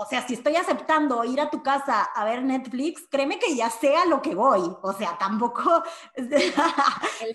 o 0.00 0.04
sea, 0.06 0.24
si 0.24 0.34
estoy 0.34 0.54
aceptando 0.54 1.24
ir 1.24 1.40
a 1.40 1.50
tu 1.50 1.60
casa 1.60 2.04
a 2.04 2.24
ver 2.24 2.44
Netflix, 2.44 3.08
créeme 3.10 3.36
que 3.40 3.56
ya 3.56 3.68
sé 3.68 3.96
a 3.96 4.06
lo 4.06 4.22
que 4.22 4.32
voy. 4.32 4.60
O 4.82 4.92
sea, 4.92 5.18
tampoco. 5.18 5.82
El 6.14 6.30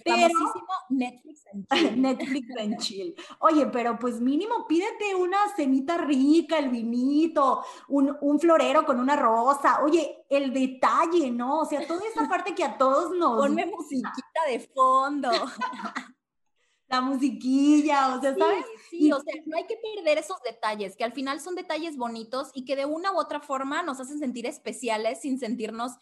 famosísimo 0.01 0.73
Netflix 0.87 1.43
and 1.51 1.67
chill. 1.67 2.01
Netflix 2.01 2.47
and 2.57 2.77
chill. 2.77 3.15
Oye, 3.39 3.67
pero 3.67 3.99
pues 3.99 4.21
mínimo 4.21 4.65
pídete 4.65 5.13
una 5.13 5.37
cenita 5.57 5.97
rica, 5.97 6.57
el 6.57 6.69
vinito, 6.69 7.65
un, 7.89 8.15
un 8.21 8.39
florero 8.39 8.85
con 8.85 8.97
una 8.97 9.17
rosa. 9.17 9.83
Oye, 9.83 10.23
el 10.29 10.53
detalle, 10.53 11.31
¿no? 11.31 11.59
O 11.59 11.65
sea, 11.65 11.85
toda 11.85 12.01
esa 12.07 12.27
parte 12.29 12.55
que 12.55 12.63
a 12.63 12.77
todos 12.77 13.11
nos. 13.11 13.45
Ponme 13.45 13.65
musiquita 13.65 14.39
de 14.47 14.59
fondo. 14.73 15.29
La 16.93 17.01
musiquilla, 17.01 18.15
o 18.15 18.21
sea, 18.21 18.35
¿sabes? 18.35 18.65
Sí, 18.89 19.11
o 19.11 19.19
sea, 19.19 19.33
no 19.45 19.57
hay 19.57 19.65
que 19.65 19.77
perder 19.77 20.19
esos 20.19 20.39
detalles, 20.43 20.95
que 20.95 21.03
al 21.03 21.11
final 21.11 21.39
son 21.39 21.55
detalles 21.55 21.97
bonitos 21.97 22.51
y 22.53 22.65
que 22.65 22.75
de 22.75 22.85
una 22.85 23.11
u 23.11 23.17
otra 23.17 23.39
forma 23.39 23.81
nos 23.81 23.99
hacen 23.99 24.19
sentir 24.19 24.45
especiales 24.45 25.21
sin 25.21 25.39
sentirnos 25.39 25.93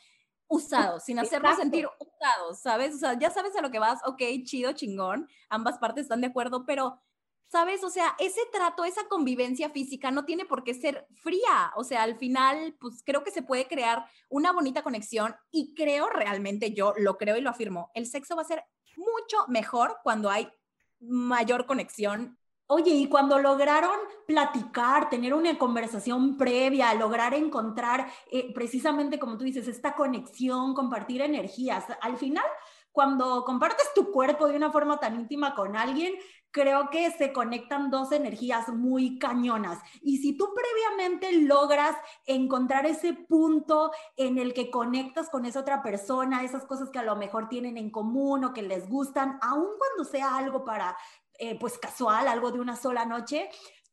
usados, 0.50 1.06
sin 1.06 1.18
hacernos 1.18 1.56
sentir 1.56 1.88
usados, 1.98 2.60
¿sabes? 2.60 2.96
O 2.96 2.98
sea, 2.98 3.18
ya 3.18 3.32
sabes 3.32 3.56
a 3.56 3.62
lo 3.62 3.72
que 3.72 3.80
vas, 3.80 4.00
ok, 4.06 4.22
chido, 4.44 4.74
chingón, 4.74 5.30
ambas 5.50 5.78
partes 5.80 6.04
están 6.04 6.20
de 6.20 6.28
acuerdo, 6.28 6.66
pero, 6.66 7.00
¿sabes? 7.48 7.86
O 7.86 7.90
sea, 7.90 8.14
ese 8.20 8.42
trato, 8.52 8.84
esa 8.84 9.08
convivencia 9.08 9.70
física 9.70 10.12
no 10.12 10.26
tiene 10.26 10.44
por 10.44 10.66
qué 10.66 10.74
ser 10.74 11.08
fría, 11.24 11.72
o 11.78 11.86
sea, 11.86 12.04
al 12.04 12.18
final, 12.18 12.76
pues 12.82 13.02
creo 13.06 13.24
que 13.24 13.32
se 13.32 13.44
puede 13.44 13.66
crear 13.66 14.06
una 14.28 14.52
bonita 14.52 14.84
conexión 14.84 15.36
y 15.52 15.74
creo 15.74 16.10
realmente, 16.10 16.74
yo 16.74 16.94
lo 16.98 17.18
creo 17.18 17.38
y 17.38 17.42
lo 17.42 17.50
afirmo, 17.50 17.92
el 17.94 18.08
sexo 18.08 18.36
va 18.36 18.42
a 18.42 18.46
ser 18.46 18.66
mucho 18.98 19.38
mejor 19.48 20.00
cuando 20.04 20.30
hay 20.30 20.50
mayor 21.02 21.66
conexión. 21.66 22.38
Oye, 22.68 22.92
y 22.92 23.10
cuando 23.10 23.38
lograron 23.38 23.98
platicar, 24.26 25.10
tener 25.10 25.34
una 25.34 25.58
conversación 25.58 26.38
previa, 26.38 26.94
lograr 26.94 27.34
encontrar 27.34 28.08
eh, 28.32 28.54
precisamente, 28.54 29.20
como 29.20 29.38
tú 29.38 29.44
dices, 29.44 29.68
esta 29.68 29.94
conexión, 29.94 30.74
compartir 30.74 31.22
energías, 31.22 31.84
al 32.00 32.16
final, 32.16 32.46
cuando 32.94 33.44
compartes 33.44 33.90
tu 33.94 34.12
cuerpo 34.12 34.48
de 34.48 34.56
una 34.56 34.72
forma 34.72 35.00
tan 35.00 35.16
íntima 35.16 35.54
con 35.54 35.76
alguien, 35.76 36.14
creo 36.52 36.90
que 36.90 37.10
se 37.12 37.34
conectan 37.34 37.90
dos 37.90 38.12
energías 38.12 38.70
muy 38.70 39.18
cañonas. 39.18 39.80
Y 40.02 40.18
si 40.18 40.38
tú 40.38 40.50
previamente 40.54 41.32
logras 41.42 41.96
encontrar 42.26 42.86
ese 42.86 43.14
punto 43.14 43.92
en 44.18 44.38
el 44.38 44.54
que 44.54 44.70
conectas 44.70 45.30
con 45.30 45.46
esa 45.46 45.62
otra 45.62 45.82
persona, 45.82 46.44
esas 46.44 46.66
cosas 46.66 46.90
que 46.90 47.00
a 47.00 47.04
lo 47.04 47.16
mejor 47.16 47.48
tienen 47.50 47.78
en 47.78 47.90
común 47.90 48.44
o 48.44 48.54
que 48.54 48.62
les 48.62 48.88
gustan, 48.90 49.40
aun 49.42 49.70
cuando 49.78 50.04
sea 50.04 50.36
algo 50.36 50.64
para, 50.66 50.96
eh, 51.40 51.58
pues 51.60 51.78
casual, 51.78 52.28
algo 52.28 52.52
de 52.52 52.60
una 52.60 52.76
sola 52.76 53.06
noche, 53.06 53.50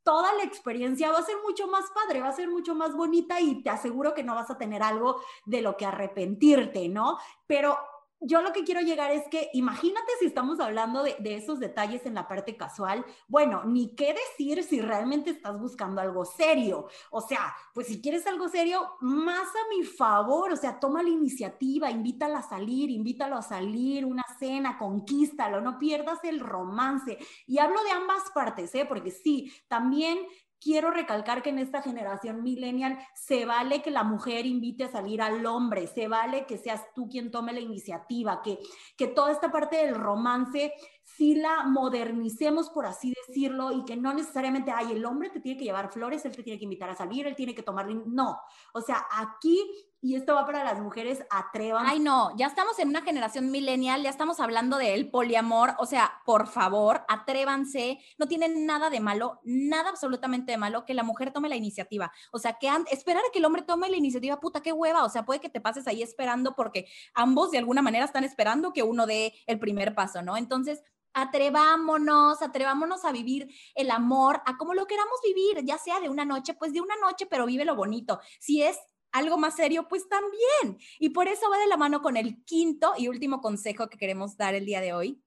toda 0.09 0.33
la 0.33 0.44
experiencia 0.44 1.12
va 1.12 1.18
a 1.18 1.23
ser 1.23 1.37
mucho 1.47 1.66
más 1.68 1.85
padre, 1.90 2.23
va 2.23 2.29
a 2.29 2.33
ser 2.33 2.49
mucho 2.49 2.75
más 2.75 2.94
bonita 2.97 3.40
y 3.40 3.62
te 3.62 3.68
aseguro 3.68 4.14
que 4.14 4.23
no 4.23 4.35
vas 4.35 4.51
a 4.51 4.57
tener 4.57 4.83
algo 4.83 5.21
de 5.44 5.61
lo 5.61 5.77
que 5.77 5.85
arrepentirte, 5.85 6.88
¿no? 6.88 7.18
Pero 7.47 7.77
yo 8.20 8.42
lo 8.42 8.52
que 8.52 8.64
quiero 8.64 8.81
llegar 8.81 9.12
es 9.12 9.22
que 9.28 9.50
imagínate 9.52 10.11
si 10.18 10.26
estamos 10.26 10.59
hablando 10.61 11.02
de, 11.02 11.16
esos 11.37 11.61
detalles 11.61 12.04
en 12.04 12.14
la 12.14 12.26
parte 12.26 12.57
casual, 12.57 13.04
bueno, 13.28 13.64
ni 13.64 13.94
qué 13.94 14.14
decir 14.14 14.64
si 14.64 14.81
realmente 14.81 15.31
estás 15.31 15.59
buscando 15.61 16.00
algo 16.00 16.24
serio. 16.24 16.88
O 17.11 17.20
sea, 17.20 17.54
pues 17.72 17.87
si 17.87 18.00
quieres 18.00 18.26
algo 18.26 18.48
serio, 18.48 18.88
más 19.00 19.46
a 19.48 19.68
mi 19.76 19.85
favor, 19.85 20.52
o 20.52 20.57
sea, 20.57 20.81
toma 20.81 21.02
la 21.02 21.11
iniciativa, 21.11 21.90
invítala 21.90 22.38
a 22.38 22.48
salir, 22.48 22.90
invítalo 22.90 23.37
a 23.37 23.42
salir, 23.42 24.04
una 24.04 24.24
cena, 24.38 24.78
conquístalo, 24.78 25.61
no 25.61 25.78
pierdas 25.78 26.18
el 26.24 26.40
romance. 26.40 27.18
Y 27.46 27.59
hablo 27.59 27.83
de 27.85 27.90
ambas 27.90 28.31
partes, 28.35 28.74
¿eh? 28.74 28.85
Porque 28.85 29.11
sí, 29.11 29.52
también 29.68 30.18
quiero 30.61 30.90
recalcar 30.90 31.42
que 31.42 31.51
en 31.51 31.59
esta 31.59 31.83
generación 31.83 32.42
millennial 32.42 32.99
se 33.14 33.44
vale 33.44 33.83
que 33.83 33.90
la 33.90 34.05
mujer 34.05 34.47
invite 34.47 34.85
a 34.85 34.90
salir 34.90 35.23
al 35.23 35.44
hombre, 35.47 35.87
se 35.87 36.09
vale 36.09 36.47
que 36.47 36.59
seas 36.59 36.83
tú 36.94 37.09
quien 37.09 37.31
tome 37.31 37.53
la 37.53 37.61
iniciativa, 37.61 38.42
que, 38.42 38.59
que 38.97 39.07
toda 39.07 39.33
esta 39.33 39.51
parte 39.51 39.77
del 39.77 39.94
romance 39.94 40.73
si 41.16 41.35
la 41.35 41.64
modernicemos, 41.64 42.71
por 42.71 42.87
así 42.87 43.14
decirlo, 43.27 43.73
y 43.73 43.85
que 43.85 43.97
no 43.97 44.12
necesariamente, 44.12 44.71
ay, 44.71 44.92
el 44.92 45.05
hombre 45.05 45.31
te 45.31 45.40
tiene 45.40 45.59
que 45.59 45.64
llevar 45.64 45.90
flores, 45.90 46.25
él 46.25 46.37
te 46.37 46.42
tiene 46.42 46.59
que 46.59 46.64
invitar 46.64 46.90
a 46.90 46.94
salir, 46.94 47.27
él 47.27 47.35
tiene 47.35 47.55
que 47.55 47.62
tomar, 47.62 47.88
no, 47.88 48.38
o 48.73 48.81
sea, 48.81 49.05
aquí, 49.11 49.59
y 50.01 50.14
esto 50.14 50.35
va 50.35 50.47
para 50.47 50.62
las 50.62 50.79
mujeres, 50.81 51.25
atrevan. 51.31 51.87
Ay, 51.87 51.99
no, 51.99 52.37
ya 52.37 52.47
estamos 52.47 52.79
en 52.79 52.88
una 52.88 53.03
generación 53.03 53.51
millennial, 53.51 54.03
ya 54.03 54.11
estamos 54.11 54.38
hablando 54.38 54.77
del 54.77 55.11
poliamor, 55.11 55.75
o 55.79 55.87
sea, 55.87 56.12
por 56.25 56.47
favor, 56.47 57.05
atrévanse, 57.09 57.99
no 58.18 58.29
tienen 58.29 58.64
nada 58.64 58.90
de 58.90 59.01
malo, 59.01 59.40
nada 59.44 59.88
absolutamente 59.88 60.53
de 60.53 60.59
malo 60.59 60.85
que 60.85 60.94
la 60.94 61.03
mujer 61.03 61.33
tome 61.33 61.49
la 61.49 61.57
iniciativa, 61.57 62.12
o 62.33 62.38
sea, 62.38 62.59
que 62.61 62.71
esperar 62.92 63.23
a 63.27 63.33
que 63.33 63.40
el 63.40 63.44
hombre 63.44 63.62
tome 63.62 63.90
la 63.90 63.97
iniciativa, 63.97 64.38
puta, 64.38 64.62
qué 64.62 64.73
hueva, 64.73 65.05
o 65.05 65.09
sea, 65.09 65.25
puede 65.25 65.40
que 65.40 65.49
te 65.49 65.61
pases 65.61 65.88
ahí 65.88 66.03
esperando 66.03 66.55
porque 66.55 66.87
ambos 67.14 67.51
de 67.51 67.59
alguna 67.59 67.83
manera 67.83 68.05
están 68.05 68.25
esperando 68.25 68.73
que 68.73 68.85
uno 68.85 69.07
dé 69.07 69.35
el 69.47 69.59
primer 69.59 69.94
paso, 69.94 70.23
¿no? 70.23 70.37
Entonces, 70.37 70.83
atrevámonos, 71.12 72.42
atrevámonos 72.42 73.05
a 73.05 73.12
vivir 73.12 73.49
el 73.75 73.90
amor, 73.90 74.42
a 74.47 74.57
como 74.57 74.75
lo 74.75 74.87
queramos 74.87 75.18
vivir, 75.25 75.64
ya 75.64 75.79
sea 75.79 76.01
de 76.01 76.09
una 76.09 76.25
noche, 76.25 76.55
pues 76.55 76.73
de 76.73 76.81
una 76.81 76.97
noche, 76.97 77.27
pero 77.27 77.47
vive 77.47 77.64
lo 77.64 77.75
bonito. 77.77 78.21
Si 78.40 78.62
es 78.62 78.79
algo 79.12 79.38
más 79.38 79.57
serio, 79.57 79.88
pues 79.88 80.09
también. 80.09 80.79
Y 80.99 81.11
por 81.11 81.29
eso 81.29 81.51
va 81.51 81.59
de 81.59 81.66
la 81.66 81.77
mano 81.77 82.03
con 82.03 82.16
el 82.16 82.44
quinto 82.44 82.92
y 82.97 83.09
último 83.09 83.40
consejo 83.40 83.88
que 83.88 83.99
queremos 83.99 84.37
dar 84.37 84.55
el 84.55 84.66
día 84.66 84.81
de 84.81 84.92
hoy. 84.92 85.23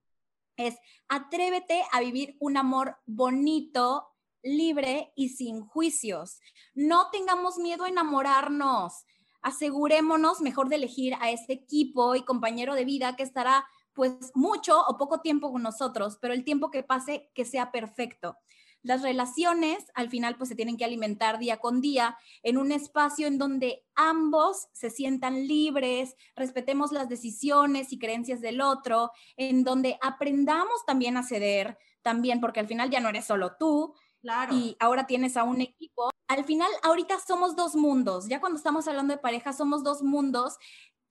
Es 0.57 0.77
atrévete 1.07 1.83
a 1.91 2.01
vivir 2.01 2.35
un 2.39 2.57
amor 2.57 2.97
bonito, 3.05 4.07
libre 4.43 5.11
y 5.15 5.29
sin 5.29 5.61
juicios. 5.65 6.39
No 6.73 7.09
tengamos 7.11 7.57
miedo 7.57 7.85
a 7.85 7.89
enamorarnos. 7.89 9.05
Asegurémonos 9.41 10.41
mejor 10.41 10.69
de 10.69 10.75
elegir 10.75 11.15
a 11.19 11.31
ese 11.31 11.53
equipo 11.53 12.15
y 12.15 12.23
compañero 12.23 12.75
de 12.75 12.85
vida 12.85 13.15
que 13.15 13.23
estará 13.23 13.65
pues 13.93 14.31
mucho 14.33 14.81
o 14.85 14.97
poco 14.97 15.21
tiempo 15.21 15.51
con 15.51 15.63
nosotros, 15.63 16.17
pero 16.21 16.33
el 16.33 16.43
tiempo 16.43 16.71
que 16.71 16.83
pase 16.83 17.29
que 17.33 17.45
sea 17.45 17.71
perfecto. 17.71 18.37
Las 18.83 19.03
relaciones 19.03 19.85
al 19.93 20.09
final 20.09 20.37
pues 20.37 20.49
se 20.49 20.55
tienen 20.55 20.75
que 20.75 20.85
alimentar 20.85 21.37
día 21.37 21.57
con 21.57 21.81
día 21.81 22.17
en 22.41 22.57
un 22.57 22.71
espacio 22.71 23.27
en 23.27 23.37
donde 23.37 23.85
ambos 23.93 24.69
se 24.73 24.89
sientan 24.89 25.47
libres, 25.47 26.15
respetemos 26.35 26.91
las 26.91 27.07
decisiones 27.07 27.93
y 27.93 27.99
creencias 27.99 28.41
del 28.41 28.59
otro, 28.59 29.11
en 29.37 29.63
donde 29.63 29.99
aprendamos 30.01 30.83
también 30.87 31.15
a 31.17 31.23
ceder, 31.23 31.77
también 32.01 32.41
porque 32.41 32.59
al 32.59 32.67
final 32.67 32.89
ya 32.89 32.99
no 32.99 33.09
eres 33.09 33.25
solo 33.25 33.55
tú, 33.59 33.93
Claro. 34.21 34.53
Y 34.55 34.77
ahora 34.79 35.07
tienes 35.07 35.35
a 35.35 35.43
un 35.43 35.61
equipo. 35.61 36.11
Al 36.27 36.45
final, 36.45 36.69
ahorita 36.83 37.19
somos 37.19 37.55
dos 37.55 37.75
mundos. 37.75 38.27
Ya 38.27 38.39
cuando 38.39 38.57
estamos 38.57 38.87
hablando 38.87 39.13
de 39.13 39.19
pareja, 39.19 39.51
somos 39.51 39.83
dos 39.83 40.03
mundos 40.03 40.57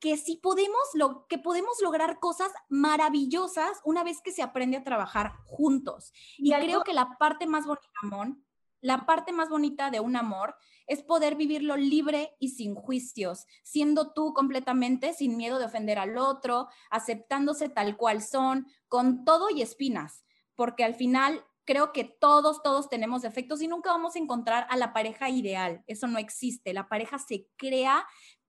que 0.00 0.16
sí 0.16 0.36
podemos, 0.42 0.80
lo, 0.94 1.26
que 1.26 1.38
podemos 1.38 1.80
lograr 1.82 2.18
cosas 2.18 2.50
maravillosas 2.68 3.80
una 3.84 4.02
vez 4.02 4.20
que 4.22 4.32
se 4.32 4.42
aprende 4.42 4.78
a 4.78 4.84
trabajar 4.84 5.34
juntos. 5.44 6.12
Y, 6.38 6.52
creo 6.52 6.82
que 6.82 6.94
la 6.94 7.16
parte 7.18 7.46
más 7.46 7.66
bonita, 7.66 7.88
Mon, 8.02 8.44
la 8.80 9.04
parte 9.04 9.32
más 9.32 9.50
bonita 9.50 9.90
de 9.90 10.00
un 10.00 10.16
amor 10.16 10.56
es 10.86 11.02
poder 11.02 11.36
vivirlo 11.36 11.76
libre 11.76 12.34
y 12.40 12.48
sin 12.48 12.74
juicios, 12.74 13.46
siendo 13.62 14.12
tú 14.12 14.32
completamente 14.32 15.12
sin 15.12 15.36
miedo 15.36 15.58
de 15.58 15.66
ofender 15.66 15.98
al 15.98 16.18
otro, 16.18 16.68
aceptándose 16.90 17.68
tal 17.68 17.96
cual 17.96 18.22
son, 18.22 18.66
con 18.88 19.24
todo 19.24 19.50
y 19.50 19.62
espinas, 19.62 20.24
porque 20.56 20.82
al 20.82 20.94
final 20.94 21.44
creo 21.64 21.92
que 21.92 22.02
todos, 22.02 22.62
todos 22.62 22.88
tenemos 22.88 23.22
defectos 23.22 23.62
y 23.62 23.68
nunca 23.68 23.90
vamos 23.90 24.16
a 24.16 24.18
encontrar 24.18 24.66
a 24.70 24.76
la 24.76 24.92
pareja 24.92 25.28
ideal. 25.28 25.84
Eso 25.86 26.08
no 26.08 26.18
existe. 26.18 26.72
La 26.72 26.88
pareja 26.88 27.18
se 27.18 27.46
crea 27.56 28.04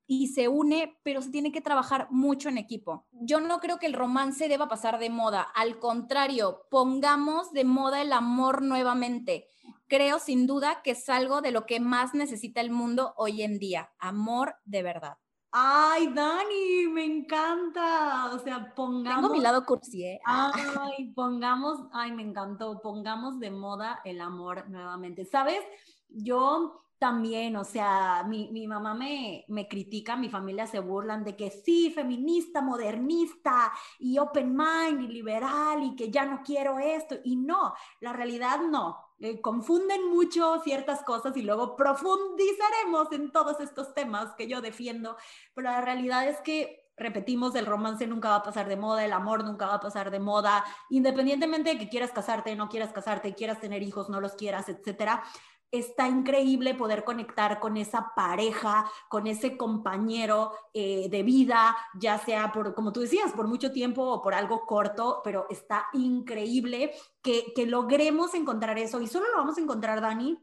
y 0.07 0.27
se 0.27 0.47
une, 0.47 0.99
pero 1.03 1.21
se 1.21 1.29
tiene 1.29 1.51
que 1.51 1.61
trabajar 1.61 2.07
mucho 2.11 2.49
en 2.49 2.57
equipo. 2.57 3.05
Yo 3.11 3.39
no 3.39 3.59
creo 3.59 3.77
que 3.77 3.85
el 3.85 3.93
romance 3.93 4.47
deba 4.47 4.67
pasar 4.67 4.99
de 4.99 5.09
moda, 5.09 5.41
al 5.41 5.79
contrario, 5.79 6.63
pongamos 6.69 7.51
de 7.53 7.63
moda 7.63 8.01
el 8.01 8.13
amor 8.13 8.61
nuevamente. 8.61 9.47
Creo 9.87 10.19
sin 10.19 10.47
duda 10.47 10.81
que 10.83 10.91
es 10.91 11.09
algo 11.09 11.41
de 11.41 11.51
lo 11.51 11.65
que 11.65 11.79
más 11.79 12.13
necesita 12.13 12.61
el 12.61 12.71
mundo 12.71 13.13
hoy 13.17 13.41
en 13.41 13.59
día, 13.59 13.91
amor 13.99 14.55
de 14.65 14.83
verdad. 14.83 15.17
Ay, 15.53 16.07
Dani, 16.13 16.87
me 16.87 17.03
encanta. 17.03 18.33
O 18.33 18.39
sea, 18.39 18.73
pongamos. 18.73 19.21
Tengo 19.21 19.33
mi 19.33 19.41
lado 19.41 19.65
cursi, 19.65 20.05
¿eh? 20.05 20.21
Ay, 20.25 21.11
pongamos, 21.13 21.89
ay, 21.91 22.13
me 22.13 22.23
encantó. 22.23 22.81
Pongamos 22.81 23.37
de 23.39 23.51
moda 23.51 23.99
el 24.05 24.21
amor 24.21 24.69
nuevamente. 24.69 25.25
¿Sabes? 25.25 25.59
Yo 26.07 26.81
también, 27.01 27.55
o 27.55 27.63
sea, 27.63 28.23
mi, 28.27 28.51
mi 28.51 28.67
mamá 28.67 28.93
me, 28.93 29.43
me, 29.47 29.67
critica, 29.67 30.15
mi 30.15 30.29
familia 30.29 30.67
se 30.67 30.79
burlan 30.79 31.23
de 31.23 31.35
que 31.35 31.49
sí, 31.49 31.91
feminista, 31.91 32.61
modernista 32.61 33.73
y 33.97 34.19
open 34.19 34.55
mind 34.55 35.01
y 35.01 35.07
liberal 35.07 35.81
y 35.81 35.95
que 35.95 36.11
ya 36.11 36.25
no 36.25 36.43
quiero 36.45 36.77
esto. 36.77 37.15
Y 37.23 37.37
no, 37.37 37.73
la 38.01 38.13
realidad 38.13 38.59
no. 38.69 38.99
Eh, 39.19 39.41
confunden 39.41 40.11
mucho 40.11 40.61
ciertas 40.63 41.01
cosas 41.01 41.35
y 41.37 41.41
luego 41.41 41.75
profundizaremos 41.75 43.11
en 43.13 43.31
todos 43.31 43.59
estos 43.61 43.95
temas 43.95 44.35
que 44.37 44.47
yo 44.47 44.61
defiendo, 44.61 45.17
pero 45.55 45.71
la 45.71 45.81
realidad 45.81 46.27
es 46.27 46.39
que 46.41 46.81
repetimos, 46.97 47.55
el 47.55 47.65
romance 47.65 48.05
nunca 48.05 48.29
va 48.29 48.35
a 48.35 48.43
pasar 48.43 48.67
de 48.67 48.77
moda, 48.77 49.03
el 49.03 49.13
amor 49.13 49.43
nunca 49.43 49.65
va 49.65 49.75
a 49.75 49.79
pasar 49.79 50.11
de 50.11 50.19
moda, 50.19 50.63
independientemente 50.91 51.71
de 51.71 51.79
que 51.79 51.89
quieras 51.89 52.11
casarte, 52.11 52.55
no 52.55 52.69
quieras 52.69 52.93
casarte, 52.93 53.33
quieras 53.33 53.59
tener 53.59 53.81
hijos, 53.81 54.07
no 54.09 54.21
los 54.21 54.33
quieras, 54.33 54.69
etcétera 54.69 55.23
está 55.71 56.07
increíble 56.07 56.75
poder 56.75 57.03
conectar 57.03 57.59
con 57.59 57.77
esa 57.77 58.13
pareja, 58.13 58.91
con 59.09 59.25
ese 59.25 59.57
compañero 59.57 60.51
eh, 60.73 61.07
de 61.09 61.23
vida, 61.23 61.75
ya 61.95 62.17
sea 62.19 62.51
por, 62.51 62.75
como 62.75 62.91
tú 62.91 62.99
decías, 62.99 63.31
por 63.31 63.47
mucho 63.47 63.71
tiempo 63.71 64.03
o 64.03 64.21
por 64.21 64.33
algo 64.33 64.65
corto, 64.65 65.21
pero 65.23 65.47
está 65.49 65.87
increíble 65.93 66.91
que, 67.21 67.53
que 67.55 67.65
logremos 67.65 68.33
encontrar 68.33 68.77
eso. 68.77 68.99
Y 69.01 69.07
solo 69.07 69.27
lo 69.31 69.37
vamos 69.37 69.57
a 69.57 69.61
encontrar, 69.61 70.01
Dani, 70.01 70.37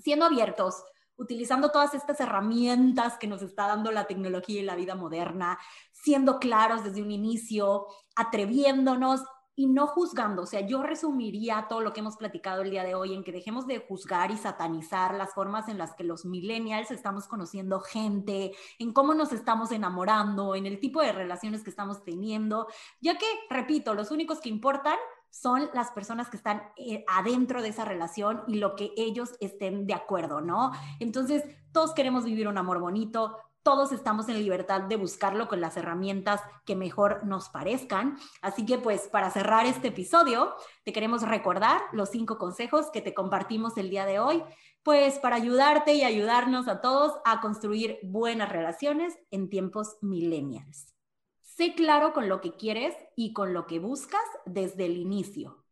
siendo 0.00 0.26
abiertos, 0.26 0.84
utilizando 1.16 1.70
todas 1.70 1.92
estas 1.94 2.20
herramientas 2.20 3.18
que 3.18 3.26
nos 3.26 3.42
está 3.42 3.66
dando 3.66 3.90
la 3.90 4.06
tecnología 4.06 4.60
y 4.60 4.64
la 4.64 4.76
vida 4.76 4.94
moderna, 4.94 5.58
siendo 5.92 6.38
claros 6.38 6.84
desde 6.84 7.02
un 7.02 7.10
inicio, 7.10 7.86
atreviéndonos 8.14 9.22
y 9.60 9.66
no 9.66 9.86
juzgando. 9.86 10.40
O 10.40 10.46
sea, 10.46 10.60
yo 10.60 10.82
resumiría 10.82 11.66
todo 11.68 11.82
lo 11.82 11.92
que 11.92 12.00
hemos 12.00 12.16
platicado 12.16 12.62
el 12.62 12.70
día 12.70 12.82
de 12.82 12.94
hoy 12.94 13.12
en 13.12 13.22
que 13.22 13.30
dejemos 13.30 13.66
de 13.66 13.78
juzgar 13.78 14.30
y 14.30 14.38
satanizar 14.38 15.14
las 15.14 15.34
formas 15.34 15.68
en 15.68 15.76
las 15.76 15.94
que 15.94 16.02
los 16.02 16.24
millennials 16.24 16.90
estamos 16.90 17.28
conociendo 17.28 17.80
gente, 17.80 18.52
en 18.78 18.94
cómo 18.94 19.12
nos 19.12 19.34
estamos 19.34 19.70
enamorando, 19.70 20.54
en 20.54 20.64
el 20.64 20.80
tipo 20.80 21.02
de 21.02 21.12
relaciones 21.12 21.62
que 21.62 21.68
estamos 21.68 22.02
teniendo, 22.04 22.68
ya 23.02 23.18
que, 23.18 23.26
repito, 23.50 23.92
los 23.92 24.10
únicos 24.10 24.40
que 24.40 24.48
importan 24.48 24.96
son 25.28 25.68
las 25.74 25.90
personas 25.90 26.30
que 26.30 26.38
están 26.38 26.62
eh, 26.78 27.04
adentro 27.06 27.60
de 27.60 27.68
esa 27.68 27.84
relación 27.84 28.42
y 28.48 28.54
lo 28.54 28.74
que 28.76 28.92
ellos 28.96 29.34
estén 29.40 29.86
de 29.86 29.92
acuerdo, 29.92 30.40
¿no? 30.40 30.72
Entonces, 31.00 31.44
todos 31.70 31.92
queremos 31.92 32.24
vivir 32.24 32.48
un 32.48 32.56
amor 32.56 32.80
bonito, 32.80 33.36
todos 33.62 33.92
estamos 33.92 34.28
en 34.28 34.38
libertad 34.38 34.82
de 34.82 34.96
buscarlo 34.96 35.48
con 35.48 35.60
las 35.60 35.76
herramientas 35.76 36.40
que 36.64 36.76
mejor 36.76 37.26
nos 37.26 37.48
parezcan. 37.50 38.18
Así 38.40 38.64
que 38.64 38.78
pues 38.78 39.08
para 39.08 39.30
cerrar 39.30 39.66
este 39.66 39.88
episodio, 39.88 40.54
te 40.84 40.92
queremos 40.92 41.22
recordar 41.22 41.82
los 41.92 42.10
cinco 42.10 42.38
consejos 42.38 42.90
que 42.90 43.02
te 43.02 43.12
compartimos 43.12 43.76
el 43.76 43.90
día 43.90 44.06
de 44.06 44.18
hoy, 44.18 44.42
pues 44.82 45.18
para 45.18 45.36
ayudarte 45.36 45.94
y 45.94 46.04
ayudarnos 46.04 46.68
a 46.68 46.80
todos 46.80 47.12
a 47.24 47.40
construir 47.40 47.98
buenas 48.02 48.48
relaciones 48.48 49.18
en 49.30 49.50
tiempos 49.50 49.98
millennials. 50.00 50.94
Sé 51.42 51.74
claro 51.74 52.14
con 52.14 52.28
lo 52.30 52.40
que 52.40 52.56
quieres 52.56 52.94
y 53.16 53.34
con 53.34 53.52
lo 53.52 53.66
que 53.66 53.78
buscas 53.78 54.24
desde 54.46 54.86
el 54.86 54.96
inicio. 54.96 55.62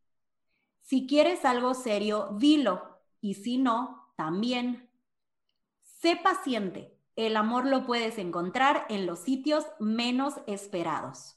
Si 0.83 1.07
quieres 1.07 1.47
algo 1.47 1.73
serio, 1.73 2.37
dilo. 2.39 2.99
Y 3.21 3.35
si 3.35 3.57
no, 3.57 4.13
también. 4.17 4.91
Sé 5.83 6.17
paciente 6.17 6.98
el 7.27 7.37
amor 7.37 7.67
lo 7.67 7.85
puedes 7.85 8.17
encontrar 8.17 8.87
en 8.89 9.05
los 9.05 9.19
sitios 9.19 9.67
menos 9.81 10.35
esperados. 10.47 11.37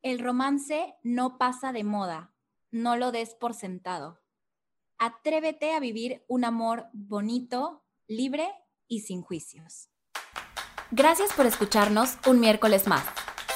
El 0.00 0.20
romance 0.20 0.94
no 1.02 1.38
pasa 1.38 1.72
de 1.72 1.82
moda, 1.82 2.32
no 2.70 2.96
lo 2.96 3.10
des 3.10 3.34
por 3.34 3.52
sentado. 3.52 4.20
Atrévete 4.96 5.72
a 5.72 5.80
vivir 5.80 6.24
un 6.28 6.44
amor 6.44 6.86
bonito, 6.92 7.82
libre 8.06 8.48
y 8.86 9.00
sin 9.00 9.22
juicios. 9.22 9.90
Gracias 10.92 11.32
por 11.32 11.46
escucharnos 11.46 12.16
un 12.28 12.38
miércoles 12.38 12.86
más. 12.86 13.04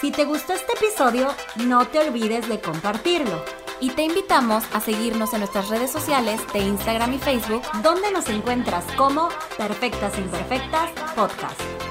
Si 0.01 0.11
te 0.11 0.25
gustó 0.25 0.53
este 0.53 0.73
episodio, 0.73 1.29
no 1.65 1.87
te 1.87 2.01
olvides 2.01 2.49
de 2.49 2.61
compartirlo 2.61 3.41
y 3.81 3.91
te 3.91 4.03
invitamos 4.03 4.65
a 4.73 4.81
seguirnos 4.81 5.33
en 5.33 5.41
nuestras 5.41 5.69
redes 5.69 5.91
sociales 5.91 6.41
de 6.53 6.61
Instagram 6.61 7.15
y 7.15 7.19
Facebook, 7.19 7.63
donde 7.83 8.11
nos 8.13 8.29
encuentras 8.29 8.85
como 8.97 9.29
Perfectas 9.57 10.19
Imperfectas 10.19 10.91
Podcast. 11.15 11.90